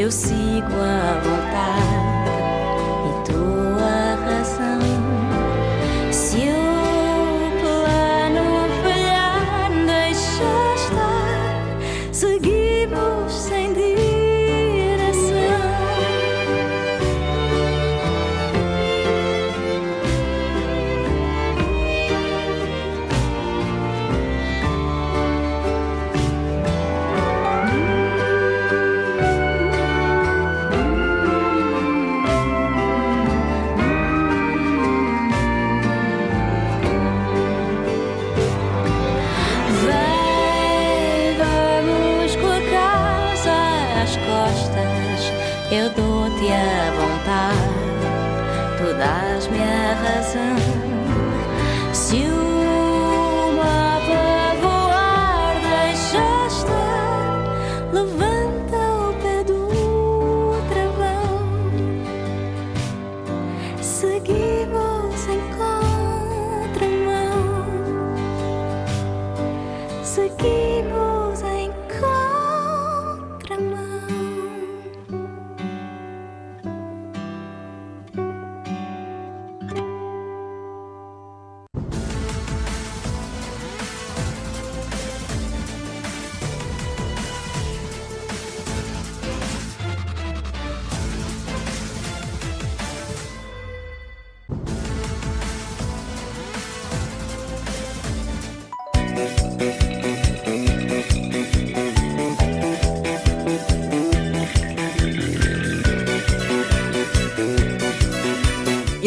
[0.08, 1.47] Eu sigo a vontade
[58.16, 58.87] 问的。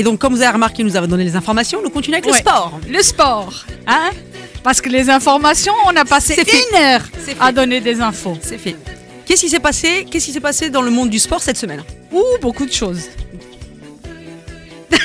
[0.01, 1.79] Et donc, comme vous avez remarqué, nous avons donné les informations.
[1.83, 2.39] Nous continuons avec le Ouais.
[2.39, 2.79] sport.
[2.89, 3.53] Le sport,
[3.85, 4.09] hein
[4.63, 6.57] Parce que les informations, on a passé C'est fait.
[6.71, 7.37] une heure C'est fait.
[7.39, 8.35] à donner des infos.
[8.41, 8.75] C'est fait.
[9.27, 11.83] Qu'est-ce qui s'est passé Qu'est-ce qui s'est passé dans le monde du sport cette semaine?
[12.11, 13.03] Ouh, beaucoup de choses.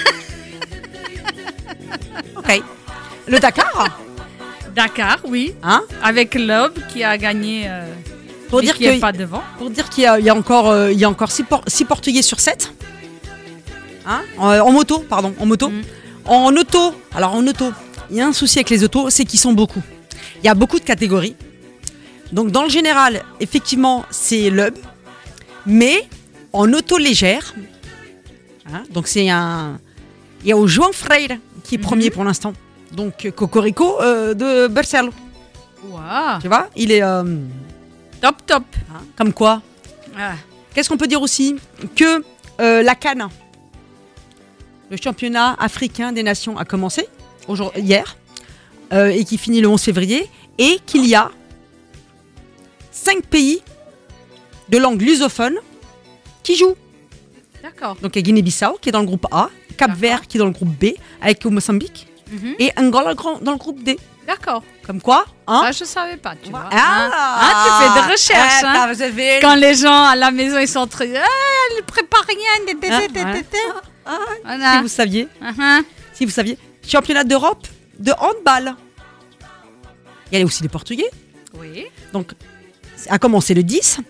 [2.36, 2.62] Ok.
[3.26, 3.98] Le Dakar?
[4.74, 5.54] Dakar, oui.
[5.62, 5.82] Hein?
[6.02, 7.64] Avec l'Aube qui a gagné.
[7.66, 7.92] euh,
[8.48, 9.42] Pour dire qui pas devant.
[9.58, 11.44] Pour dire qu'il y a, il y a encore, euh, il y a encore 6
[11.84, 12.72] Portugais sur 7.
[14.06, 15.70] Hein en, en moto, pardon, en moto.
[16.24, 17.72] En auto, alors en auto,
[18.10, 19.82] il y a un souci avec les autos, c'est qu'ils sont beaucoup.
[20.42, 21.36] Il y a beaucoup de catégories.
[22.32, 24.74] Donc dans le général, effectivement, c'est l'UB.
[25.66, 26.08] Mais
[26.52, 27.54] en auto légère,
[28.72, 29.78] hein, donc c'est un...
[30.42, 32.52] Il y a au João Freire qui est premier pour l'instant.
[32.92, 35.10] Donc euh, Cocorico euh, de Barcelone.
[35.88, 36.40] Waouh.
[36.40, 37.02] Tu vois, il est...
[37.02, 37.24] euh,
[38.20, 38.64] Top, top.
[38.92, 39.62] Hein, comme quoi
[40.18, 40.32] Ah.
[40.74, 41.56] Qu'est-ce qu'on peut dire aussi?
[41.94, 42.22] Que
[42.60, 43.28] euh, la Cannes,
[44.90, 47.08] le championnat africain des nations, a commencé
[47.76, 48.16] hier
[48.92, 50.28] euh, et qui finit le 11 février
[50.58, 51.30] et qu'il y a
[52.90, 53.62] cinq pays
[54.68, 55.56] de langue lusophone
[56.42, 56.76] qui jouent.
[57.62, 57.96] D'accord.
[57.96, 60.46] Donc il y a Guinée-Bissau qui est dans le groupe A, Cap-Vert qui est dans
[60.46, 60.86] le groupe B
[61.20, 62.54] avec le Mozambique Mhm.
[62.58, 63.98] et Angola dans le groupe D.
[64.26, 64.64] D'accord.
[64.84, 66.68] Comme quoi hein Ah, je savais pas, tu vois.
[66.72, 67.10] Ah, Hein
[67.40, 68.64] Hein, tu fais des recherches.
[68.64, 69.38] Ah, hein.
[69.40, 71.16] Quand les gens à la maison, ils sont très.
[71.16, 71.24] Ah,
[71.78, 72.66] elle prépare rien.
[72.66, 72.74] té,
[73.44, 73.58] té,
[74.06, 74.76] Té.
[74.76, 75.28] Si vous saviez.
[75.42, 75.84] Uh-huh.
[76.12, 76.58] Si vous saviez.
[76.86, 77.66] Championnat d'Europe
[77.98, 78.74] de handball.
[80.30, 81.10] Il y a aussi les Portugais.
[81.58, 81.84] Oui.
[82.12, 82.32] Donc,
[82.96, 84.00] ça a commencé le 10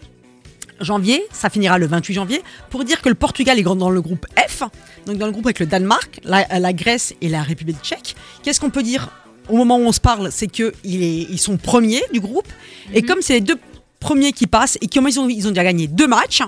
[0.81, 4.03] janvier, ça finira le 28 janvier, pour dire que le Portugal est grand dans le
[4.03, 4.63] groupe F,
[5.07, 8.15] donc dans le groupe avec le Danemark, la, la Grèce et la République tchèque.
[8.43, 9.09] Qu'est-ce qu'on peut dire
[9.49, 12.49] au moment où on se parle C'est qu'ils ils sont premiers du groupe,
[12.93, 13.59] et comme c'est les deux
[14.01, 16.43] premiers qui passent, et comme ils ont, ils ont déjà gagné deux matchs,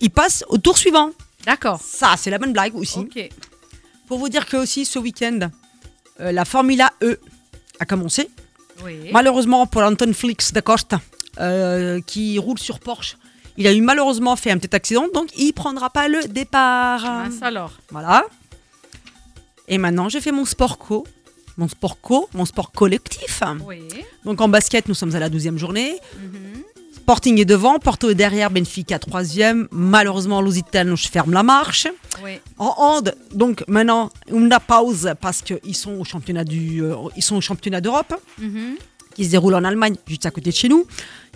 [0.00, 1.10] ils passent au tour suivant.
[1.46, 1.80] D'accord.
[1.80, 2.98] Ça, c'est la bonne blague aussi.
[2.98, 3.28] Ok.
[4.08, 5.48] Pour vous dire que aussi ce week-end,
[6.20, 7.18] euh, la Formula E
[7.80, 8.28] a commencé.
[8.84, 9.10] Oui.
[9.12, 11.00] Malheureusement pour Anton Flix da Costa,
[11.40, 13.16] euh, qui roule sur Porsche,
[13.56, 17.02] il a eu malheureusement fait un petit accident, donc il prendra pas le départ.
[17.02, 17.72] Mince alors.
[17.90, 18.24] Voilà.
[19.68, 21.06] Et maintenant, j'ai fait mon sport co,
[21.56, 23.42] mon sport co, mon sport collectif.
[23.66, 23.88] Oui.
[24.24, 25.98] Donc en basket, nous sommes à la 12e journée.
[26.20, 26.55] Mhm.
[26.96, 29.68] Sporting est devant, Porto est derrière, Benfica troisième.
[29.70, 31.86] Malheureusement, Lusitano ferme la marche.
[32.24, 32.32] Oui.
[32.58, 37.36] En hand, donc maintenant, une pause parce qu'ils sont au championnat du, euh, ils sont
[37.36, 38.76] au championnat d'Europe Mhm.
[39.14, 40.86] qui se déroule en Allemagne, juste à côté de chez nous.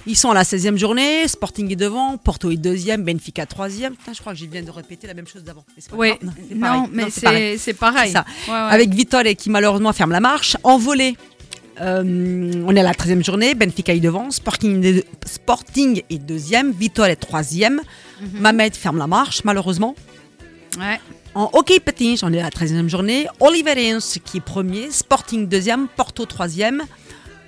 [0.06, 3.94] Ils sont à la 16e journée, Sporting est devant, Porto est deuxième, Benfica troisième.
[3.96, 5.62] Putain, je crois que je viens de répéter la même chose d'avant.
[5.92, 6.12] Oui.
[6.54, 7.58] Non, mais c'est pareil.
[7.78, 8.12] pareil.
[8.12, 8.24] Ça.
[8.48, 8.58] Ouais, ouais.
[8.58, 10.56] Avec Vittore qui malheureusement ferme la marche.
[10.64, 11.18] En volée,
[11.80, 16.72] euh, on est à la 13e journée, Benfica est devant, Sporting est, Sporting est deuxième,
[16.72, 17.80] Vittore est troisième,
[18.20, 18.40] Mhm.
[18.40, 19.94] Mamet ferme la marche malheureusement.
[20.78, 21.00] Ouais.
[21.34, 23.26] En hockey patinage, on est à la 13e journée.
[23.40, 26.82] Oliverens qui est premier, Sporting deuxième, Porto troisième.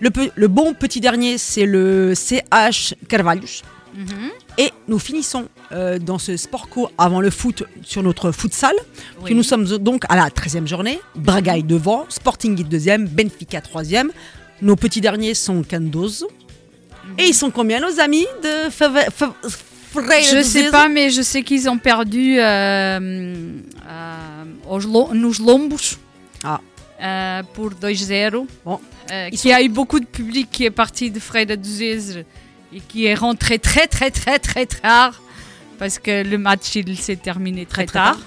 [0.00, 3.62] Le, le bon petit dernier, c'est le CH Carvalhos.
[3.94, 4.06] Mhm.
[4.58, 8.74] Et nous finissons euh, dans ce sport co avant le foot sur notre futsal.
[9.22, 9.34] Oui.
[9.34, 11.00] Nous sommes donc à la 13e journée.
[11.14, 14.10] Braga est devant, Sporting est deuxième, Benfica troisième.
[14.60, 16.28] Nos petits derniers sont Candoso.
[17.18, 21.78] Et ils sont combien nos amis de Je sais pas, mais je sais qu'ils ont
[21.78, 25.96] perdu euh, euh, nos Lombos
[26.44, 26.60] Ah.
[27.02, 28.46] euh, pour 2-0.
[28.64, 28.80] Bon.
[29.32, 32.24] Qui a eu beaucoup de public qui est parti de Freire de Zez
[32.74, 35.20] et qui est rentré très très très très tard
[35.78, 38.12] parce que le match il s'est terminé très, très tard.
[38.16, 38.20] tard.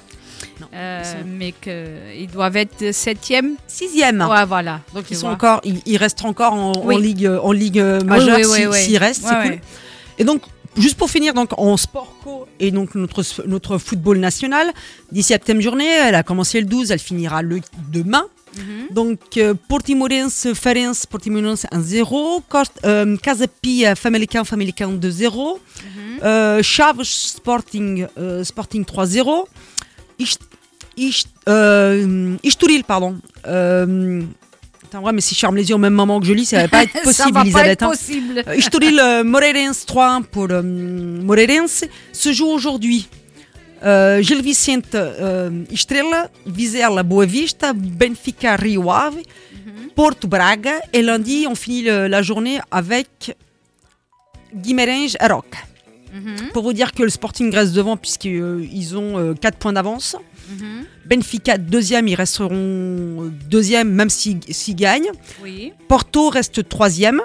[0.61, 3.56] Non, Euh, ils sont- mais qu'ils doivent être septième.
[3.68, 4.22] Sixième.
[4.22, 4.82] Ouais, voilà.
[4.94, 5.36] Donc ils sont vois.
[5.36, 9.26] encore, ils, ils restent encore en, ligue, en ligue euh, majeure oui, oui, s'ils restent,
[9.28, 9.60] c'est cool.
[10.18, 10.41] Et donc
[10.78, 14.72] juste pour finir, donc en sport co et donc notre, notre football national,
[15.14, 17.60] 17e journée, elle a commencé le 12, elle finira le
[17.91, 18.26] demain.
[18.91, 25.60] Donc, euh, Portimorense, Ferenc, Portimorense 1-0, Cost- euh, Casa Pia, Famalicão, Famalicão 2-0,
[26.23, 29.48] euh, Chaves Sporting, euh, Sporting 3-0,
[30.19, 30.40] Ist-
[30.98, 31.27] Ist-
[32.44, 33.18] Estoril, pardon.
[33.44, 36.61] Attends, ouais, mais si je ferme les yeux au même moment que je lis, ça
[36.61, 37.72] va pas être Ça possible, va pas Elisabeth.
[37.72, 37.90] être hein.
[37.90, 38.44] possible.
[38.99, 41.84] Euh, Moreirense 3-1 pour Moreirense
[42.14, 43.07] se joue aujourd'hui.
[43.84, 49.18] Euh, Gil Vicente euh, Estrela, Vizela Boa Vista, Benfica Rio Ave,
[49.95, 53.35] Porto Braga et lundi on finit le- la journée avec
[54.53, 55.60] Guimarães Aroca.
[56.53, 60.15] Pour vous dire que le Sporting reste devant puisqu'ils ont 4 points d'avance.
[61.06, 65.11] Benfica deuxième, ils resteront euh, deuxième même s'ils s'ils gagnent.
[65.43, 65.73] Oui.
[65.89, 67.19] Porto reste troisième.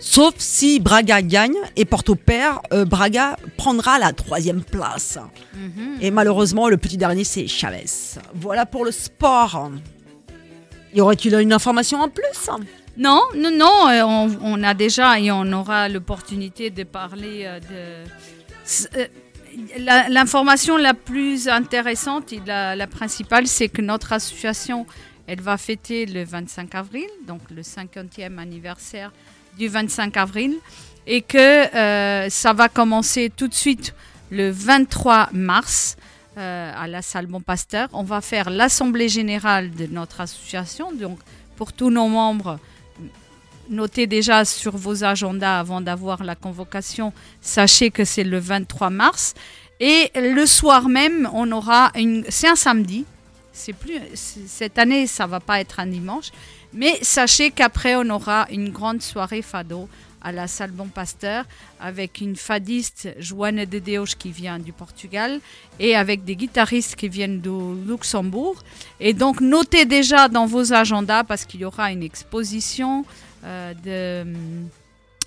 [0.00, 5.18] Sauf si Braga gagne et Porto perd, euh, Braga prendra la troisième place.
[6.00, 7.84] Et malheureusement, le petit dernier, c'est Chavez.
[8.34, 9.70] Voilà pour le sport.
[10.94, 12.50] Y aurait-il une information en plus?
[12.96, 18.98] Non, non, non, euh, on, a déjà et on aura l'opportunité de parler euh, de...
[18.98, 19.06] Euh,
[20.08, 24.86] L'information la plus intéressante et la, la principale, c'est que notre association,
[25.26, 29.12] elle va fêter le 25 avril, donc le 50e anniversaire
[29.58, 30.54] du 25 avril,
[31.06, 33.94] et que euh, ça va commencer tout de suite
[34.30, 35.96] le 23 mars
[36.38, 37.88] euh, à la salle Bon Pasteur.
[37.92, 41.18] On va faire l'assemblée générale de notre association, donc
[41.56, 42.58] pour tous nos membres
[43.72, 47.12] notez déjà sur vos agendas avant d'avoir la convocation.
[47.40, 49.34] Sachez que c'est le 23 mars.
[49.80, 52.24] Et le soir même, on aura une.
[52.28, 53.04] C'est un samedi.
[53.52, 56.30] C'est plus cette année, ça va pas être un dimanche.
[56.74, 59.88] Mais sachez qu'après, on aura une grande soirée fado
[60.22, 61.44] à la salle Bon Pasteur
[61.80, 65.40] avec une fadiste Joana de Deus qui vient du Portugal
[65.80, 67.50] et avec des guitaristes qui viennent du
[67.86, 68.62] Luxembourg.
[69.00, 73.04] Et donc notez déjà dans vos agendas parce qu'il y aura une exposition
[73.44, 74.24] euh,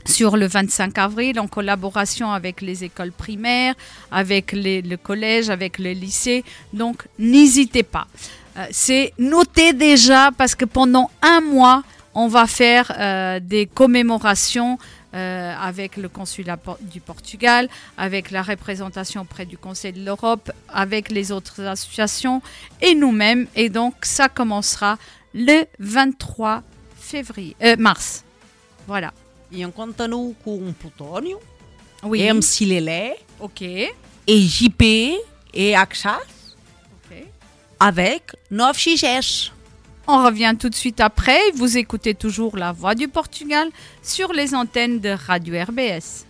[0.05, 3.75] sur le 25 avril en collaboration avec les écoles primaires,
[4.11, 6.43] avec le collège, avec le lycée.
[6.73, 8.07] Donc n'hésitez pas.
[8.57, 11.83] Euh, C'est noté déjà parce que pendant un mois,
[12.13, 14.77] on va faire euh, des commémorations
[15.13, 21.09] euh, avec le consulat du Portugal, avec la représentation auprès du Conseil de l'Europe, avec
[21.09, 22.41] les autres associations
[22.81, 23.47] et nous-mêmes.
[23.55, 24.97] Et donc ça commencera
[25.33, 26.63] le 23
[26.99, 28.23] février, euh, mars.
[28.87, 29.13] Voilà.
[29.73, 29.93] Com
[32.03, 32.21] Oui.
[32.21, 33.61] MC Lelé, Ok.
[33.61, 33.91] et
[34.27, 34.81] JP
[35.53, 36.19] et Ok.
[37.79, 39.51] Avec 9 XS.
[40.07, 41.39] On revient tout de suite après.
[41.55, 43.69] Vous écoutez toujours La Voix du Portugal
[44.03, 46.25] sur les antennes de Radio RBS.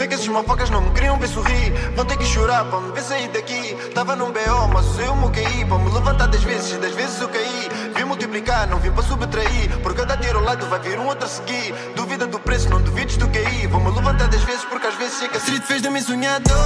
[0.00, 2.90] Sei que esses motherfuckers não me queriam ver sorrir Vão ter que chorar para me
[2.92, 3.74] ver sair daqui.
[3.94, 7.20] Tava num BO, mas usei o meu QI Para me levantar das vezes, das vezes
[7.20, 7.68] eu caí.
[7.94, 9.78] Vim multiplicar, não vim para subtrair.
[9.82, 11.74] Por cada tiro ao lado vai vir um outro a seguir.
[11.94, 15.18] Duvida do preço, não duvides do QI Vou me levantar das vezes porque às vezes
[15.18, 16.56] sei que a street fez de mim sonhador.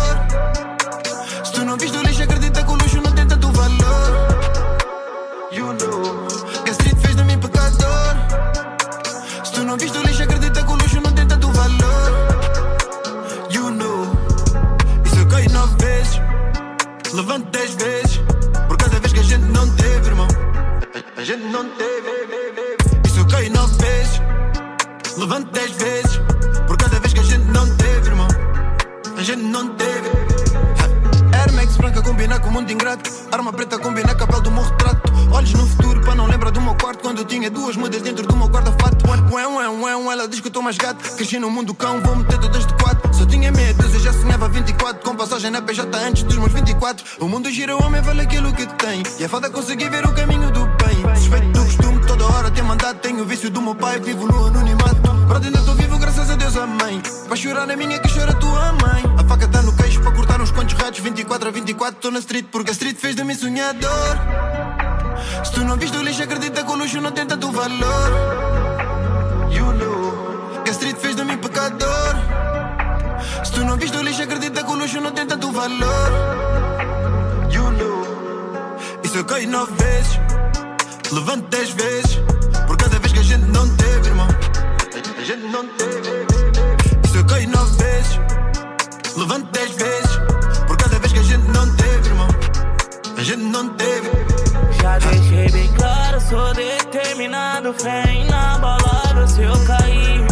[1.44, 4.28] Se tu não viste o lixo, acredita que o luxo não tem tanto valor.
[5.50, 6.28] You know
[6.62, 7.03] Que a street
[17.14, 18.20] Levanto dez vezes
[18.66, 20.26] Por cada vez que a gente não teve, irmão.
[21.16, 22.76] A, gente não teve
[23.06, 24.20] Isso caí nove vezes
[25.16, 26.20] Levanto dez vezes
[26.66, 28.26] Por cada vez que a gente não teve, irmão.
[29.16, 30.08] A gente não teve.
[31.32, 33.08] Air Max branca combina com mundo ingrato.
[33.30, 36.00] Arma preta combina com a pele do meu retrato Olhos no futuro
[36.84, 39.08] quarto Quando eu tinha duas mudas dentro do meu guarda-fato.
[39.08, 41.16] Ué, ué, ué, ela diz que eu tô mais gato.
[41.16, 43.14] Cresci no mundo cão, vou meter todas de quatro.
[43.14, 47.04] Só tinha meia dúzia, já sonhava 24 Com passagem na PJ antes dos meus 24
[47.20, 49.02] O mundo gira, o homem vale aquilo que tem.
[49.18, 51.16] E é foda conseguir ver o caminho do bem.
[51.16, 54.46] Suspeito do costume, toda hora tem mandado Tenho o vício do meu pai, vivo no
[54.46, 55.14] anonimato.
[55.26, 57.00] Brother, ainda tô vivo, graças a Deus, amém.
[57.26, 59.02] Vai chorar na minha que chora a tua mãe.
[59.16, 61.00] A faca tá no queixo para cortar uns quantos ratos.
[61.00, 64.73] 24 a 24 tô na street porque a street fez de mim sonhador
[65.44, 68.10] se tu não viste o lixo, acredita que o luxo não tenta tu valor.
[69.50, 72.14] You know Că street fez de mim pecador.
[73.44, 76.10] Se tu não viste o lixo, acredita que o luxo não tenta tu valor.
[77.50, 77.98] You know
[79.04, 80.18] Isso cai nove vezes.
[81.12, 82.18] Levanto dez vezes.
[82.66, 84.28] Por cada vez que a gente não teve, irmão.
[85.20, 86.10] A gente não teve.
[87.04, 88.20] Isso cai nove vezes.
[89.16, 90.12] Levanto dez vezes.
[90.66, 92.28] Por cada vez que a gente não teve, irmão.
[93.16, 93.83] A gente não teve.
[95.00, 97.72] Deixei bem claro, sou determinado.
[97.74, 100.26] Fé inabalável, se eu cair,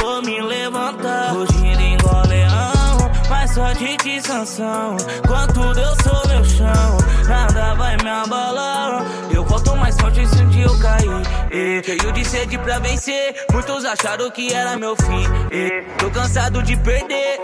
[0.00, 1.30] vou me levantar.
[1.30, 4.96] Fugindo igual leão, mas só de que sanção.
[5.26, 9.04] Quanto Deus sou meu chão, nada vai me abalar.
[9.32, 11.22] Eu volto mais forte se um dia eu cair.
[11.50, 15.24] E, cheio de sede pra vencer, muitos acharam que era meu fim.
[15.50, 17.40] Eh, tô cansado de perder,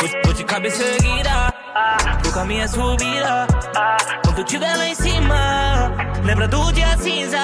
[0.00, 1.53] vou, vou de cabeça erguida.
[1.74, 3.48] O caminho é subida,
[4.24, 5.90] quando tiver lá em cima,
[6.22, 7.36] lembra do dia cinza.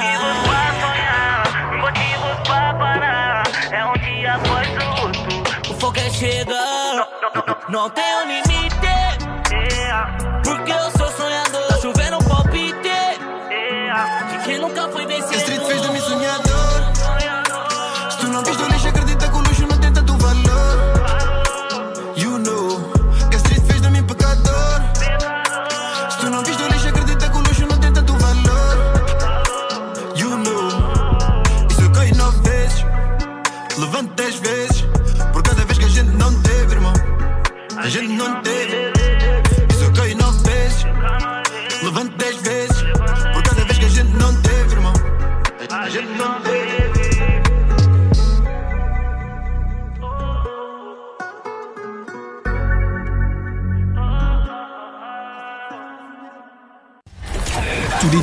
[0.00, 1.44] Motivos pra sonhar,
[1.76, 3.42] motivos pra parar.
[3.70, 7.06] É um dia após o outro, o fogo é chegar.
[7.68, 8.78] Não tenho limite,
[10.42, 10.99] porque eu sou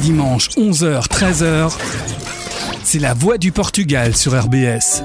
[0.08, 1.78] Dimanches, 11h, 13h,
[2.82, 5.04] c'est la voix du Portugal sur RBS.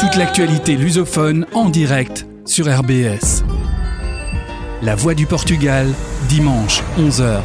[0.00, 3.44] Toute l'actualité lusophone en direct sur RBS.
[4.80, 5.86] La voix du Portugal,
[6.30, 7.42] dimanche, 11h.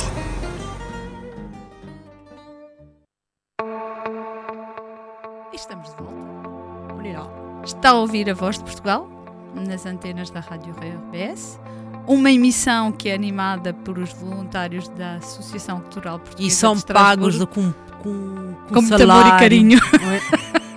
[5.51, 7.03] E estamos de volta.
[7.05, 7.27] Est là.
[7.65, 9.01] Está a ouvir a voz de Portugal
[9.53, 11.59] nas antenas da Rádio RBS.
[12.07, 16.47] Uma emissão que é animada por os voluntários da Associação Cultural Portuguesa.
[16.47, 17.71] E são pagos de- com,
[18.01, 19.79] com, com, Com muito amor e carinho.
[20.03, 20.21] Ouais.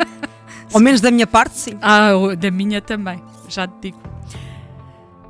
[0.73, 1.73] Ao menos da minha parte, sim.
[1.81, 3.99] Ah, da minha também, já te digo.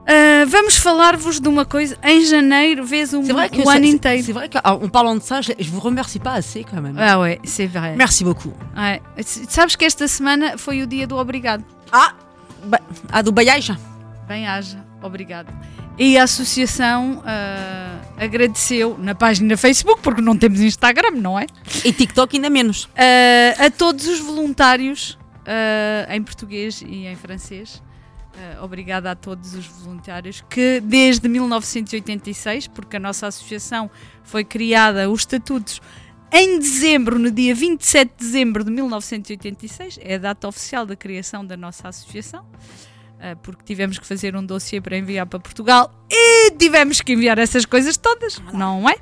[0.07, 1.97] Ah, vamos falar-vos de uma coisa.
[2.03, 4.23] Em janeiro, vês um, o ano inteiro.
[4.23, 6.97] C'est vrai qu'en parlant de ça, je, je vous remercie pas assez quand même.
[6.99, 7.95] Ah ouais, c'est vrai.
[7.97, 8.53] Merci beaucoup.
[9.17, 11.65] S- Sabes que esta semana foi o dia do obrigado.
[11.93, 12.13] Ah,
[13.13, 13.79] a do Baiaja.
[14.29, 15.49] Bem haja, obrigado.
[15.97, 21.47] E a associação ah, agradeceu na página Facebook, porque não temos Instagram, não é?
[21.85, 22.89] E TikTok ainda menos.
[22.97, 25.17] Ah, a todos os voluntários
[25.47, 27.83] ah, em português e em francês.
[28.61, 33.89] Obrigada a todos os voluntários que desde 1986, porque a nossa associação
[34.25, 35.81] foi criada, os estatutos,
[36.33, 41.47] em dezembro, no dia 27 de dezembro de 1986, é a data oficial da criação
[41.47, 42.45] da nossa associação,
[43.43, 47.65] porque tivemos que fazer um dossiê para enviar para Portugal e tivemos que enviar essas
[47.65, 48.97] coisas todas, não é?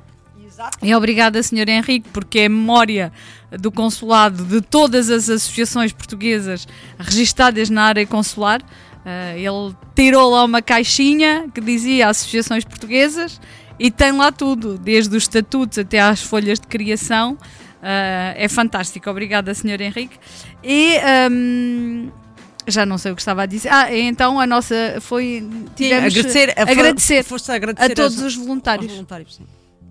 [0.81, 1.69] E obrigada, Sr.
[1.69, 3.11] Henrique, porque é a memória
[3.51, 6.67] do consulado de todas as associações portuguesas
[6.99, 8.61] registadas na área consular.
[9.05, 13.41] Ah, ele tirou lá uma caixinha que dizia Associações Portuguesas
[13.79, 17.37] e tem lá tudo, desde os estatutos até às folhas de criação.
[17.81, 19.09] Ah, é fantástico.
[19.09, 19.81] Obrigada, Sr.
[19.81, 20.17] Henrique.
[20.63, 20.97] E.
[20.97, 22.22] ahm,
[22.67, 23.69] já não sei o que estava a dizer.
[23.71, 25.47] Ah, então a nossa foi.
[25.75, 28.91] Tivemos agradecer- a agradecer, foste agradecer a todos aos- os voluntários.
[28.91, 29.39] voluntários.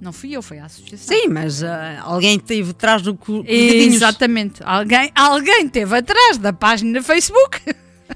[0.01, 1.17] Não fui eu, foi a associação.
[1.17, 3.45] Sim, mas ah, alguém teve atrás do cu-.
[3.47, 4.61] Exatamente.
[4.65, 7.61] Alguém, alguém teve atrás da página do Facebook.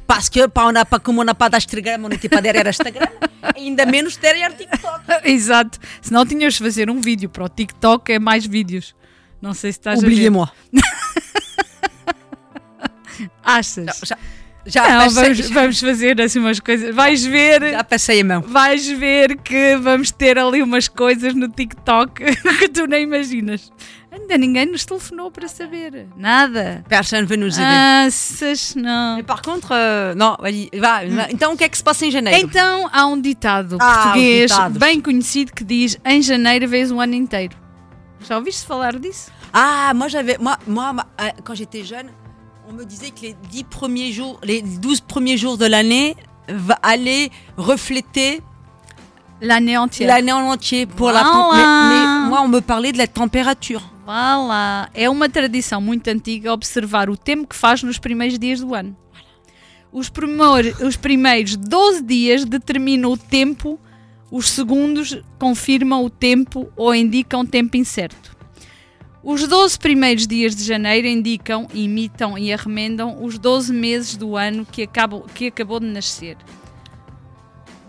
[0.07, 3.07] Parce que para onde, para como não para Instagram, não para der Instagram,
[3.57, 5.01] ainda menos ter era TikTok.
[5.25, 5.79] Exato.
[6.03, 8.95] Senão tinhas de fazer um vídeo para o TikTok, é mais vídeos.
[9.41, 10.31] Não sei se estás a ver.
[13.43, 14.01] Achas?
[14.05, 14.19] Já,
[14.67, 16.95] já não, passei- vamos, vamos fazer assim umas coisas.
[16.95, 17.71] Vais ver.
[17.71, 18.41] Já passei a mão.
[18.43, 22.23] Vais ver que vamos ter ali umas coisas no TikTok
[22.59, 23.71] que tu nem imaginas.
[24.11, 26.07] Ainda ninguém nos telefonou para saber.
[26.17, 26.83] Nada.
[26.89, 27.67] Personne veut nous aider.
[27.67, 28.09] Ah,
[28.77, 29.23] não.
[29.25, 30.37] Par contre, euh, não,
[30.81, 32.47] vá, então o que é que se passa em janeiro?
[32.47, 34.79] Então há um ditado Ah, português os ditados.
[34.79, 37.55] bem conhecido que diz em janeiro vês o ano inteiro.
[38.27, 39.31] Já ouviste falar disso?
[39.53, 42.09] Ah, moi j'avais, moi, moi, euh, quand j'étais jeune,
[42.69, 46.17] on me disait que les 10 premiers jours, les 12 premiers jours de l'année
[46.49, 48.41] va aller refléter
[49.41, 50.09] l'année entière.
[50.09, 51.33] L'année en entier pour la Voilà.
[51.33, 53.83] tem- mais, mais moi on me parlait de la température.
[54.07, 54.89] Lá.
[54.95, 58.97] É uma tradição muito antiga observar o tempo que faz nos primeiros dias do ano.
[59.93, 63.81] Os, primor- os primeiros 12 dias determinam o tempo,
[64.31, 68.36] os segundos confirmam o tempo ou indicam tempo incerto.
[69.29, 74.65] Os 12 primeiros dias de janeiro indicam, imitam e arremendam os 12 meses do ano
[74.65, 74.89] que,
[75.35, 76.37] que acabou de nascer.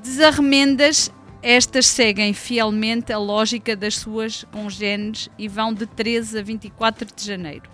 [0.01, 1.11] Desarremendas,
[1.43, 7.23] estas seguem fielmente a lógica das suas congêneres e vão de 13 a 24 de
[7.23, 7.69] janeiro.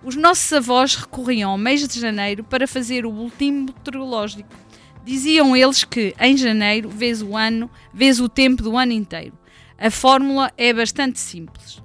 [0.00, 4.48] Os nossos avós recorriam ao mês de janeiro para fazer o boletim meteorológico.
[5.04, 9.36] Diziam eles que em janeiro vês o ano, vês o tempo do ano inteiro.
[9.76, 11.82] A fórmula é bastante simples.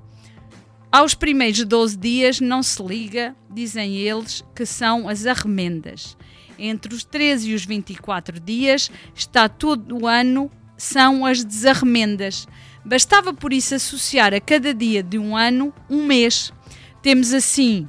[0.91, 6.17] Aos primeiros 12 dias não se liga, dizem eles, que são as arremendas.
[6.57, 12.47] Entre os 13 e os 24 dias está todo o ano, são as desarremendas.
[12.83, 16.51] Bastava por isso associar a cada dia de um ano um mês.
[17.03, 17.87] Temos assim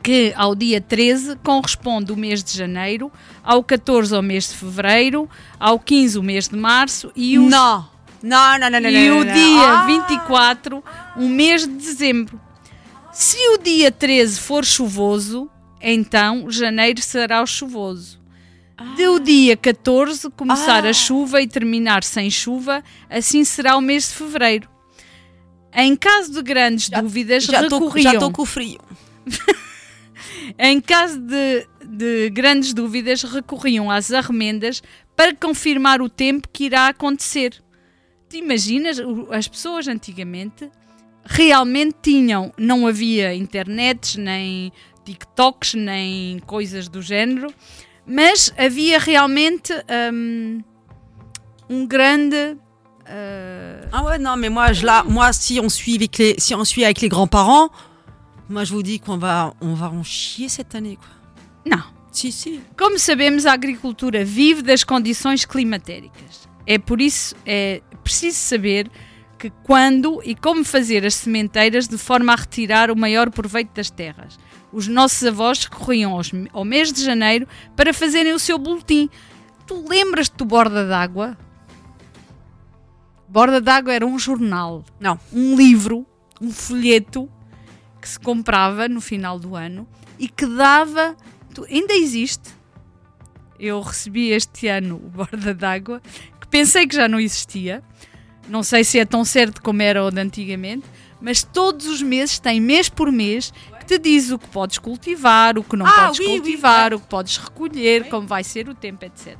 [0.00, 3.10] que ao dia 13 corresponde o mês de janeiro,
[3.42, 5.28] ao 14 o mês de fevereiro,
[5.58, 7.50] ao 15 o mês de março e os...
[7.50, 7.93] Não.
[8.24, 8.90] Não, não, não, não.
[8.90, 9.32] e não, o não.
[9.34, 10.82] dia Ah, 24
[11.16, 12.40] o mês de dezembro.
[13.12, 15.48] Se o dia 13 for chuvoso,
[15.80, 18.18] então janeiro será o chuvoso.
[18.96, 20.88] De o dia 14 começar Ah.
[20.90, 24.68] a chuva e terminar sem chuva, assim será o mês de fevereiro.
[25.72, 28.12] Em caso de grandes dúvidas, já tô- recorriam.
[28.12, 28.80] já tô com frio.
[30.58, 34.82] em caso de, de grandes dúvidas, recorriam às arremendas
[35.16, 37.62] para confirmar o tempo que irá acontecer.
[38.34, 38.96] Te imaginas,
[39.30, 40.68] as pessoas antigamente
[41.24, 44.72] realmente tinham, não havia internets, nem
[45.04, 47.54] TikToks, nem coisas do género,
[48.04, 49.72] mas havia realmente
[50.12, 50.64] hum,
[51.70, 52.34] um grande.
[53.06, 56.56] euh, Ah ouais, non, mais moi, je, là, moi si, on suit avec les, si
[56.56, 57.70] on suit avec les grands-parents,
[58.48, 60.96] moi, je vous dis qu'on va, on va en chier cette année.
[60.96, 61.06] Quoi.
[61.64, 61.84] Não.
[62.10, 62.60] Si, si.
[62.76, 66.52] Como sabemos, a agricultura vive das condições climatéricas.
[66.66, 68.90] É por isso é preciso saber
[69.38, 73.90] que quando e como fazer as sementeiras de forma a retirar o maior proveito das
[73.90, 74.38] terras.
[74.72, 77.46] Os nossos avós recorriam aos- ao mês de janeiro
[77.76, 79.08] para fazerem o seu boletim.
[79.66, 81.36] Tu lembras-te do Borda d'Água?
[83.28, 86.06] Borda d'Água era um jornal, não, um livro,
[86.40, 87.28] um folheto
[88.00, 89.86] que se comprava no final do ano
[90.18, 91.16] e que dava.
[91.54, 92.50] tu- ainda existe.
[93.60, 96.02] Eu recebi este ano o Borda d'Água,
[96.54, 97.82] pensei que já não existia.
[98.48, 100.84] Não sei se é tão certo como era o de antigamente,
[101.20, 105.58] mas todos os meses tem mês por mês que te diz o que podes cultivar,
[105.58, 108.68] o que não Ah, podes oui, oui, cultivar, o que podes recolher, como vai ser
[108.68, 109.36] o tempo, etc.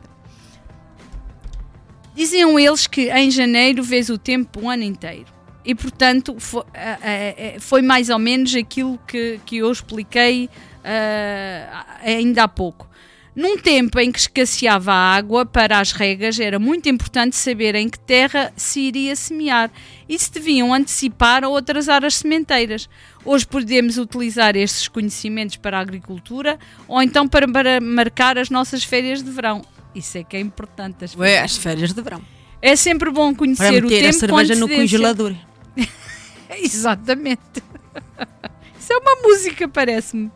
[2.16, 5.32] Diziam eles que em janeiro vês o tempo o ano inteiro.
[5.64, 10.50] E, portanto, foi, ah, ah, ah, foi mais ou menos aquilo que, que eu expliquei
[10.82, 12.88] ah, ainda há pouco.
[13.34, 17.88] Num tempo em que escasseava a água para as regas, era muito importante saber em
[17.88, 19.72] que terra se iria semear
[20.08, 22.88] e se deviam antecipar ou atrasar as sementeiras.
[23.24, 28.84] Hoje podemos utilizar estes conhecimentos para a agricultura ou então para, para marcar as nossas
[28.84, 29.62] férias de verão.
[29.92, 31.04] Isso é que é importante.
[31.04, 32.22] As Ouais, as férias de verão.
[32.62, 35.34] É sempre bom conhecer Para o meter a tempo com cerveja no congelador.
[36.62, 37.40] Exatamente.
[38.78, 40.30] Isso é uma música, parece-me.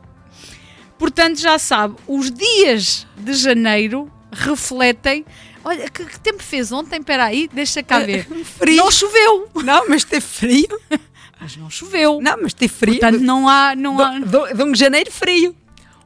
[0.99, 5.25] Portanto, já sabe, os dias de janeiro refletem.
[5.65, 6.99] Olha, que, que tempo fez ontem?
[6.99, 8.27] Espera aí, deixa cá ver.
[8.59, 8.77] Frio.
[8.77, 9.49] Não choveu.
[9.63, 10.69] Não, mas teve frio.
[11.41, 12.19] Mas não choveu.
[12.21, 12.99] Não, mas teve frio.
[12.99, 13.73] Portanto, não há.
[13.77, 14.19] Não há...
[14.19, 15.55] Donc, donc, janeiro, frio.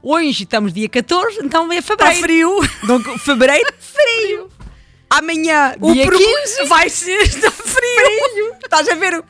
[0.02, 2.12] Hoje estamos dia 14, então é fevereiro.
[2.12, 2.60] Está frio.
[2.86, 4.50] Donc, fevereiro, frio.
[5.08, 8.54] Amanhã, O dia progu- 15, vai ser está frio.
[8.62, 9.24] Estás a ver?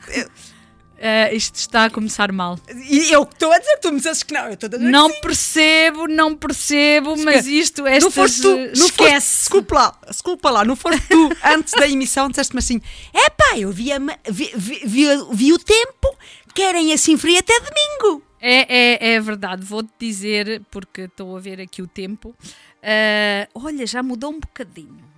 [1.05, 2.57] Eh, isto está a começar mal.
[2.89, 4.45] E eu estou a dizer, tu me dizes que não.
[4.45, 5.21] Eu estou a dizer Não que sim.
[5.21, 9.37] percebo, não percebo, mas isto, não estas, foste tu, não foste, esquece.
[9.39, 12.81] desculpa lá, desculpa lá, não foste tu, antes da emissão, disseste-me assim:
[13.13, 13.99] é pá, eu vi, a
[14.29, 16.15] vi, vi, vi, vi o tempo,
[16.55, 18.23] querem assim frio até domingo.
[18.39, 22.33] É, é, é verdade, vou-te dizer, porque estou a ver aqui o tempo.
[22.81, 25.12] Ah, olha, já mudou um bocadinho.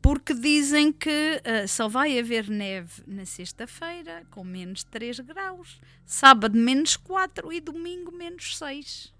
[0.00, 6.56] Porque dizem que ah, só vai haver neve na sexta-feira, com menos 3 graus, sábado
[6.56, 9.12] menos 4 e domingo menos 6.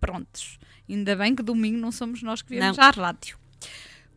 [0.00, 0.58] Prontos.
[0.88, 2.84] Ainda bem que domingo não somos nós que viemos Não.
[2.84, 3.38] à rádio.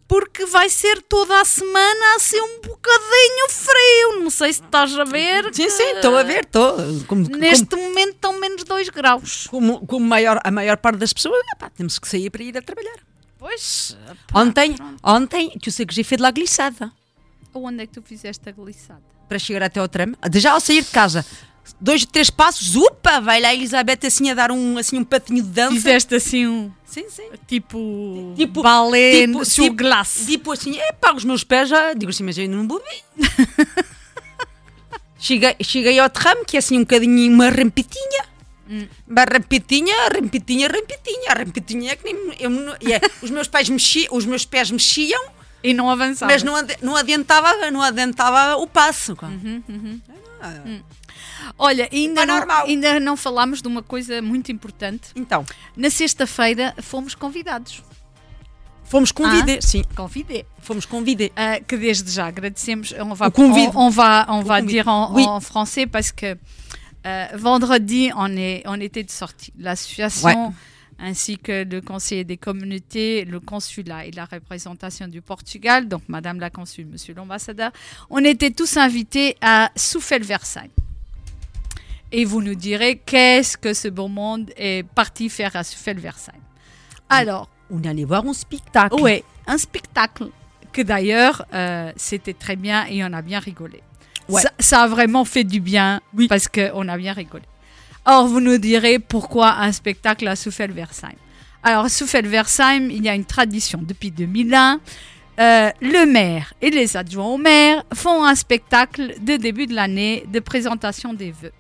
[0.08, 4.20] Porque vai ser toda a semana assim um bocadinho frio.
[4.24, 5.46] Não sei se estás a ver.
[5.54, 6.76] Sim, que sim, estou a ver, estou.
[7.08, 9.48] Como, Neste momento estão menos 2 graus.
[9.48, 12.62] como, como maior, a maior parte das pessoas, epá, temos que sair para ir a
[12.62, 13.00] trabalhar.
[13.42, 13.98] Pois.
[14.36, 16.94] Ontem, ontem, tu sei que já fez de lá glissada
[17.52, 19.02] Onde é que tu fizeste a glissada?
[19.28, 20.14] para chegar até ao trem.
[20.36, 21.26] Já ao sair de casa,
[21.80, 25.42] dois, três passos, upa, vai lá a Elizabeth assim a dar um, assim, um patinho
[25.42, 25.74] de dança.
[25.74, 26.72] Fizeste assim um.
[26.86, 27.30] Sim, sim.
[27.48, 28.34] Tipo.
[28.36, 30.26] Tipo, balé tipo, tipo- glace.
[30.26, 31.94] Tipo assim, é pá, os meus pés já.
[31.94, 33.04] Digo assim, mas eu ainda não bebi.
[35.18, 38.26] cheguei, cheguei ao tram, que é assim um bocadinho uma rampitinha.
[39.08, 41.32] Uma rampitinha, rampitinha, rampitinha.
[41.32, 42.16] A rampitinha é que nem.
[42.40, 42.52] Eu,
[42.92, 45.22] é, os, meus pés mexiam, os meus pés mexiam.
[45.64, 46.32] E não avançava.
[46.32, 49.16] Mas não, não, adiantava, não adiantava o passo.
[49.22, 50.02] Uhum,
[50.44, 50.64] Ah.
[51.58, 55.10] Olha, ainda não, ainda não falámos de uma coisa muito importante.
[55.16, 55.46] Então.
[55.76, 57.84] Na sexta-feira fomos convidados.
[58.84, 59.84] Fomos convidés, Ah, sim.
[59.96, 60.46] Convidés.
[60.60, 61.32] Fomos convidés.
[61.38, 62.92] Euh, que desde já agradecemos.
[62.94, 65.24] On va, on, on va, on va dire en, Oui.
[65.26, 66.38] en français parce que
[67.06, 69.52] euh, vendredi, on, est, on était de sortie.
[69.58, 70.54] L'association Ouais.
[71.00, 76.40] ainsi que le conseiller des communautés, le consulat et la représentation du Portugal, donc Madame
[76.40, 77.72] la consul, Monsieur l'ambassadeur,
[78.10, 80.70] on était tous invités à Souffel-Versailles.
[82.12, 86.42] Et vous nous direz qu'est-ce que ce beau monde est parti faire à Souffel-Versailles.
[87.10, 88.96] Alors, On allé voir un spectacle.
[89.02, 90.30] oui, un spectacle
[90.74, 93.82] que d'ailleurs euh, c'était très bien et on a bien rigolé.
[94.32, 94.42] Ouais.
[94.42, 97.44] Ça, ça a vraiment fait du bien parce qu'on a bien rigolé.
[98.06, 101.18] Or, vous nous direz pourquoi un spectacle à Souffel-Versailles.
[101.64, 104.80] Alors, à Souffel-Versailles, il y a une tradition depuis 2001.
[105.40, 110.26] Euh, le maire et les adjoints au maire font un spectacle de début de l'année
[110.28, 111.54] de présentation des vœux.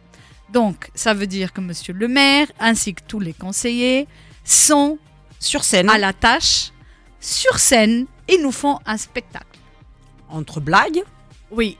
[0.51, 4.07] Donc, ça veut dire que monsieur le maire ainsi que tous les conseillers
[4.43, 4.97] sont
[5.39, 6.71] sur scène à la tâche,
[7.19, 9.59] sur scène, et nous font un spectacle.
[10.29, 11.03] Entre blagues.
[11.51, 11.77] Oui.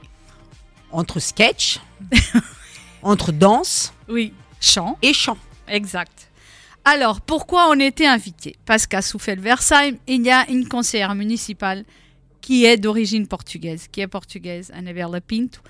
[0.92, 1.80] Entre sketch.
[3.02, 3.92] entre danse.
[4.08, 4.32] Oui.
[4.60, 4.98] Chant.
[5.02, 5.38] Et chant.
[5.68, 6.28] Exact.
[6.84, 11.84] Alors, pourquoi on était invités Parce qu'à Souffel-Versailles, il y a une conseillère municipale
[12.40, 15.60] qui est d'origine portugaise, qui est portugaise, Anabela Pinto,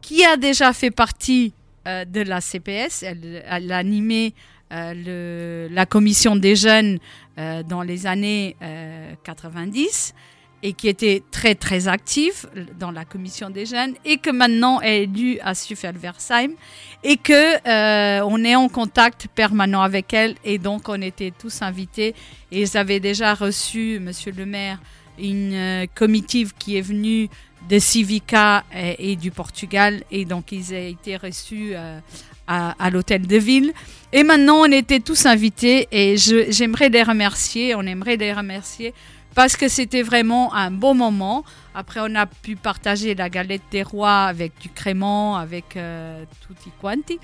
[0.00, 1.52] qui a déjà fait partie
[1.88, 3.02] euh, de la CPS.
[3.02, 4.34] Elle, elle a animé
[4.72, 6.98] euh, le- la commission des jeunes
[7.38, 10.14] euh, dans les années euh, 90
[10.62, 12.48] et qui était très très active
[12.78, 16.54] dans la commission des jeunes et que maintenant est élue à Souffel-Versailles
[17.02, 17.32] et que
[17.68, 22.14] euh, on est en contact permanent avec elle et donc on était tous invités
[22.52, 24.78] et avaient déjà reçu Monsieur le maire
[25.18, 27.28] une euh, comitive qui est venue
[27.68, 31.98] de Civica et, et du Portugal et donc ils ont été reçus euh,
[32.46, 33.72] à, à l'hôtel de ville.
[34.12, 38.94] Et maintenant on était tous invités et j'aimerais les remercier on aimerait les remercier
[39.34, 41.44] parce que c'était vraiment un bon moment.
[41.74, 46.70] Après, on a pu partager la galette des rois avec du crément, avec euh, tutti
[46.80, 47.18] quanti.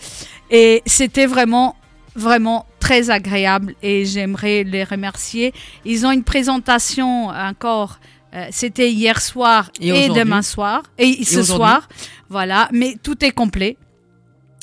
[0.51, 1.77] Et c'était vraiment,
[2.15, 5.53] vraiment très agréable et j'aimerais les remercier.
[5.85, 7.99] Ils ont une présentation encore.
[8.35, 11.89] euh, c'était hier soir Et demain soir et, Et ce soir,
[12.29, 12.69] voilà.
[12.73, 13.77] Mais tout est complet.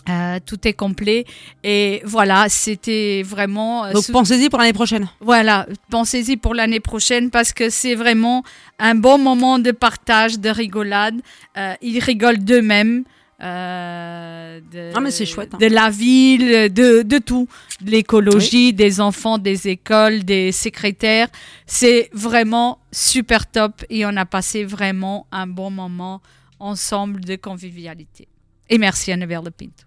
[0.08, 1.26] Euh, tout est complet
[1.64, 3.86] et voilà, c'était vraiment.
[3.86, 5.10] euh, Donc sous- pensez-y pour l'année prochaine.
[5.20, 8.44] voilà, pensez-y pour l'année prochaine parce que c'est vraiment
[8.78, 11.20] un bon moment de partage, de rigolade.
[11.58, 13.04] Euh, ils rigolent d'eux-mêmes.
[13.42, 15.58] euh, de, Ah, mais c'est chouette, hein.
[15.60, 17.48] De la ville, de, de tout.
[17.82, 21.28] De l'écologie, des enfants, des écoles, des secrétaires.
[21.66, 26.22] C'est vraiment super top et on a passé vraiment un bon moment
[26.60, 28.28] ensemble de convivialité.
[28.70, 29.85] Et merci Annabelle Le Pinto.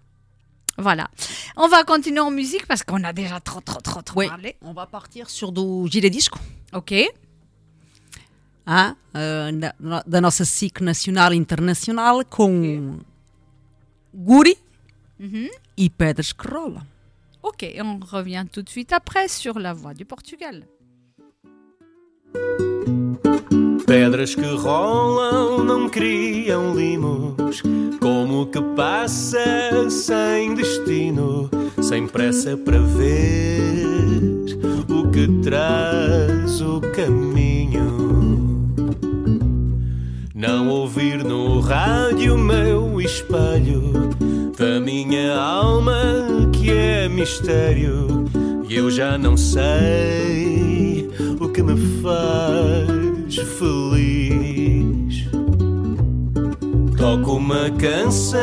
[0.79, 1.09] Voilà.
[1.57, 4.55] On va continuer en musique parce qu'on a déjà trop, trop, trop, trop parlé.
[4.61, 6.39] On va partir sur do Gilet Disco.
[6.73, 6.93] Ok.
[8.65, 12.99] Ah, eh, da, da nossa SIC nacional e internacional com
[14.13, 14.57] Guri
[15.75, 16.85] e Pedras que Rolam.
[17.41, 20.65] Ok, on revient tout de suite après sur la voix du Portugal.
[23.85, 27.63] Pedras que rolam não criam limos,
[27.99, 31.49] como que passa sem destino,
[31.81, 34.45] sem pressa para ver
[34.87, 37.89] o que traz o caminho.
[40.35, 43.91] Não ouvir no rádio meu espelho
[44.57, 48.25] da minha alma que é mistério
[48.67, 51.09] e eu já não sei
[51.39, 52.98] o que me faz
[53.37, 55.29] feliz.
[56.97, 58.39] Toco uma canção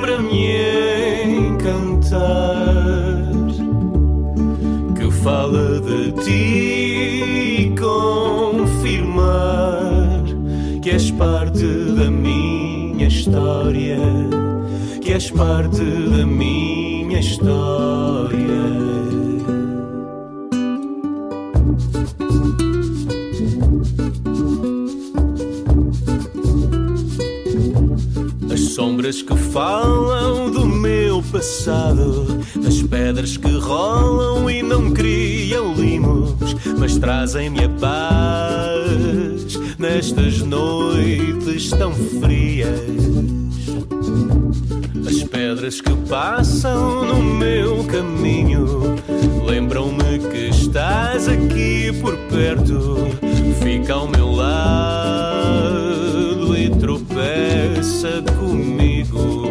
[0.00, 2.12] para me encantar
[4.96, 9.62] que fala de ti e confirmar
[10.82, 11.64] que és parte
[11.96, 13.98] da minha história,
[15.00, 18.91] que és parte da minha história.
[28.74, 36.96] Sombras que falam do meu passado, das pedras que rolam e não criam limos, mas
[36.96, 42.80] trazem-me a paz nestas noites tão frias.
[45.06, 48.96] As pedras que passam no meu caminho
[49.44, 53.08] lembram-me que estás aqui por perto,
[53.62, 56.01] fica ao meu lado
[56.62, 59.50] e tropeça comigo.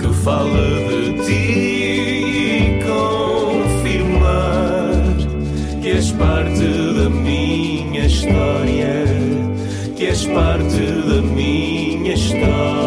[0.00, 1.46] que fala de ti
[2.34, 2.80] e
[3.62, 4.26] confirmar
[5.80, 6.66] que és parte
[6.96, 9.04] da minha história,
[9.96, 12.77] que és parte da minha história.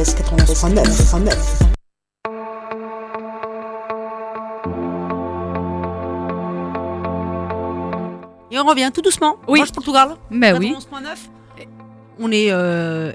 [0.00, 0.24] Les
[0.64, 1.24] ondes de RBS 91.9.
[1.24, 1.62] 9.
[8.52, 9.36] Et on revient tout doucement.
[9.46, 9.62] Oui.
[9.72, 10.16] Portugal.
[10.30, 10.74] Mais oui.
[10.74, 11.66] 91.9.
[12.18, 13.12] On est, euh,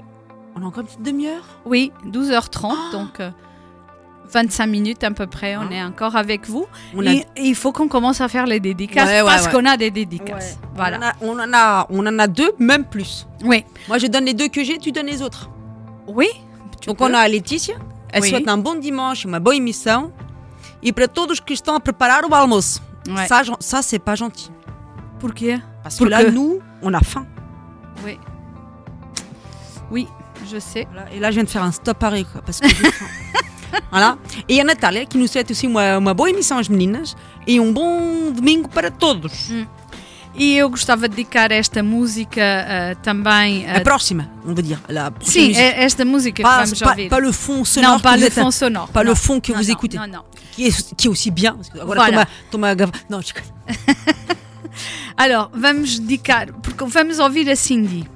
[0.56, 1.44] on a encore une petite demi-heure?
[1.64, 3.30] Oui, 12h30, donc euh,
[4.32, 6.66] 25 minutes à peu près, on est encore avec vous.
[6.94, 9.46] On a- Et, et il faut qu'on commence à faire les dédicaces Ouais, ouais, parce
[9.46, 9.52] ouais.
[9.52, 10.58] qu'on a des dédicaces.
[10.74, 11.12] Voilà.
[11.20, 13.26] On en, a, on, en a, on en a deux, même plus.
[13.44, 13.64] Oui.
[13.86, 15.50] Moi, je donne les deux que j'ai, tu donnes les autres.
[16.08, 16.26] Oui.
[16.84, 17.04] Donc, peux.
[17.04, 17.76] on a Letícia.
[18.12, 18.30] Elle Oui.
[18.30, 20.12] souhaite un bon dimanche, uma boa emissão.
[20.82, 22.80] E para todos que estão a preparar o almoço.
[23.08, 23.26] Ouais.
[23.28, 24.50] Ça, ça c'est pas gentil.
[25.18, 25.60] Pour quê?
[25.82, 27.26] Parce Pour que là, que- nous, on a faim.
[28.04, 28.18] Oui.
[29.90, 30.08] Oui,
[30.46, 30.86] je sais.
[30.92, 31.12] Voilà.
[31.12, 33.06] Et là, je viens de faire un stop arrêt, quoi, parce que j'ai faim.
[33.90, 34.16] Voilà.
[34.48, 37.16] E a Natália, que nos souhaite aussi uma, uma boa emissão às meninas
[37.46, 39.50] e um bom domingo para todos.
[40.38, 43.66] E eu gostava de dedicar esta música ah, também.
[43.70, 44.78] A próxima, on va dire.
[44.88, 45.58] La Sim, musique.
[45.58, 47.08] é- esta música Pas, que vamos pas- ouvir.
[47.08, 47.92] pas le fond sonore.
[47.94, 48.88] Não, pas le fond sonore.
[48.88, 49.10] Pas Non.
[49.10, 49.96] le fond que Non, vous non, écoutez.
[49.98, 50.22] non, non.
[50.52, 51.54] Qui, est, qui est aussi bien.
[51.54, 52.26] Parce que agora Voilà.
[52.50, 53.48] toma, toma Não, desculpa.
[55.16, 58.06] Alors, vamos dedicar, porque vamos ouvir a Cindy.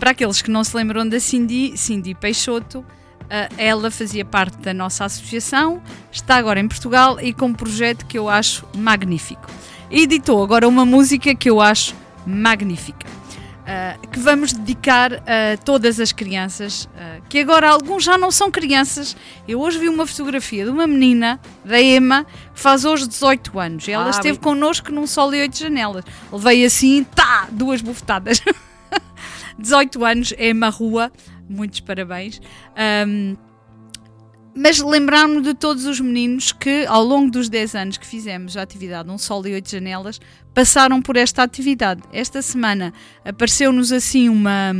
[0.00, 2.84] Para aqueles que não se lembram da Cindy, Cindy Peixoto,
[3.30, 5.80] ah, ela fazia parte da nossa associação,
[6.10, 9.46] está agora em Portugal e com um projeto que eu acho magnífico.
[9.92, 11.94] Editou agora uma música que eu acho
[12.26, 13.06] magnífica.
[13.66, 18.50] ah, que vamos dedicar a todas as crianças, ah, que agora alguns já não são
[18.50, 19.14] crianças.
[19.46, 22.24] Eu hoje vi uma fotografia de uma menina, da Ema,
[22.54, 23.86] que faz hoje 18 anos.
[23.88, 24.42] Ela Ah, esteve oui.
[24.42, 26.04] connosco num sol e oito janelas.
[26.32, 28.40] Levei assim, tá, duas bufetadas.
[29.58, 31.12] 18 anos, Ema Rua,
[31.48, 32.40] muitos parabéns.
[32.74, 33.36] Ahm,
[34.54, 38.62] mas lembrar-me de todos os meninos que, ao longo dos 10 anos que fizemos a
[38.62, 40.20] atividade Um Sol e Oito Janelas,
[40.52, 42.02] passaram por esta atividade.
[42.12, 42.92] Esta semana
[43.24, 44.72] apareceu-nos assim uma.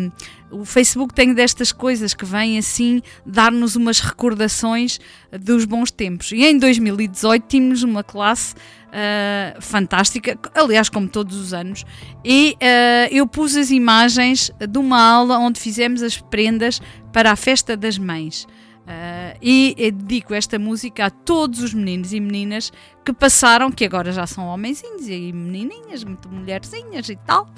[0.51, 5.01] O Facebook tem destas coisas que vêm assim dar-nos umas recordações
[5.41, 6.31] dos bons tempos.
[6.33, 8.55] E em 2018 tínhamos uma classe
[8.93, 11.87] ah, fantástica, aliás, como todos os anos,
[12.23, 17.37] e ah, eu pus as imagens de uma aula onde fizemos as prendas para a
[17.37, 18.47] festa das mães.
[18.93, 22.71] Ah, e dedico esta música a todos os meninos e meninas
[23.05, 27.49] que passaram, que agora já são homenzinhos e menininhas, muito mulherzinhas e tal,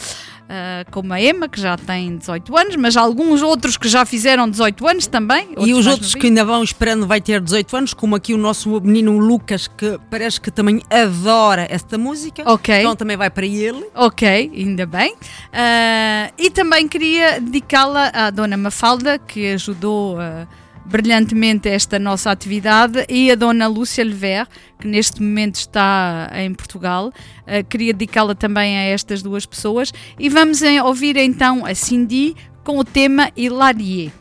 [0.48, 4.48] ah, como a Emma, que já tem 18 anos, mas alguns outros que já fizeram
[4.48, 5.48] 18 anos também.
[5.58, 8.80] E os outros que ainda vão esperando vai ter 18 anos, como aqui o nosso
[8.80, 12.44] menino Lucas, que parece que também adora esta música.
[12.46, 12.78] Ok.
[12.78, 13.84] Então também vai para ele.
[13.92, 15.16] Ok, ainda bem.
[15.52, 20.46] Ah, e também queria dedicá-la à Dona Mafalda, que ajudou ah,
[20.86, 24.46] brilhantemente esta nossa atividade, e a Dona Lúcia Lever,
[24.78, 27.12] que neste momento está em Portugal.
[27.46, 29.92] Ah, queria dedicá-la também a estas duas pessoas.
[30.18, 34.12] E vamos em- ouvir então a Cindy com o tema Hilarie.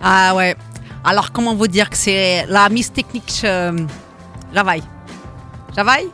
[0.00, 0.56] Ah ouais.
[1.04, 3.86] Alors comment vous dire que c'est la Miss Technique euh,
[4.52, 4.82] Javaille.
[5.74, 6.10] Já vai?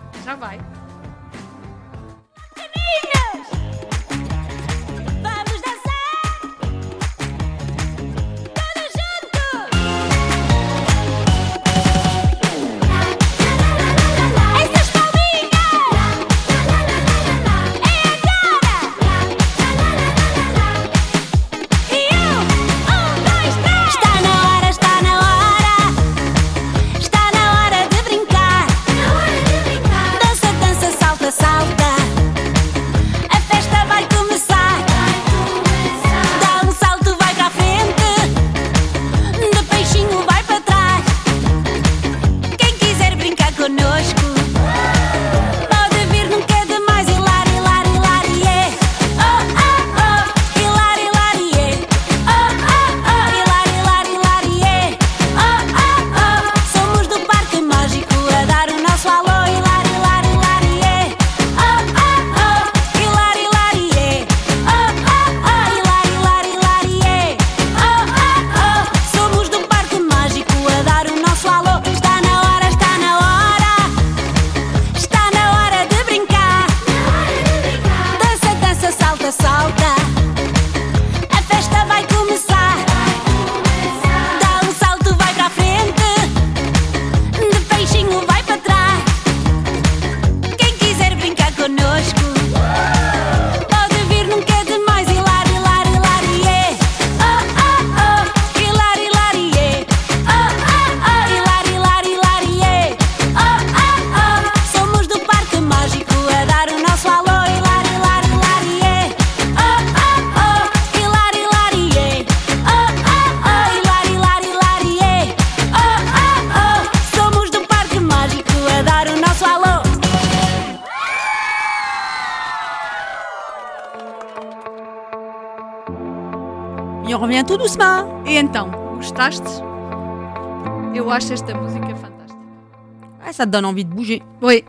[133.37, 134.23] Ça te donne envie de bouger.
[134.41, 134.65] Oui.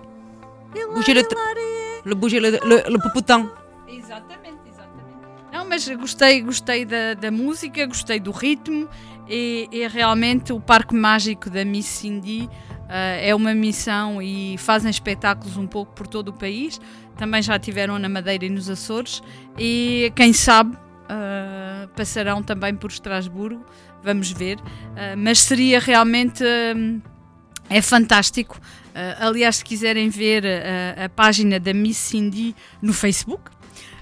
[0.93, 1.23] Bouger le,
[2.05, 3.49] le bouger le, le, le poupoutão.
[3.87, 5.07] Exatamente, exatamente.
[5.53, 8.89] Não, mas gostei, gostei da, da música, gostei do ritmo
[9.27, 12.49] e, e realmente o Parque Mágico da Miss Cindy
[12.89, 16.81] ah, é uma missão e fazem espetáculos um pouco por todo o país.
[17.15, 19.23] Também já tiveram na Madeira e nos Açores
[19.57, 20.77] e quem sabe
[21.07, 23.65] ah, passarão também por Estrasburgo.
[24.03, 24.59] Vamos ver.
[24.97, 26.43] Ah, mas seria realmente.
[27.69, 28.59] É fantástico.
[28.93, 33.51] Ah, aliás, se quiserem ver ah, a página da Miss Cindy no Facebook,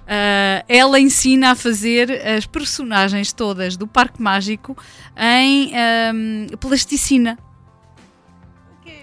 [0.08, 4.78] ah, ela ensina a fazer as personagens todas do Parque Mágico
[5.18, 7.38] em ahm, plasticina.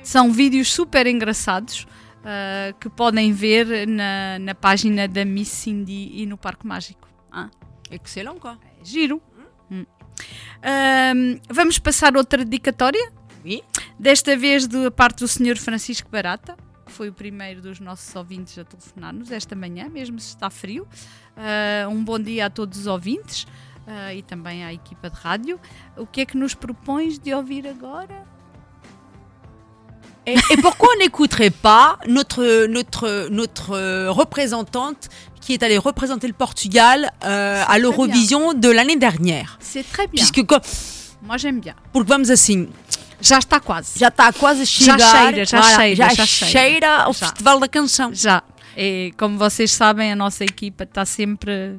[0.02, 1.86] São vídeos super engraçados
[2.24, 7.08] ah, que podem ver na, na página da Miss Cindy e no Parque Mágico.
[7.30, 7.48] Ah.
[7.92, 8.56] Excellent, quoi.
[8.82, 9.20] Giro.
[9.70, 9.84] Hum.
[10.62, 13.12] Ahm, vamos passar outra dedicatória?
[13.98, 15.56] Desta vez da parte do Sr.
[15.58, 16.56] Francisco Barata,
[16.86, 20.86] que foi o primeiro dos nossos ouvintes a telefonar-nos esta manhã, mesmo se está frio.
[21.36, 23.46] Ah, um bom dia a todos os ouvintes
[23.86, 25.60] ah, e também à equipa de rádio.
[25.96, 28.26] O que é que nos propões de ouvir agora?
[30.24, 35.08] Et, et pourquoi on n'écouterait pas notre, notre, notre représentante
[35.40, 40.24] qui est allée représenter le Portugal euh, à l'Eurovision de l'année dernière C'est très bien.
[40.24, 40.46] Puisque
[41.22, 41.74] Moi j'aime bien.
[41.92, 42.68] porque vamos assim,
[43.22, 43.98] Já está quase.
[43.98, 47.08] já está quase a Já chegar, cheira, já Voilà, cheira, já já cheira, cheira.
[47.08, 47.26] o Já.
[47.26, 48.14] Festival da Canção.
[48.14, 48.42] Já.
[48.76, 51.78] E como vocês sabem, a nossa equipa está sempre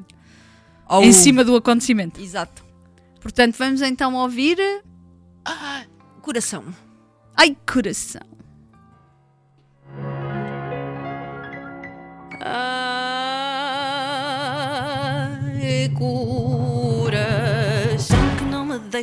[0.86, 2.20] Ao- em cima do acontecimento.
[2.20, 2.64] Exato.
[3.20, 4.56] Portanto, vamos então ouvir.
[6.22, 6.64] Coração.
[7.36, 8.22] Ai, coração.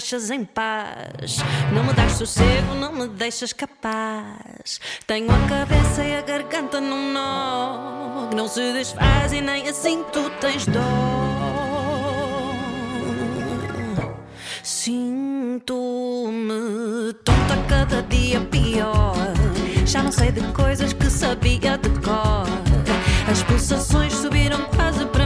[0.01, 1.37] Deixas em paz.
[1.71, 4.81] Não me dás sossego, não me deixas capaz.
[5.05, 8.29] Tenho a cabeça e a garganta num nó.
[8.29, 10.81] que Não se desfaz e nem assim tu tens dó.
[14.63, 15.73] Sinto-me
[17.23, 19.15] tonta cada dia pior.
[19.85, 22.47] Já não sei de coisas que sabia de cor.
[23.31, 25.20] As pulsações subiram quase para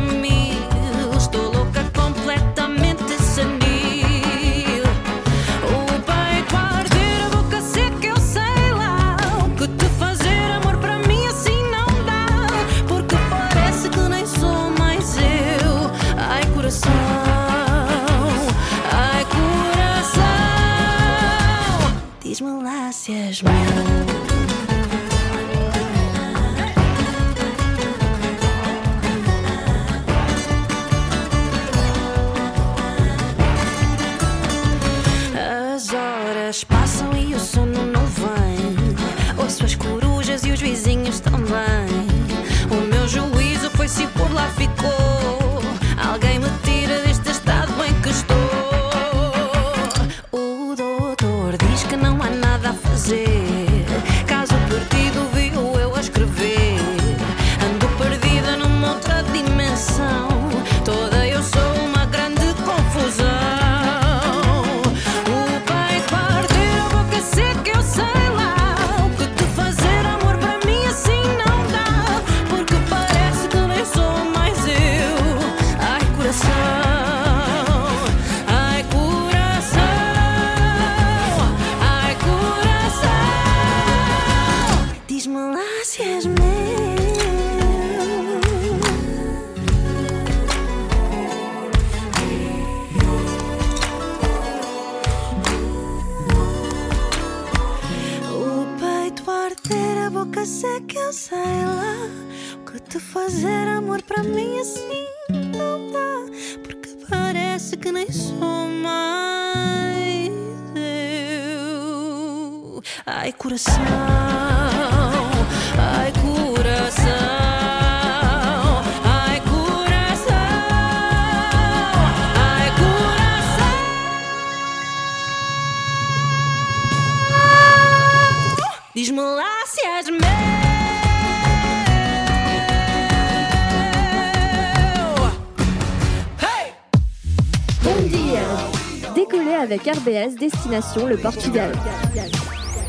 [140.65, 141.71] Destination le Portugal.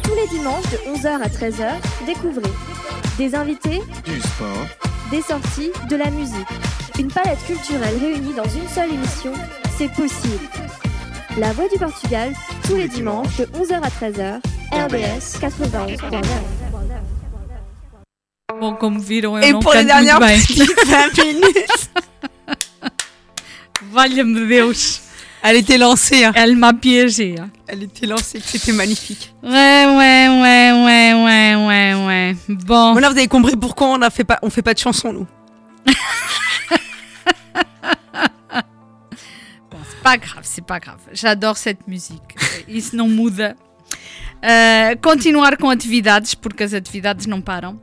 [0.03, 1.73] Tous les dimanches de 11h à 13h,
[2.07, 2.51] découvrez
[3.19, 4.67] des invités, Du sport,
[5.11, 6.49] des sorties, de la musique.
[6.99, 9.33] Une palette culturelle réunie dans une seule émission,
[9.77, 10.47] c'est possible.
[11.37, 12.33] La Voix du Portugal,
[12.67, 14.41] tous les dimanches de 11h à 13h,
[14.73, 16.23] RBS 91.9.
[18.59, 20.41] Bom, como viram, eu Et não pour les canto muito dernières bem.
[20.41, 21.91] petites 20 minutes.
[23.93, 25.06] Valha-me Deus.
[25.49, 26.25] Elle était lancée.
[26.25, 26.33] hein.
[26.35, 27.37] Elle m'a piégée.
[27.39, 27.49] hein.
[27.69, 29.33] Elle était lancée, c'était magnifique.
[29.43, 32.37] Ouais, ouais, ouais, ouais, ouais, ouais, ouais.
[32.49, 32.95] Bon.
[32.95, 35.13] Bon, là, vous avez compris pourquoi on ne fait pas, on fait pas de chansons,
[35.13, 35.27] nous.
[39.89, 41.01] C'est pas grave, c'est pas grave.
[41.13, 42.37] J'adore cette musique.
[42.69, 43.55] Isso não muda.
[44.37, 47.81] Uh, continuar com atividades, porque as atividades não param.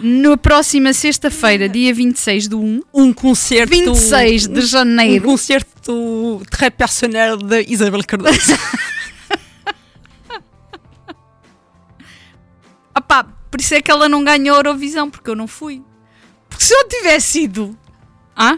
[0.00, 3.70] Na próxima sexta-feira, dia 26 do 1, Um concerto.
[3.70, 5.24] 26 de Um janeiro.
[5.24, 8.38] concerto très personnel de Isabel Cardoso.
[12.96, 15.82] Opá, por isso é que ela não ganhou a Eurovisão, porque eu não fui.
[16.48, 17.76] Porque se eu tivesse ido,
[18.34, 18.56] ah,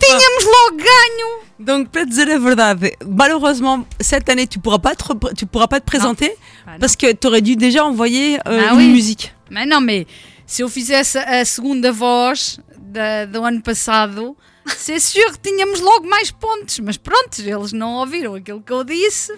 [0.00, 1.46] tínhamos logo ganho.
[1.58, 5.68] Donc, para dizer a verdade, malheureusement, cette année, tu pourras pas te, repr- tu pourras
[5.68, 6.36] pas te présenter
[6.80, 8.88] parce que tu aurais dû déjà envoyer euh, Ah une oui.
[8.92, 9.32] musique.
[9.50, 10.04] Mas não, mas
[10.46, 14.36] se eu fizesse a segunda voz da- do ano passado,
[14.66, 16.78] c'est sûr que tínhamos logo mais pontos.
[16.80, 19.32] Mas pronto, eles não ouviram aquilo que eu disse.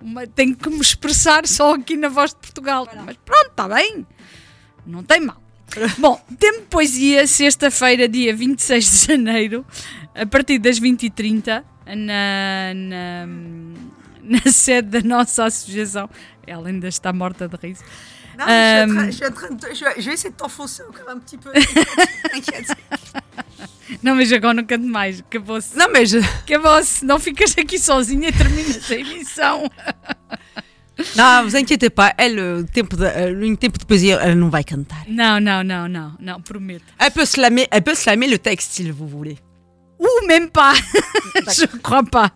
[0.00, 2.88] Uma- tenho que me expressar só aqui na voz de Portugal.
[3.04, 4.04] Mas pronto, está bem.
[4.84, 5.40] Não tem mal.
[5.98, 9.64] Bom, tempo de poesia, sexta-feira, dia 26 de janeiro,
[10.14, 13.26] a partir das 20h30, na, na,
[14.22, 16.08] na sede da nossa associação.
[16.46, 17.82] Ela ainda está morta de riso.
[18.38, 18.52] Non, mais
[18.88, 21.18] Euh, je, suis en train- de je vais, je vais essayer de t'enfoncer encore un
[21.18, 21.52] petit peu.
[21.52, 22.74] T'inquiète.
[24.02, 25.20] Não, mas agora não canto mais.
[25.20, 25.76] Acabou-se.
[25.76, 26.14] Não, mas.
[26.14, 27.04] Acabou-se.
[27.04, 29.70] Não ficas aqui sozinha e terminas a emissão.
[31.16, 34.50] Não, vous inquiétez pas, elle, euh, tempo de, euh, une tempo de poésie, elle não
[34.50, 35.04] vai cantar.
[35.08, 36.84] Não, não, não, não, não, prometo.
[36.98, 39.38] Elle peut slammer, elle peut slammer le texte si vous voulez.
[39.98, 40.74] Ou même pas.
[41.56, 42.32] Je crois pas.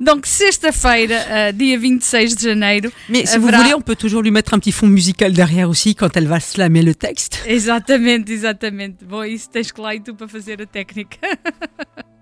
[0.00, 2.88] Donc, sexta-feira, euh, dia 26 de janeiro.
[3.08, 5.68] Mais si haverá- vous voulez, on peut toujours lui mettre un petit fond musical derrière
[5.70, 7.40] aussi quand elle va slammer le texte.
[7.46, 9.04] Exatamente, exatamente.
[9.04, 11.18] Bom, isso tens que lá e tu para fazer a técnica.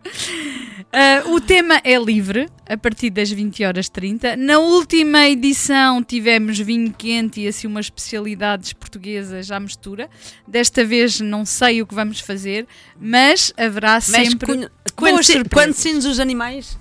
[0.93, 4.37] Ah, o tema é livre, a partir das 20 horas 30.
[4.37, 10.11] Na última edição tivemos vinho quente e assim umas especialidades portuguesas à mistura.
[10.47, 12.66] Desta vez não sei o que vamos fazer,
[13.01, 15.65] mas haverá Mas sempre boas conhecer- surpresas.
[15.77, 16.79] conhecendo os animais,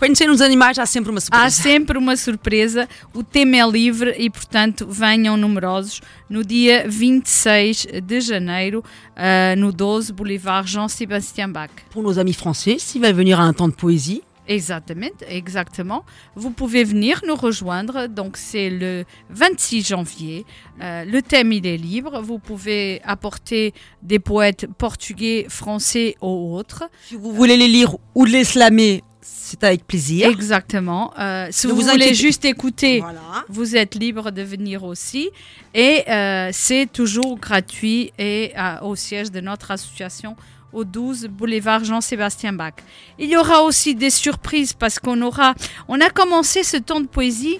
[0.00, 1.44] conhecendo os animais há sempre uma surpresa.
[1.44, 2.88] Há sempre uma surpresa.
[3.14, 8.82] O tema é livre e, portanto, venham numerosos no dia 26 de janeiro,
[9.14, 11.70] ah, no 12 Boulevard Jean-Sébastien Bach.
[11.90, 16.04] Pour nos amis français, s'ils veulent venir à un temps de poésie, Exactement, exactement.
[16.34, 18.08] Vous pouvez venir nous rejoindre.
[18.08, 20.44] Donc, c'est le 26 janvier.
[20.82, 22.20] Euh, le thème, il est libre.
[22.20, 23.72] Vous pouvez apporter
[24.02, 26.82] des poètes portugais, français ou autres.
[27.06, 29.04] si vous voulez les lire ou les slammer,
[29.50, 30.28] C'est avec plaisir.
[30.28, 31.12] Exactement.
[31.18, 33.20] Euh, si Ne vous, vous voulez inquiétez- juste écouter, Voilà.
[33.48, 35.28] vous êtes libre de venir aussi.
[35.74, 40.36] Et euh, c'est toujours gratuit et euh, au siège de notre association
[40.72, 42.74] au 12 boulevard Jean-Sébastien Bach.
[43.18, 45.54] Il y aura aussi des surprises parce qu'on aura,
[45.88, 47.58] on a commencé ce temps de poésie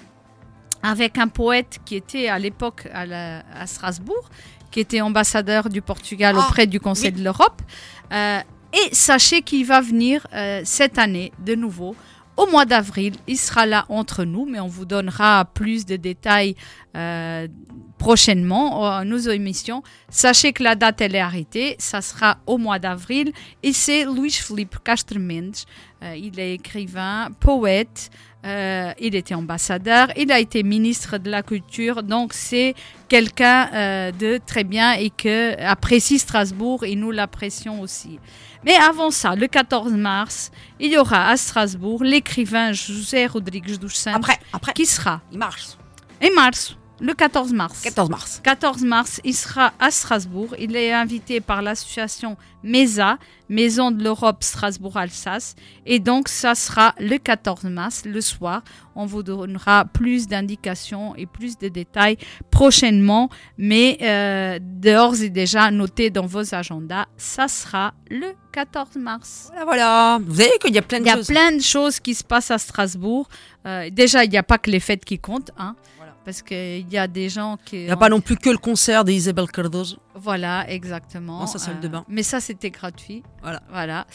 [0.81, 4.29] avec un poète qui était à l'époque à Strasbourg,
[4.71, 7.61] qui était ambassadeur du Portugal Ah, auprès du Conseil de l'Europe.
[8.73, 11.95] Euh, et sachez qu'il va venir euh, cette année de nouveau.
[12.37, 16.55] Au mois d'avril, il sera là entre nous, mais on vous donnera plus de détails
[16.95, 17.47] euh,
[17.97, 19.83] prochainement à nos émissions.
[20.09, 23.31] Sachez que la date elle est arrêtée, ça sera au mois d'avril
[23.61, 25.19] et c'est Luís Felipe Castro.
[25.19, 28.09] Euh, il est écrivain, poète,
[28.43, 32.73] euh, il était ambassadeur, il a été ministre de la Culture, donc c'est
[33.07, 38.19] quelqu'un euh, de très bien et que apprécie Strasbourg et nous l'apprécions aussi.
[38.65, 43.89] Mais avant ça, le 14 mars, il y aura à Strasbourg l'écrivain José Rodrigues dos
[43.89, 44.73] Santos Après, après.
[44.73, 45.69] qui sera Il marche.
[46.21, 47.81] et mars, le 14 mars.
[47.81, 48.41] 14 mars.
[48.43, 50.55] 14 mars, il sera à Strasbourg.
[50.59, 53.17] Il est invité par l'association MESA,
[53.49, 55.55] Maison de l'Europe Strasbourg-Alsace.
[55.87, 58.61] Et donc, ça sera le 14 mars, le soir.
[58.95, 62.17] On vous donnera plus d'indications et plus de détails
[62.51, 63.29] prochainement.
[63.57, 69.47] Mais euh, d'ores et déjà, notez dans vos agendas, ça sera le 14 mars.
[69.49, 70.19] Voilà, voilà.
[70.23, 71.27] Vous savez qu'il y a plein de Il y a choses.
[71.27, 73.27] plein de choses qui se passent à Strasbourg.
[73.65, 75.75] Euh, déjà, il n'y a pas que les fêtes qui comptent, hein,
[76.23, 77.77] parce qu'il y a des gens qui.
[77.77, 79.97] Il n'y a pas non plus que le concert d'Isabelle Cardoso.
[80.15, 81.39] Voilà, exactement.
[81.39, 82.05] Dans sa salle de Euh, bain.
[82.07, 83.23] Mais ça, c'était gratuit.
[83.41, 83.61] Voilà.
[83.71, 84.05] Voilà.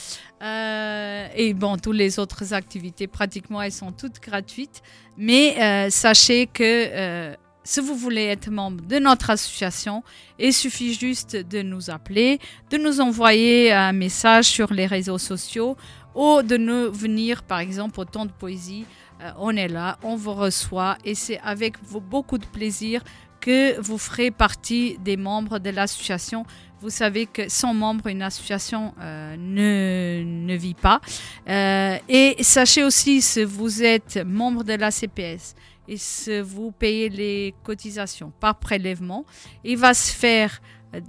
[0.42, 4.82] Euh, et bon, toutes les autres activités, pratiquement, elles sont toutes gratuites.
[5.16, 7.34] Mais euh, sachez que euh,
[7.64, 10.04] si vous voulez être membre de notre association,
[10.38, 12.38] il suffit juste de nous appeler,
[12.70, 15.76] de nous envoyer un message sur les réseaux sociaux
[16.14, 18.86] ou de nous venir, par exemple, au temps de poésie.
[19.20, 23.02] Euh, on est là, on vous reçoit et c'est avec beaucoup de plaisir
[23.40, 26.44] que vous ferez partie des membres de l'association.
[26.80, 31.00] Vous savez que sans membres, une association euh, ne, ne vit pas.
[31.48, 35.54] Euh, et sachez aussi, si vous êtes membre de la CPS
[35.88, 39.24] et si vous payez les cotisations par prélèvement,
[39.64, 40.60] il va se faire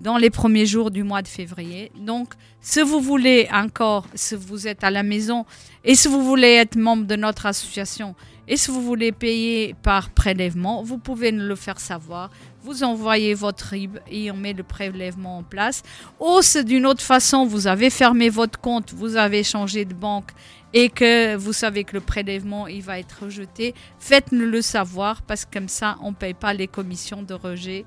[0.02, 1.92] dans les premiers jours du mois de février.
[2.00, 5.46] Donc, si vous voulez encore, si vous êtes à la maison
[5.84, 8.16] et si vous voulez être membre de notre association
[8.50, 12.30] et si vous voulez payer par prélèvement, vous pouvez nous le faire savoir.
[12.64, 15.84] Vous envoyez votre RIB et on met le prélèvement en place.
[16.20, 20.32] Ou si d'une autre façon, vous avez fermé votre compte, vous avez changé de banque
[20.74, 25.46] et que vous savez que le prélèvement il va être rejeté, faites-nous le savoir parce
[25.46, 27.86] que comme ça, on ne paye pas les commissions de rejet.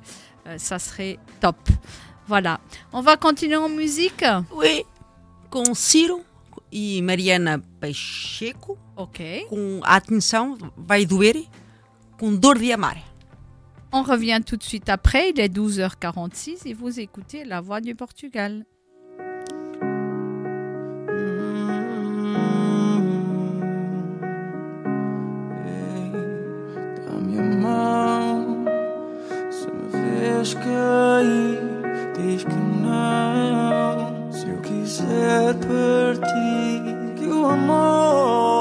[0.50, 1.56] Euh, ça serait top.
[2.26, 2.60] Voilà.
[2.92, 4.24] On va continuer en musique?
[4.52, 4.84] Oui.
[5.48, 6.24] Com Ciro
[6.72, 8.78] e Mariana Pacheco.
[8.96, 9.46] Ok.
[9.48, 11.48] Com atenção vai doer
[12.18, 12.96] com dor de amar.
[13.92, 15.30] On revient tout de suite après.
[15.30, 18.64] Il est 12h46 et vous écoutez La Voix du Portugal.
[30.40, 31.60] Vês cair
[32.16, 34.32] Diz que não.
[34.32, 38.59] Se eu quiser partir Que o amor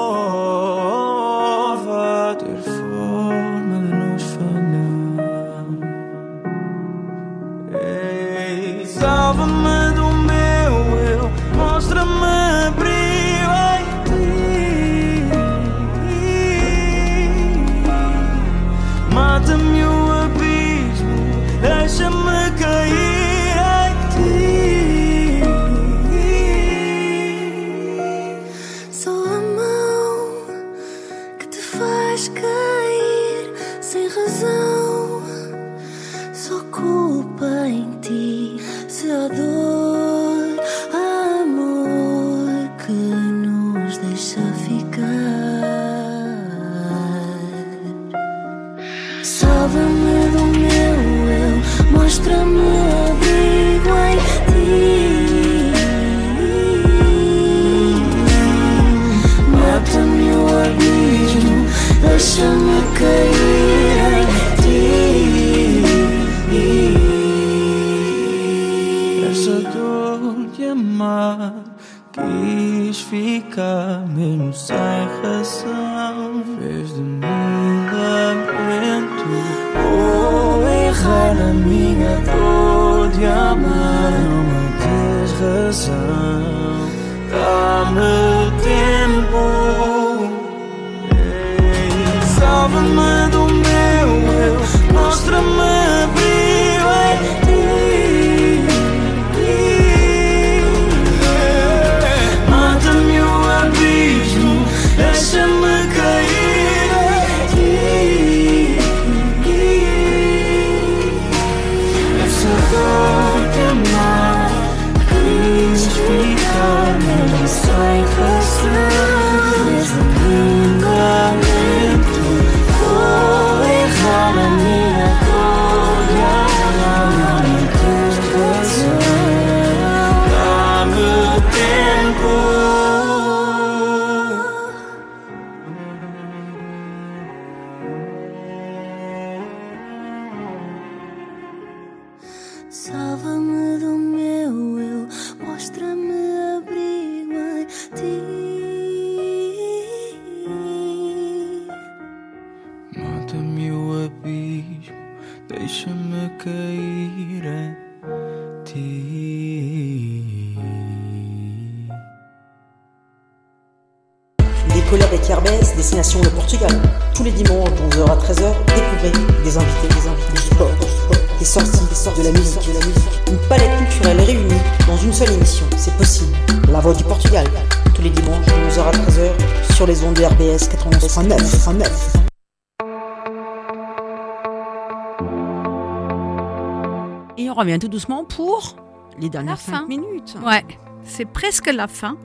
[187.59, 188.75] revient tout doucement pour
[189.19, 189.79] les dernières fin.
[189.79, 190.35] 5 minutes.
[190.45, 190.65] Ouais,
[191.03, 192.17] c'est presque la fin.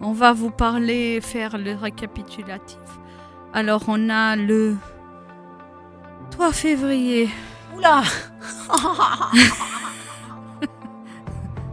[0.00, 2.78] On va vous parler, faire le récapitulatif.
[3.52, 4.76] Alors, on a le
[6.30, 7.28] 3 février.
[7.76, 8.02] Oula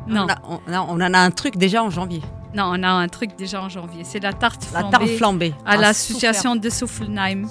[0.08, 0.26] Non.
[0.26, 2.22] On, a- on a- on en a un truc déjà en janvier.
[2.54, 4.04] Non, on a un truc déjà en janvier.
[4.04, 4.92] C'est la tarte La flambée.
[4.92, 5.54] tarte flambée.
[5.66, 7.48] À Ah, l'association de Soufflenheim.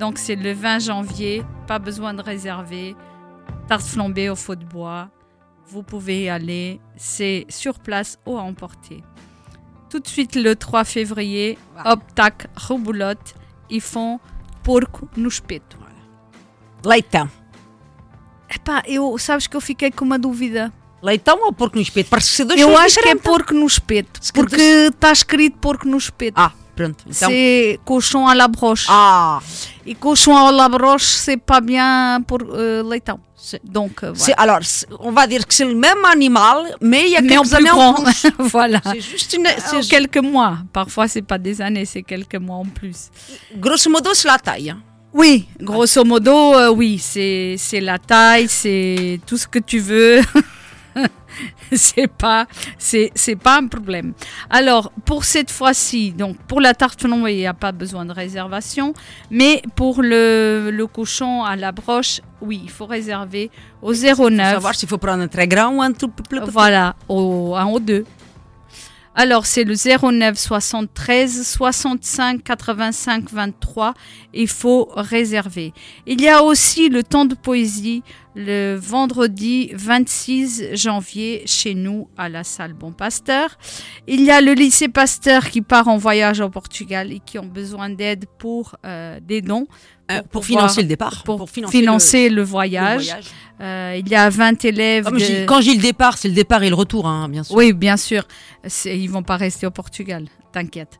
[0.00, 1.44] Donc, c'est le 20 janvier.
[1.68, 2.96] Pas besoin de réserver.
[3.70, 5.08] Tarte flambée au feu de bois.
[5.68, 6.80] Vous pouvez y aller.
[6.96, 9.04] C'est sur place ou à emporter.
[9.88, 13.34] Tout de suite, le 3 février, hop, tac, reboulotte.
[13.70, 14.18] Ils font
[14.64, 15.76] porco no espeto.
[16.84, 17.30] Leitão.
[18.52, 20.72] Epá, eu, sabes que eu fiquei com uma dúvida.
[21.00, 22.10] Leitão ou porco no espeto?
[22.10, 23.22] Parece ser dois Eu acho que é diferentes.
[23.22, 24.20] porco no espeto.
[24.20, 24.56] que Porque
[24.92, 26.34] está escrito porco no espeto.
[26.40, 27.04] Ah, pronto.
[27.06, 28.86] Então- C'est cochon à la broche.
[28.88, 29.38] Ah.
[29.86, 33.18] Et cochon à la broche, c'est pas bien pour euh, leitão.
[33.64, 34.34] Donc, euh, voilà.
[34.36, 34.60] Alors,
[35.00, 37.70] on va dire que c'est le même animal, mais il y a Mais quelques années
[37.70, 38.26] en plus.
[38.38, 38.80] voilà.
[38.84, 39.48] C'est juste une.
[39.88, 40.58] Quelques mois.
[40.72, 43.08] Parfois, c'est pas des années, c'est quelques mois en plus.
[43.56, 44.70] Grosso modo, c'est la taille.
[44.70, 44.80] hein.
[45.12, 50.20] Oui, grosso modo, euh, oui, c'est c'est la taille, c'est tout ce que tu veux.
[51.72, 52.46] c'est pas
[52.78, 54.12] c'est c'est pas un problème.
[54.48, 58.12] Alors pour cette fois-ci, donc pour la tarte flambée, il n'y a pas besoin de
[58.12, 58.92] réservation,
[59.30, 63.50] mais pour le, le cochon à la broche, oui, il faut réserver
[63.82, 64.16] au 09.
[64.16, 66.50] Faut savoir s'il faut prendre un très grand ou un tout plus petit.
[66.50, 68.04] Voilà, au 1 ou 2.
[69.16, 73.94] Alors, c'est le 09 73 65 85 23.
[74.32, 75.72] Il faut réserver.
[76.06, 78.02] Il y a aussi le temps de poésie
[78.36, 83.58] le vendredi 26 janvier chez nous à la salle Bon Pasteur.
[84.06, 87.46] Il y a le lycée Pasteur qui part en voyage au Portugal et qui ont
[87.46, 89.66] besoin d'aide pour euh, des dons.
[90.12, 92.98] Euh, pour pouvoir- financer le départ, Pour, pour financer financer, le- le, voyage.
[93.00, 93.24] le voyage.
[93.60, 95.04] Euh, il y a 20 élèves.
[95.06, 97.54] Ah, de- Quand j'ai le départ, c'est le départ et le retour, hein, bien sûr.
[97.56, 98.26] oui, bien sûr.
[98.86, 100.98] Ils vont pas rester au Portugal, t'inquiète.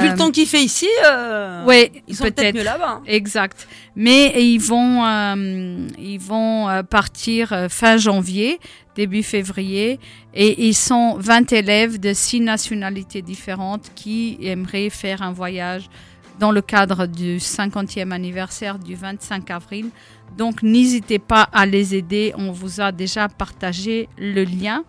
[0.00, 3.00] Vu le temps qu'il fait ici, euh, oui, ils sont peut-être mieux là-bas.
[3.00, 3.02] hein.
[3.06, 3.68] Exact.
[3.94, 8.58] Mais ils vont, euh, ils vont euh, partir euh, fin janvier,
[8.94, 10.00] début février,
[10.34, 15.88] et ils sont 20 élèves de six nationalités différentes qui aimeraient faire un voyage
[16.38, 19.90] dans le cadre du 50e anniversaire du 25 avril.
[20.36, 24.84] Donc n'hésitez pas à les aider, on vous a déjà partagé le lien.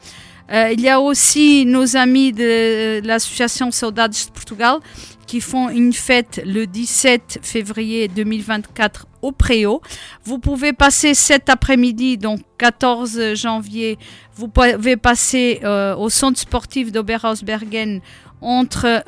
[0.51, 4.77] Euh, il y a aussi nos amis de l'association Saudades de Portugal
[5.25, 9.81] qui font une fête le 17 février 2024 au Préau.
[10.23, 13.97] Vous pouvez passer cet après-midi, donc 14 janvier,
[14.35, 17.99] vous pouvez passer euh, au centre sportif d'Oberhausbergen
[18.41, 19.03] entre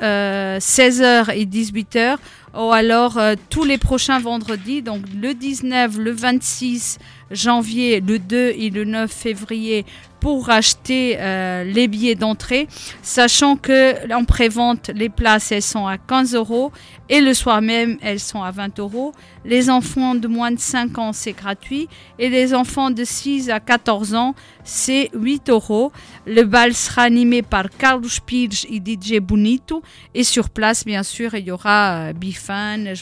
[0.58, 2.18] 16h et 18h
[2.54, 6.98] ou alors euh, tous les prochains vendredis, donc le 19, le 26
[7.30, 9.86] janvier, le 2 et le 9 février
[10.20, 12.68] pour acheter euh, les billets d'entrée,
[13.02, 16.72] sachant que en prévente, les places elles sont à 15 euros
[17.08, 19.12] et le soir même elles sont à 20 euros.
[19.44, 21.88] Les enfants de moins de 5 ans c'est gratuit
[22.18, 25.90] et les enfants de 6 à 14 ans c'est 8 euros.
[26.26, 29.82] Le bal sera animé par Carlos Pires et DJ Bonito
[30.14, 32.12] et sur place bien sûr il y aura euh,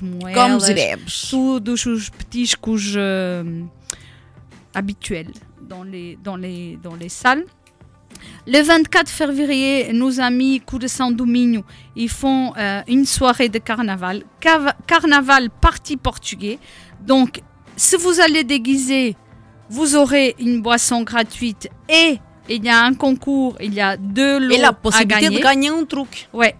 [0.03, 1.29] moelas, Como diremos.
[1.31, 3.63] todos os petiscos euh,
[4.75, 5.33] habituels
[5.69, 7.45] dans les, dans, les, dans les salles.
[8.47, 11.63] Le 24 février, nos amis Couração do Minho,
[11.95, 14.25] ils font euh, une soirée de carnaval.
[14.87, 16.59] Carnaval parti portugais.
[17.01, 17.41] Donc,
[17.77, 19.15] si vous allez déguiser,
[19.71, 22.19] vous aurez une boisson gratuite et
[22.49, 25.39] il y a un concours, il y a deux lots Et la à possibilité de
[25.39, 25.41] gagner.
[25.41, 26.29] gagner un truc.
[26.33, 26.57] Ouais.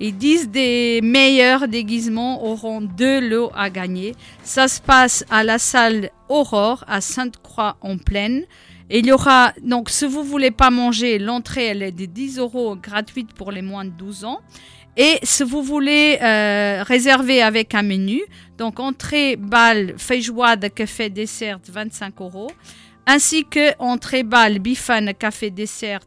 [0.00, 4.14] Et 10 des meilleurs déguisements auront deux lots à gagner.
[4.42, 8.44] Ça se passe à la salle Aurore à Sainte-Croix-en-Plaine.
[8.88, 12.38] Et il y aura, donc si vous voulez pas manger, l'entrée elle est de 10
[12.38, 14.40] euros gratuite pour les moins de 12 ans.
[14.96, 18.22] Et si vous voulez euh, réserver avec un menu,
[18.58, 22.50] donc entrée, bal, feijoada, café, dessert, 25 euros.
[23.06, 26.00] Ainsi que entrée, bal, bifane, café, dessert,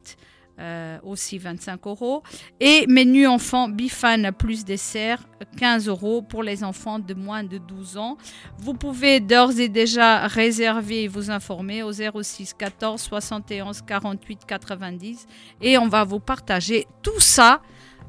[0.64, 2.23] euh, aussi 25 euros.
[2.61, 5.19] Et menu enfant bifane plus dessert,
[5.57, 8.18] 15 euros pour les enfants de moins de 12 ans.
[8.60, 15.27] Vous pouvez d'ores et déjà réserver et vous informer au 06 14 71 48 90
[15.61, 17.61] et on va vous partager tout ça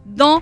[0.07, 0.41] dans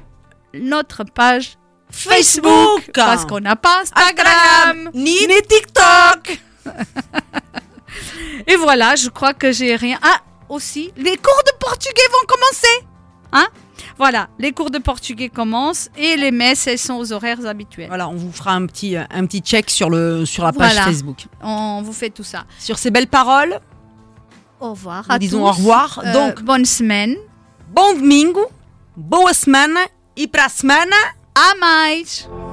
[0.53, 1.57] notre page
[1.91, 2.91] Facebook, Facebook.
[2.95, 5.17] parce qu'on n'a pas Instagram, ni,
[5.49, 6.43] TikTok.
[8.47, 9.99] et voilà, je crois que j'ai rien.
[10.03, 10.21] Ah,
[10.53, 12.87] aussi, les cours de portugais vont commencer.
[13.33, 13.47] Hein?
[13.99, 17.89] Voilà, les cours de portugais commencent et les messes, elles sont aux horaires habituels.
[17.89, 20.87] Voilà, on vous fera un petit, un petit check sur, le, sur la page Voilà.
[20.87, 21.27] Facebook.
[21.43, 22.45] On vous fait tout ça.
[22.59, 23.59] Sur ces belles paroles,
[24.61, 25.05] Au revoir.
[25.09, 25.45] à disons tous.
[25.49, 26.01] au revoir.
[26.05, 27.17] Euh, Donc, bonne semaine.
[27.71, 28.47] Bon domingo,
[28.97, 29.81] boa semana
[30.17, 30.97] e para a semana.
[31.35, 32.52] A mais!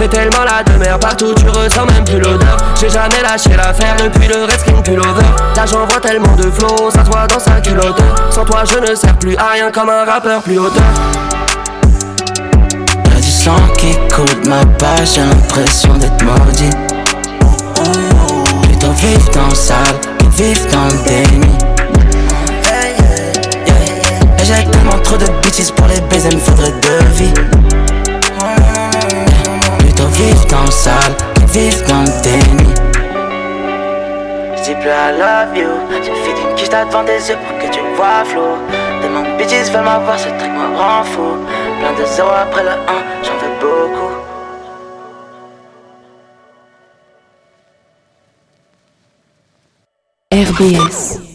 [0.00, 2.56] C'est tellement la demeure partout tu ressens même plus l'odeur.
[2.80, 7.10] J'ai jamais lâché l'affaire depuis le Redskin pullover Là j'envoie tellement de flow, ça se
[7.10, 8.00] voit dans sa culotte
[8.30, 10.82] Sans toi je ne sers plus à rien comme un rappeur plus hauteur
[13.12, 16.70] Y'a du sang qui coule ma page, j'ai l'impression d'être maudit
[18.62, 19.76] Plutôt vivre dans le sale
[20.18, 21.58] que vivre dans le déni.
[24.38, 27.34] Et j'ai tellement trop de bitches pour les baiser, me faudrait deux vies
[30.00, 32.74] Plutôt vivre dans le sale que vivre dans le déni.
[34.56, 35.68] J'dis plus I love you.
[36.02, 38.56] Suffit d'une quiche devant des yeux pour que tu me vois flou.
[39.02, 41.36] Tellement de bitches veulent m'avoir, ce truc me rend fou.
[41.80, 42.74] Plein de zéros après le 1,
[43.22, 44.10] j'en veux beaucoup.
[50.32, 51.29] RBS.